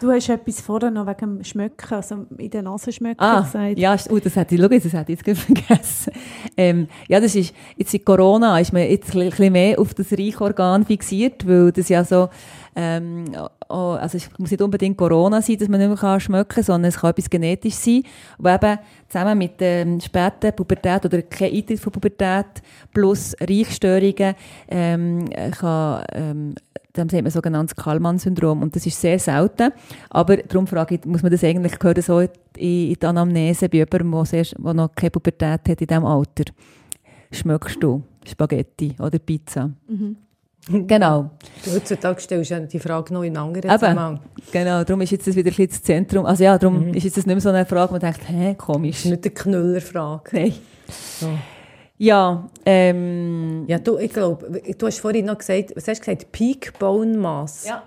Du 0.00 0.10
hast 0.10 0.28
etwas 0.28 0.60
vorher 0.60 0.90
noch 0.90 1.06
wegen 1.06 1.38
dem 1.38 1.44
Schmöcken, 1.44 1.94
also 1.94 2.26
in 2.36 2.50
der 2.50 2.62
Nase 2.62 2.92
schmöcken 2.92 3.20
ah, 3.20 3.40
gesagt. 3.40 3.78
Ja, 3.78 3.96
oh, 4.10 4.18
das 4.18 4.36
hätte 4.36 4.54
ich, 4.54 4.60
schau, 4.60 4.68
das 4.68 4.92
hätte 4.92 5.12
ich 5.12 5.26
jetzt 5.26 5.40
vergessen. 5.42 6.12
Ähm, 6.56 6.88
ja, 7.08 7.20
das 7.20 7.34
ist, 7.34 7.54
jetzt 7.76 7.94
in 7.94 8.04
Corona 8.04 8.58
ist 8.60 8.72
man 8.72 8.82
jetzt 8.82 9.14
ein 9.14 9.30
bisschen 9.30 9.52
mehr 9.52 9.78
auf 9.78 9.94
das 9.94 10.12
Reichorgan 10.12 10.84
fixiert, 10.84 11.46
weil 11.46 11.72
das 11.72 11.88
ja 11.88 12.04
so, 12.04 12.28
ähm, 12.74 13.24
oh, 13.68 13.96
also 13.98 14.18
es 14.18 14.28
muss 14.38 14.50
nicht 14.50 14.60
unbedingt 14.60 14.98
Corona 14.98 15.40
sein, 15.40 15.56
dass 15.56 15.68
man 15.68 15.80
nicht 15.80 16.02
mehr 16.02 16.20
schmecken 16.20 16.48
kann, 16.48 16.64
sondern 16.64 16.88
es 16.90 16.98
kann 16.98 17.10
etwas 17.10 17.30
genetisch 17.30 17.74
sein, 17.74 18.02
wo 18.38 18.50
eben 18.50 18.78
zusammen 19.08 19.38
mit 19.38 19.54
ähm, 19.60 20.00
später 20.00 20.52
Pubertät 20.52 21.04
oder 21.06 21.22
kein 21.22 21.52
Eintritt 21.52 21.80
von 21.80 21.92
Pubertät 21.92 22.46
plus 22.92 23.34
Reichstörungen 23.40 24.34
ähm, 24.68 25.28
kann 25.52 26.04
ähm, 26.12 26.54
dann 26.98 27.08
sieht 27.08 27.22
man 27.22 27.30
sogenanntes 27.30 27.76
Kallmann-Syndrom 27.76 28.62
und 28.62 28.74
das 28.74 28.86
ist 28.86 29.00
sehr 29.00 29.18
selten. 29.18 29.72
Aber 30.10 30.36
darum 30.36 30.66
frage 30.66 30.96
ich, 30.96 31.04
muss 31.04 31.22
man 31.22 31.32
das 31.32 31.44
eigentlich 31.44 31.78
gehört 31.78 32.02
so 32.02 32.20
in, 32.20 32.28
in 32.56 32.94
die 32.94 33.06
Anamnese 33.06 33.68
bei 33.68 33.78
jemandem, 33.78 34.12
der, 34.12 34.24
sehr, 34.24 34.44
der 34.44 34.74
noch 34.74 34.94
keine 34.94 35.10
Pubertät 35.10 35.68
hat 35.68 35.80
in 35.80 35.86
diesem 35.86 36.04
Alter? 36.04 36.44
Schmeckst 37.30 37.82
du 37.82 38.02
Spaghetti 38.26 38.94
oder 38.98 39.18
Pizza? 39.18 39.70
Mhm. 39.88 40.16
Genau. 40.68 41.30
Heutzutage 41.72 42.20
stellst 42.20 42.50
du 42.50 42.66
die 42.66 42.80
Frage 42.80 43.14
noch 43.14 43.22
in 43.22 43.36
anderen 43.36 43.70
Zusammenhang. 43.70 44.20
Genau, 44.50 44.82
darum 44.82 45.00
ist 45.00 45.12
jetzt 45.12 45.26
das 45.28 45.36
wieder 45.36 45.50
ein 45.50 45.54
bisschen 45.54 45.68
das 45.68 45.82
Zentrum. 45.82 46.26
Also 46.26 46.42
ja, 46.42 46.58
darum 46.58 46.88
mhm. 46.88 46.94
ist 46.94 47.04
jetzt 47.04 47.16
das 47.16 47.26
nicht 47.26 47.34
mehr 47.34 47.40
so 47.40 47.50
eine 47.50 47.64
Frage, 47.64 47.90
wo 47.90 47.92
man 47.92 48.00
denkt, 48.00 48.28
hä, 48.28 48.54
komisch. 48.56 48.96
Das 48.96 49.04
ist 49.04 49.10
nicht 49.10 49.24
eine 49.24 49.34
Knüllerfrage. 49.34 50.30
Nein. 50.32 50.54
So. 50.88 51.28
Ja, 51.98 52.48
ähm, 52.66 53.64
ja, 53.66 53.78
du, 53.78 53.98
ich 53.98 54.12
glaube, 54.12 54.60
du 54.76 54.86
hast 54.86 54.98
vorhin 55.00 55.26
noch 55.26 55.38
gesagt, 55.38 55.74
was 55.74 55.88
hast 55.88 56.00
du 56.00 56.04
gesagt? 56.04 56.32
Peak 56.32 56.78
Bone 56.78 57.16
Mass. 57.16 57.66
Ja. 57.66 57.82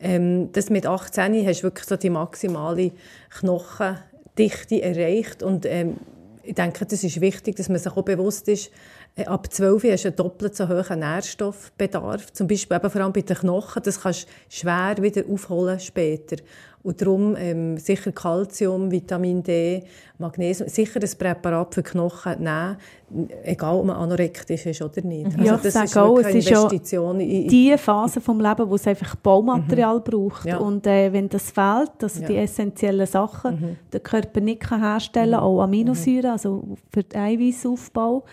Ähm, 0.00 0.50
das 0.52 0.70
mit 0.70 0.86
18 0.86 1.46
hast 1.46 1.60
du 1.60 1.62
wirklich 1.64 1.86
so 1.86 1.96
die 1.96 2.10
maximale 2.10 2.92
Knochendichte 3.30 4.82
erreicht 4.82 5.42
und 5.42 5.66
ähm, 5.66 5.96
ich 6.42 6.54
denke, 6.54 6.86
das 6.86 7.04
ist 7.04 7.20
wichtig, 7.20 7.56
dass 7.56 7.68
man 7.68 7.78
sich 7.78 7.92
auch 7.92 8.02
bewusst 8.02 8.48
ist, 8.48 8.70
ab 9.26 9.52
12 9.52 9.84
hast 9.84 10.04
du 10.04 10.08
einen 10.08 10.16
doppelt 10.16 10.56
so 10.56 10.68
hohen 10.68 10.98
Nährstoffbedarf. 11.00 12.32
Zum 12.32 12.46
Beispiel 12.46 12.76
eben 12.76 12.90
vor 12.90 13.00
allem 13.00 13.12
bei 13.12 13.22
den 13.22 13.36
Knochen. 13.36 13.82
Das 13.82 14.00
kannst 14.00 14.24
du 14.24 14.28
schwer 14.48 14.96
wieder 15.00 15.22
aufholen 15.28 15.80
später. 15.80 16.36
Und 16.82 17.02
darum 17.02 17.34
ähm, 17.36 17.76
sicher 17.76 18.12
Kalzium, 18.12 18.90
Vitamin 18.90 19.42
D, 19.42 19.82
Magnesium, 20.16 20.68
sicher 20.68 21.00
ein 21.02 21.18
Präparat 21.18 21.74
für 21.74 21.82
Knochen 21.82 22.42
nehmen, 22.42 22.76
egal 23.42 23.76
ob 23.76 23.86
man 23.86 23.96
anorektisch 23.96 24.64
ist 24.66 24.80
oder 24.80 25.02
nicht. 25.02 25.26
Also 25.26 25.42
ja, 25.42 25.56
das 25.56 25.74
ist 25.74 25.98
auch, 25.98 26.18
es 26.18 26.34
ist 26.34 26.48
ja 26.48 26.68
die 26.68 27.76
Phase 27.76 28.20
vom 28.20 28.40
Leben, 28.40 28.70
wo 28.70 28.76
es 28.76 28.86
einfach 28.86 29.16
Baumaterial 29.16 29.98
mhm. 29.98 30.04
braucht. 30.04 30.46
Ja. 30.46 30.58
Und 30.58 30.86
äh, 30.86 31.12
wenn 31.12 31.28
das 31.28 31.50
fehlt, 31.50 31.92
also 32.00 32.22
ja. 32.22 32.28
die 32.28 32.36
essentiellen 32.36 33.06
Sachen, 33.06 33.60
mhm. 33.60 33.76
der 33.92 34.00
Körper 34.00 34.40
nicht 34.40 34.60
kann 34.60 34.80
herstellen 34.80 35.32
kann, 35.32 35.40
mhm. 35.40 35.46
auch 35.46 35.62
Aminosäuren, 35.62 36.22
mhm. 36.22 36.30
also 36.30 36.76
für 36.92 37.02
den 37.02 37.20
Eiweißaufbau, 37.20 38.24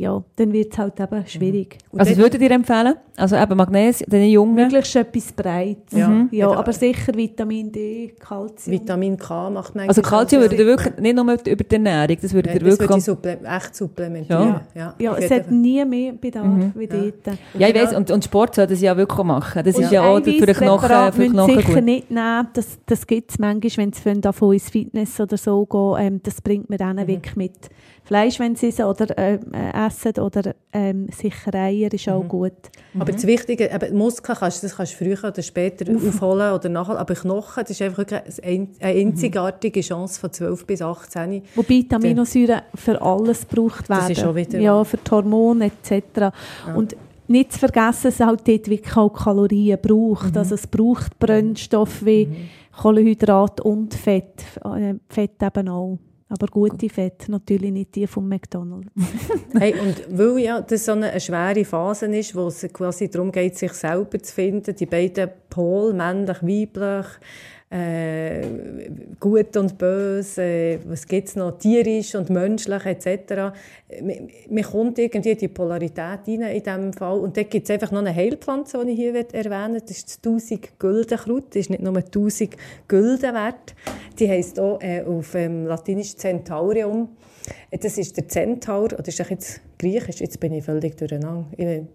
ja, 0.00 0.24
dann 0.36 0.50
wird 0.50 0.72
es 0.72 0.78
halt 0.78 0.98
eben 0.98 1.26
schwierig. 1.26 1.76
Und 1.90 2.00
also 2.00 2.16
würdet 2.16 2.40
ihr 2.40 2.50
empfehlen? 2.50 2.94
Also 3.16 3.36
eben 3.36 3.54
Magnesium, 3.54 4.08
den 4.08 4.30
Jungen? 4.30 4.54
Möglichst 4.54 4.96
etwas 4.96 5.30
Breites. 5.30 5.92
Ja, 5.92 6.08
mhm. 6.08 6.28
ja 6.30 6.50
aber 6.50 6.72
sicher 6.72 7.14
Vitamin 7.14 7.70
D, 7.70 8.14
Kalzium. 8.18 8.80
Vitamin 8.80 9.18
K 9.18 9.50
macht 9.50 9.74
man 9.74 9.88
Also 9.88 10.00
Kalzium 10.00 10.40
würdet 10.40 10.58
ihr 10.58 10.64
wirklich, 10.64 10.96
nicht 10.96 11.14
nur 11.14 11.24
über 11.30 11.64
die 11.64 11.74
Ernährung, 11.74 12.16
das 12.22 12.32
würdet 12.32 12.54
ihr 12.54 12.60
wirklich... 12.62 12.88
Das 12.88 13.06
würde 13.08 13.38
ich 13.42 13.46
echt 13.46 13.76
supplementieren. 13.76 14.48
Ja, 14.48 14.64
ja, 14.74 14.94
ja 14.98 15.16
es 15.16 15.30
hat 15.30 15.50
nie 15.50 15.84
mehr 15.84 16.14
Bedarf 16.14 16.46
mhm. 16.46 16.72
wie 16.74 16.86
dort. 16.86 17.36
Ja, 17.58 17.68
ich 17.68 17.74
weiss, 17.74 17.94
und, 17.94 18.10
und 18.10 18.24
Sport 18.24 18.54
soll 18.54 18.68
das 18.68 18.80
ja 18.80 18.96
wirklich 18.96 19.22
machen. 19.22 19.62
Das 19.62 19.76
und 19.76 19.82
ist 19.82 19.92
ja 19.92 20.02
auch 20.02 20.16
für 20.16 20.30
den 20.30 20.54
Knochen, 20.54 21.12
für 21.12 21.22
den 21.22 21.32
Knochen 21.32 21.56
sicher 21.56 21.74
gut. 21.74 21.84
nicht 21.84 22.10
nehmen, 22.10 22.48
das, 22.54 22.78
das 22.86 23.06
gibt 23.06 23.32
es 23.32 23.38
manchmal, 23.38 23.70
wenn 23.76 23.92
sie 24.14 24.20
davon 24.22 24.54
ins 24.54 24.70
Fitness 24.70 25.20
oder 25.20 25.36
so 25.36 25.66
gehen, 25.66 25.96
ähm, 25.98 26.20
das 26.22 26.40
bringt 26.40 26.70
man 26.70 26.78
dann 26.78 26.96
mhm. 26.96 27.06
wirklich 27.06 27.36
mit. 27.36 27.68
Fleisch, 28.10 28.40
wenn 28.40 28.56
sie 28.56 28.70
es 28.70 28.80
oder 28.80 29.16
äh, 29.16 29.38
essen 29.86 30.20
oder 30.20 30.56
ähm, 30.72 31.06
sicher 31.16 31.54
Eier 31.54 31.92
ist 31.92 32.08
auch 32.08 32.24
mhm. 32.24 32.28
gut. 32.28 32.52
Mhm. 32.92 33.02
Aber 33.02 33.12
das 33.12 33.24
Wichtige, 33.24 33.70
eben, 33.72 33.96
Muskeln 33.96 34.36
kannst, 34.36 34.64
das 34.64 34.74
kannst 34.74 34.94
du 34.94 35.04
früher 35.04 35.28
oder 35.28 35.40
später 35.42 35.94
aufholen 35.94 36.52
oder 36.52 36.68
nachher, 36.68 36.98
aber 36.98 37.14
Knochen, 37.14 37.62
das 37.62 37.70
ist 37.70 37.82
einfach 37.82 38.04
eine 38.42 38.68
einzigartige 38.80 39.80
Chance 39.80 40.18
von 40.18 40.32
12 40.32 40.66
bis 40.66 40.82
18. 40.82 41.42
Wobei 41.54 41.84
die 41.88 41.94
Aminosäuren 41.94 42.62
für 42.74 43.00
alles 43.00 43.46
gebraucht 43.48 43.88
werden. 43.88 44.08
Das 44.08 44.18
ist 44.18 44.24
auch 44.24 44.34
wieder... 44.34 44.58
Ja, 44.58 44.82
für 44.82 44.96
die 44.96 45.08
Hormone 45.08 45.66
etc. 45.66 46.02
Ja. 46.16 46.32
Und 46.74 46.96
nicht 47.28 47.52
zu 47.52 47.60
vergessen, 47.60 48.02
dass 48.02 48.14
es 48.14 48.26
halt 48.26 48.40
dort 48.48 48.68
wirklich 48.68 48.96
auch 48.96 49.10
Kalorien 49.10 49.78
braucht. 49.80 50.32
Mhm. 50.32 50.38
Also 50.38 50.56
es 50.56 50.66
braucht 50.66 51.16
Brennstoff 51.20 52.04
wie 52.04 52.26
mhm. 52.26 52.36
Kohlenhydrat 52.76 53.60
und 53.60 53.94
Fett. 53.94 54.42
Äh, 54.64 54.94
Fett 55.08 55.40
eben 55.40 55.68
auch. 55.68 56.00
Aber 56.32 56.46
gute 56.46 56.88
Fett, 56.88 57.28
natürlich 57.28 57.72
nicht 57.72 57.96
die 57.96 58.06
vom 58.06 58.28
McDonald's. 58.28 58.88
hey, 59.58 59.74
und 59.74 60.16
weil 60.16 60.38
ja 60.38 60.60
das 60.60 60.84
so 60.84 60.92
eine, 60.92 61.18
schwere 61.18 61.64
Phase 61.64 62.06
ist, 62.06 62.36
wo 62.36 62.46
es 62.46 62.66
quasi 62.72 63.10
darum 63.10 63.32
geht, 63.32 63.58
sich 63.58 63.72
selber 63.72 64.16
zu 64.20 64.32
finden, 64.32 64.74
die 64.76 64.86
beiden 64.86 65.28
Pole, 65.50 65.92
männlich, 65.92 66.40
weiblich, 66.40 67.06
äh, 67.70 68.42
gut 69.20 69.56
und 69.56 69.78
böse, 69.78 70.42
äh, 70.42 70.78
was 70.86 71.06
gibt 71.06 71.28
es 71.28 71.36
noch, 71.36 71.56
tierisch 71.58 72.16
und 72.16 72.28
menschlich 72.28 72.84
etc. 72.84 73.54
Man 74.50 74.64
kommt 74.64 74.98
irgendwie 74.98 75.36
die 75.36 75.48
Polarität 75.48 76.20
rein 76.26 76.42
in 76.42 76.62
diesem 76.62 76.92
Fall. 76.92 77.20
Und 77.20 77.36
dort 77.36 77.50
gibt 77.50 77.64
es 77.64 77.70
einfach 77.70 77.92
noch 77.92 78.00
eine 78.00 78.14
Heilpflanze, 78.14 78.84
die 78.84 78.92
ich 78.92 78.98
hier 78.98 79.14
erwähnen 79.14 79.74
will. 79.74 79.80
Das 79.82 79.90
ist 79.98 80.08
das 80.08 80.16
1000 80.18 80.78
Güldenkraut. 80.80 81.44
Das 81.50 81.56
ist 81.56 81.70
nicht 81.70 81.82
nur 81.82 81.96
1000 81.96 82.56
Gülden 82.88 83.34
wert. 83.34 83.74
Die 84.18 84.28
heisst 84.28 84.58
auch 84.58 84.80
äh, 84.80 85.02
auf 85.02 85.34
ähm, 85.36 85.66
Latinisch 85.66 86.16
Centaurium. 86.16 87.08
Das 87.70 87.98
ist 87.98 88.16
der 88.16 88.28
Zentaur, 88.28 88.86
oder 88.86 89.08
ist 89.08 89.18
jetzt 89.18 89.60
griechisch? 89.78 90.20
Jetzt 90.20 90.40
bin 90.40 90.52
ich 90.52 90.64
völlig 90.64 90.96
durcheinander. 90.96 91.46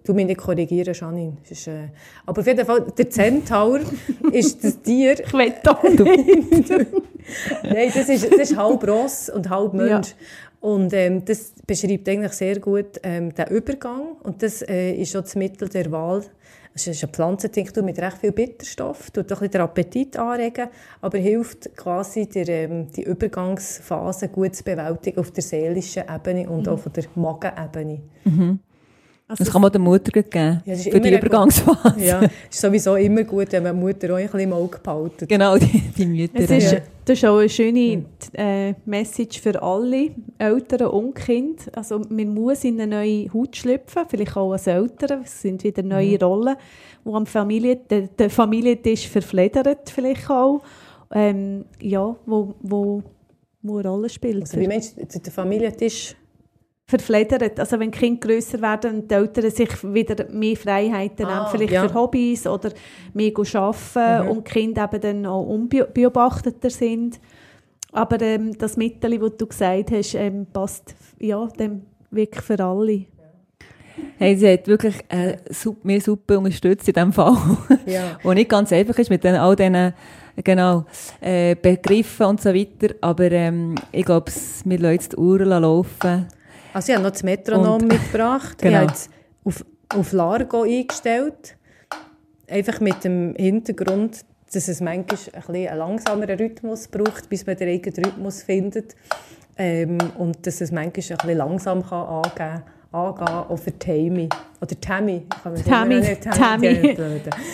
Du 0.03 0.13
mich 0.13 0.25
nicht 0.25 0.39
korrigieren, 0.39 0.93
Janine. 0.93 1.37
Ist, 1.49 1.67
äh, 1.67 1.89
aber 2.25 2.41
auf 2.41 2.47
jeden 2.47 2.65
Fall, 2.65 2.85
der 2.97 3.09
Zentaur 3.09 3.79
ist 4.31 4.63
das 4.63 4.81
Tier... 4.81 5.19
Ich 5.19 5.33
will 5.33 5.53
doch 5.63 5.83
nicht. 5.89 6.69
Nein, 7.63 7.91
das 7.93 8.09
ist, 8.09 8.31
das 8.31 8.39
ist 8.39 8.57
halb 8.57 8.87
Ross 8.87 9.29
und 9.29 9.49
halb 9.49 9.73
Mensch. 9.73 10.09
Ja. 10.09 10.15
Und 10.61 10.93
ähm, 10.93 11.23
das 11.25 11.53
beschreibt 11.67 12.09
eigentlich 12.09 12.33
sehr 12.33 12.59
gut 12.59 12.99
ähm, 13.03 13.33
den 13.35 13.47
Übergang. 13.47 14.17
Und 14.23 14.41
das 14.41 14.61
äh, 14.63 14.93
ist 14.93 15.15
auch 15.15 15.21
das 15.21 15.35
Mittel 15.35 15.69
der 15.69 15.91
Wahl 15.91 16.23
es 16.75 16.87
ist 16.87 17.03
eine 17.03 17.11
Pflanzentinktur 17.13 17.83
mit 17.83 17.97
recht 17.99 18.17
viel 18.17 18.33
Bitterstoff, 18.33 19.09
tut 19.09 19.31
ein 19.31 19.49
den 19.49 19.61
Appetit 19.61 20.17
anregen, 20.17 20.67
aber 21.01 21.17
hilft 21.17 21.73
quasi 21.77 22.27
der, 22.27 22.49
ähm, 22.49 22.91
die 22.91 23.03
Übergangsphase 23.03 24.27
gut 24.27 24.55
zu 24.55 24.63
bewältigen 24.65 25.19
auf 25.19 25.31
der 25.31 25.43
seelischen 25.43 26.03
Ebene 26.13 26.49
und 26.49 26.63
mhm. 26.63 26.73
auch 26.73 26.85
auf 26.85 26.91
der 26.91 27.05
Magenebene. 27.15 28.01
Mhm. 28.25 28.59
Also 29.27 29.43
Das 29.43 29.51
kann 29.51 29.61
man 29.61 29.71
der 29.71 29.81
Mutter 29.81 30.11
geben, 30.11 30.61
Ja, 30.65 30.75
für 30.75 30.99
die 30.99 31.15
Übergangsphase. 31.15 31.95
Ja, 31.97 32.21
ist 32.21 32.61
sowieso 32.61 32.95
immer 32.95 33.23
gut, 33.23 33.51
wenn 33.51 33.63
man 33.63 33.75
die 33.75 33.81
Mutter 33.81 34.13
auch 34.13 34.17
ein 34.17 34.25
bisschen 34.25 34.39
im 34.41 34.53
Auge 34.53 34.77
behalten. 34.77 35.27
Genau, 35.27 35.57
die, 35.57 35.81
die 35.97 36.05
Mütter. 36.05 36.41
Es 36.41 36.51
ist, 36.51 36.71
ja. 36.71 36.79
das 37.05 37.17
ist 37.17 37.25
auch 37.25 37.39
eine 37.39 37.49
schöne 37.49 38.05
äh, 38.33 38.73
Message 38.85 39.41
für 39.41 39.59
alle 39.63 40.11
Eltern 40.37 40.89
und 40.89 41.15
Kinder. 41.15 41.63
Also 41.73 42.01
man 42.07 42.35
muss 42.35 42.63
in 42.65 42.79
eine 42.79 42.97
neue 42.97 43.33
Haut 43.33 43.55
schlüpfen, 43.55 44.03
vielleicht 44.07 44.37
auch 44.37 44.51
als 44.51 44.67
Eltern. 44.67 45.23
Es 45.23 45.41
sind 45.41 45.63
wieder 45.63 45.81
neue 45.81 46.19
Rollen, 46.19 46.55
wo 47.03 47.15
am 47.15 47.25
Familie, 47.25 47.77
der, 47.77 48.01
der 48.01 48.29
Familientisch 48.29 49.07
verfledert 49.07 49.89
vielleicht 49.89 50.29
auch. 50.29 50.61
Ähm, 51.11 51.65
ja, 51.81 52.15
wo, 52.27 52.53
wo, 52.61 53.01
wo 53.63 53.77
eine 53.79 53.89
Rolle 53.89 54.09
spielt. 54.09 54.41
Also, 54.41 54.59
wie 54.59 54.67
meinst 54.67 54.97
du, 54.97 55.19
der 55.19 55.33
Familientisch? 55.33 56.15
Verfledert. 56.87 57.59
Also 57.59 57.79
wenn 57.79 57.91
Kinder 57.91 58.27
grösser 58.27 58.61
werden 58.61 58.95
und 58.95 59.11
die 59.11 59.15
Eltern 59.15 59.49
sich 59.49 59.69
wieder 59.83 60.29
mehr 60.31 60.55
Freiheiten 60.55 61.25
Ah, 61.25 61.35
nehmen, 61.39 61.47
vielleicht 61.51 61.73
ja. 61.73 61.87
für 61.87 61.93
Hobbys 61.95 62.45
oder 62.45 62.71
mehr 63.13 63.31
arbeiten 63.35 64.23
Mhm. 64.25 64.29
und 64.31 64.47
die 64.47 64.51
Kinder 64.51 64.89
eben 64.91 65.01
dann 65.01 65.25
auch 65.25 65.43
unbeobachteter 65.45 66.69
sind. 66.69 67.19
Aber 67.91 68.21
ähm, 68.21 68.57
das 68.57 68.77
Mittel, 68.77 69.17
das 69.17 69.37
du 69.37 69.47
gesagt 69.47 69.91
hast, 69.91 70.13
ähm, 70.15 70.45
passt 70.51 70.95
ja, 71.19 71.47
dem 71.59 71.83
wirklich 72.11 72.43
für 72.43 72.59
alle. 72.63 73.05
Hey, 74.17 74.35
sie 74.35 74.51
hat 74.51 74.67
wirklich 74.67 74.95
äh, 75.09 75.37
mir 75.83 76.01
super 76.01 76.37
unterstützt 76.37 76.87
in 76.87 76.93
diesem 76.93 77.13
Fall. 77.13 77.35
Ja. 77.85 78.19
Und 78.23 78.35
nicht 78.35 78.49
ganz 78.49 78.71
einfach 78.73 78.97
ist 78.99 79.09
mit 79.09 79.23
den, 79.23 79.35
all 79.35 79.55
diesen 79.55 79.93
genau, 80.43 80.85
äh, 81.21 81.55
Begriffen 81.55 82.25
und 82.25 82.41
so 82.41 82.53
weiter. 82.53 82.93
Aber 82.99 83.31
ähm, 83.31 83.75
ich 83.93 84.03
glaube, 84.05 84.31
wir 84.65 84.79
lassen 84.79 84.93
jetzt 84.93 85.13
die 85.13 85.17
Uhren 85.17 85.47
laufen. 85.47 86.27
Also 86.75 86.91
ich 86.91 86.95
habe 86.97 87.03
noch 87.05 87.11
das 87.13 87.23
Metronom 87.23 87.81
Und- 87.81 87.87
mitgebracht. 87.87 88.57
Genau. 88.57 88.71
Ich 88.73 88.75
habe 88.81 88.91
jetzt 88.91 89.09
auf, 89.45 89.65
auf 89.97 90.11
Largo 90.11 90.63
eingestellt. 90.63 91.55
Einfach 92.49 92.81
mit 92.81 93.01
dem 93.05 93.33
Hintergrund, 93.37 94.25
dass 94.51 94.67
es 94.67 94.81
manchmal 94.81 94.97
ein 94.97 95.05
bisschen 95.05 95.33
einen 95.69 95.77
langsameren 95.77 96.37
Rhythmus 96.37 96.89
braucht, 96.89 97.29
bis 97.29 97.45
man 97.47 97.55
den 97.55 97.69
eigenen 97.69 98.03
Rhythmus 98.05 98.43
findet. 98.43 98.93
Ähm, 99.57 99.97
und 100.17 100.45
dass 100.45 100.59
es 100.59 100.71
manchmal 100.71 100.87
ein 100.87 100.91
bisschen 100.91 101.37
langsam 101.37 101.81
kann 101.87 102.05
angehen 102.07 102.63
angehen, 102.91 103.27
auch 103.27 103.57
für 103.57 103.79
Tammy. 103.79 104.27
Oder 104.61 104.81
Tammy. 104.81 105.25
Kann 105.43 105.55
Tammy, 105.63 106.17
Tammy. 106.19 106.93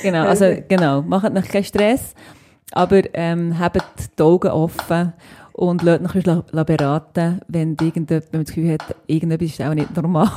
Genau, 0.01 0.25
also 0.25 0.55
genau, 0.67 1.03
macht 1.03 1.31
noch 1.31 1.47
keinen 1.47 1.63
Stress, 1.63 2.15
aber 2.71 3.01
ähm, 3.13 3.57
habt 3.59 3.83
die 4.17 4.23
Augen 4.23 4.49
offen 4.49 5.13
und 5.61 5.83
lasst 5.83 6.15
euch 6.15 6.65
beraten, 6.65 7.39
wenn, 7.47 7.77
irgendjemand, 7.79 8.09
wenn 8.09 8.23
man 8.39 8.45
das 8.45 8.55
Gefühl 8.55 8.73
hat, 8.73 8.95
irgendetwas 9.05 9.49
ist 9.49 9.61
auch 9.61 9.73
nicht 9.75 9.95
normal. 9.95 10.27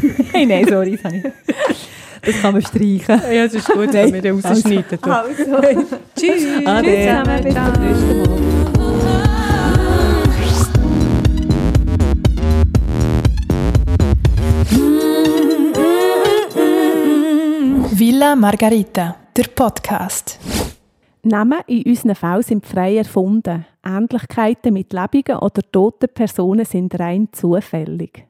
hey, 0.32 0.44
nein, 0.44 0.66
sorry, 0.68 0.92
das, 0.96 1.04
habe 1.04 1.16
ich- 1.16 1.24
das 2.26 2.42
kann 2.42 2.52
man 2.52 2.62
streichen. 2.62 3.20
Ja, 3.32 3.44
das 3.44 3.54
ist 3.54 3.68
gut, 3.68 3.90
wenn 3.94 4.12
wir 4.12 4.20
den 4.20 4.38
rausschneiden. 4.40 4.98
Also, 5.02 5.86
Tschüss. 6.14 6.44
Ade. 6.66 7.22
zusammen, 7.24 7.42
bis 7.44 7.54
zum 7.54 7.84
nächsten 7.84 8.18
Mal. 8.18 9.44
Villa 17.92 18.34
Margarita, 18.36 19.16
der 19.36 19.44
Podcast. 19.54 20.38
Namen 21.22 21.60
in 21.66 21.82
unseren 21.84 22.14
Fällen 22.14 22.42
sind 22.42 22.66
frei 22.66 22.96
erfunden. 22.96 23.64
Ähnlichkeiten 23.84 24.72
mit 24.72 24.92
lebenden 24.92 25.36
oder 25.36 25.62
toten 25.70 26.08
Personen 26.12 26.64
sind 26.64 26.98
rein 26.98 27.28
zufällig. 27.32 28.26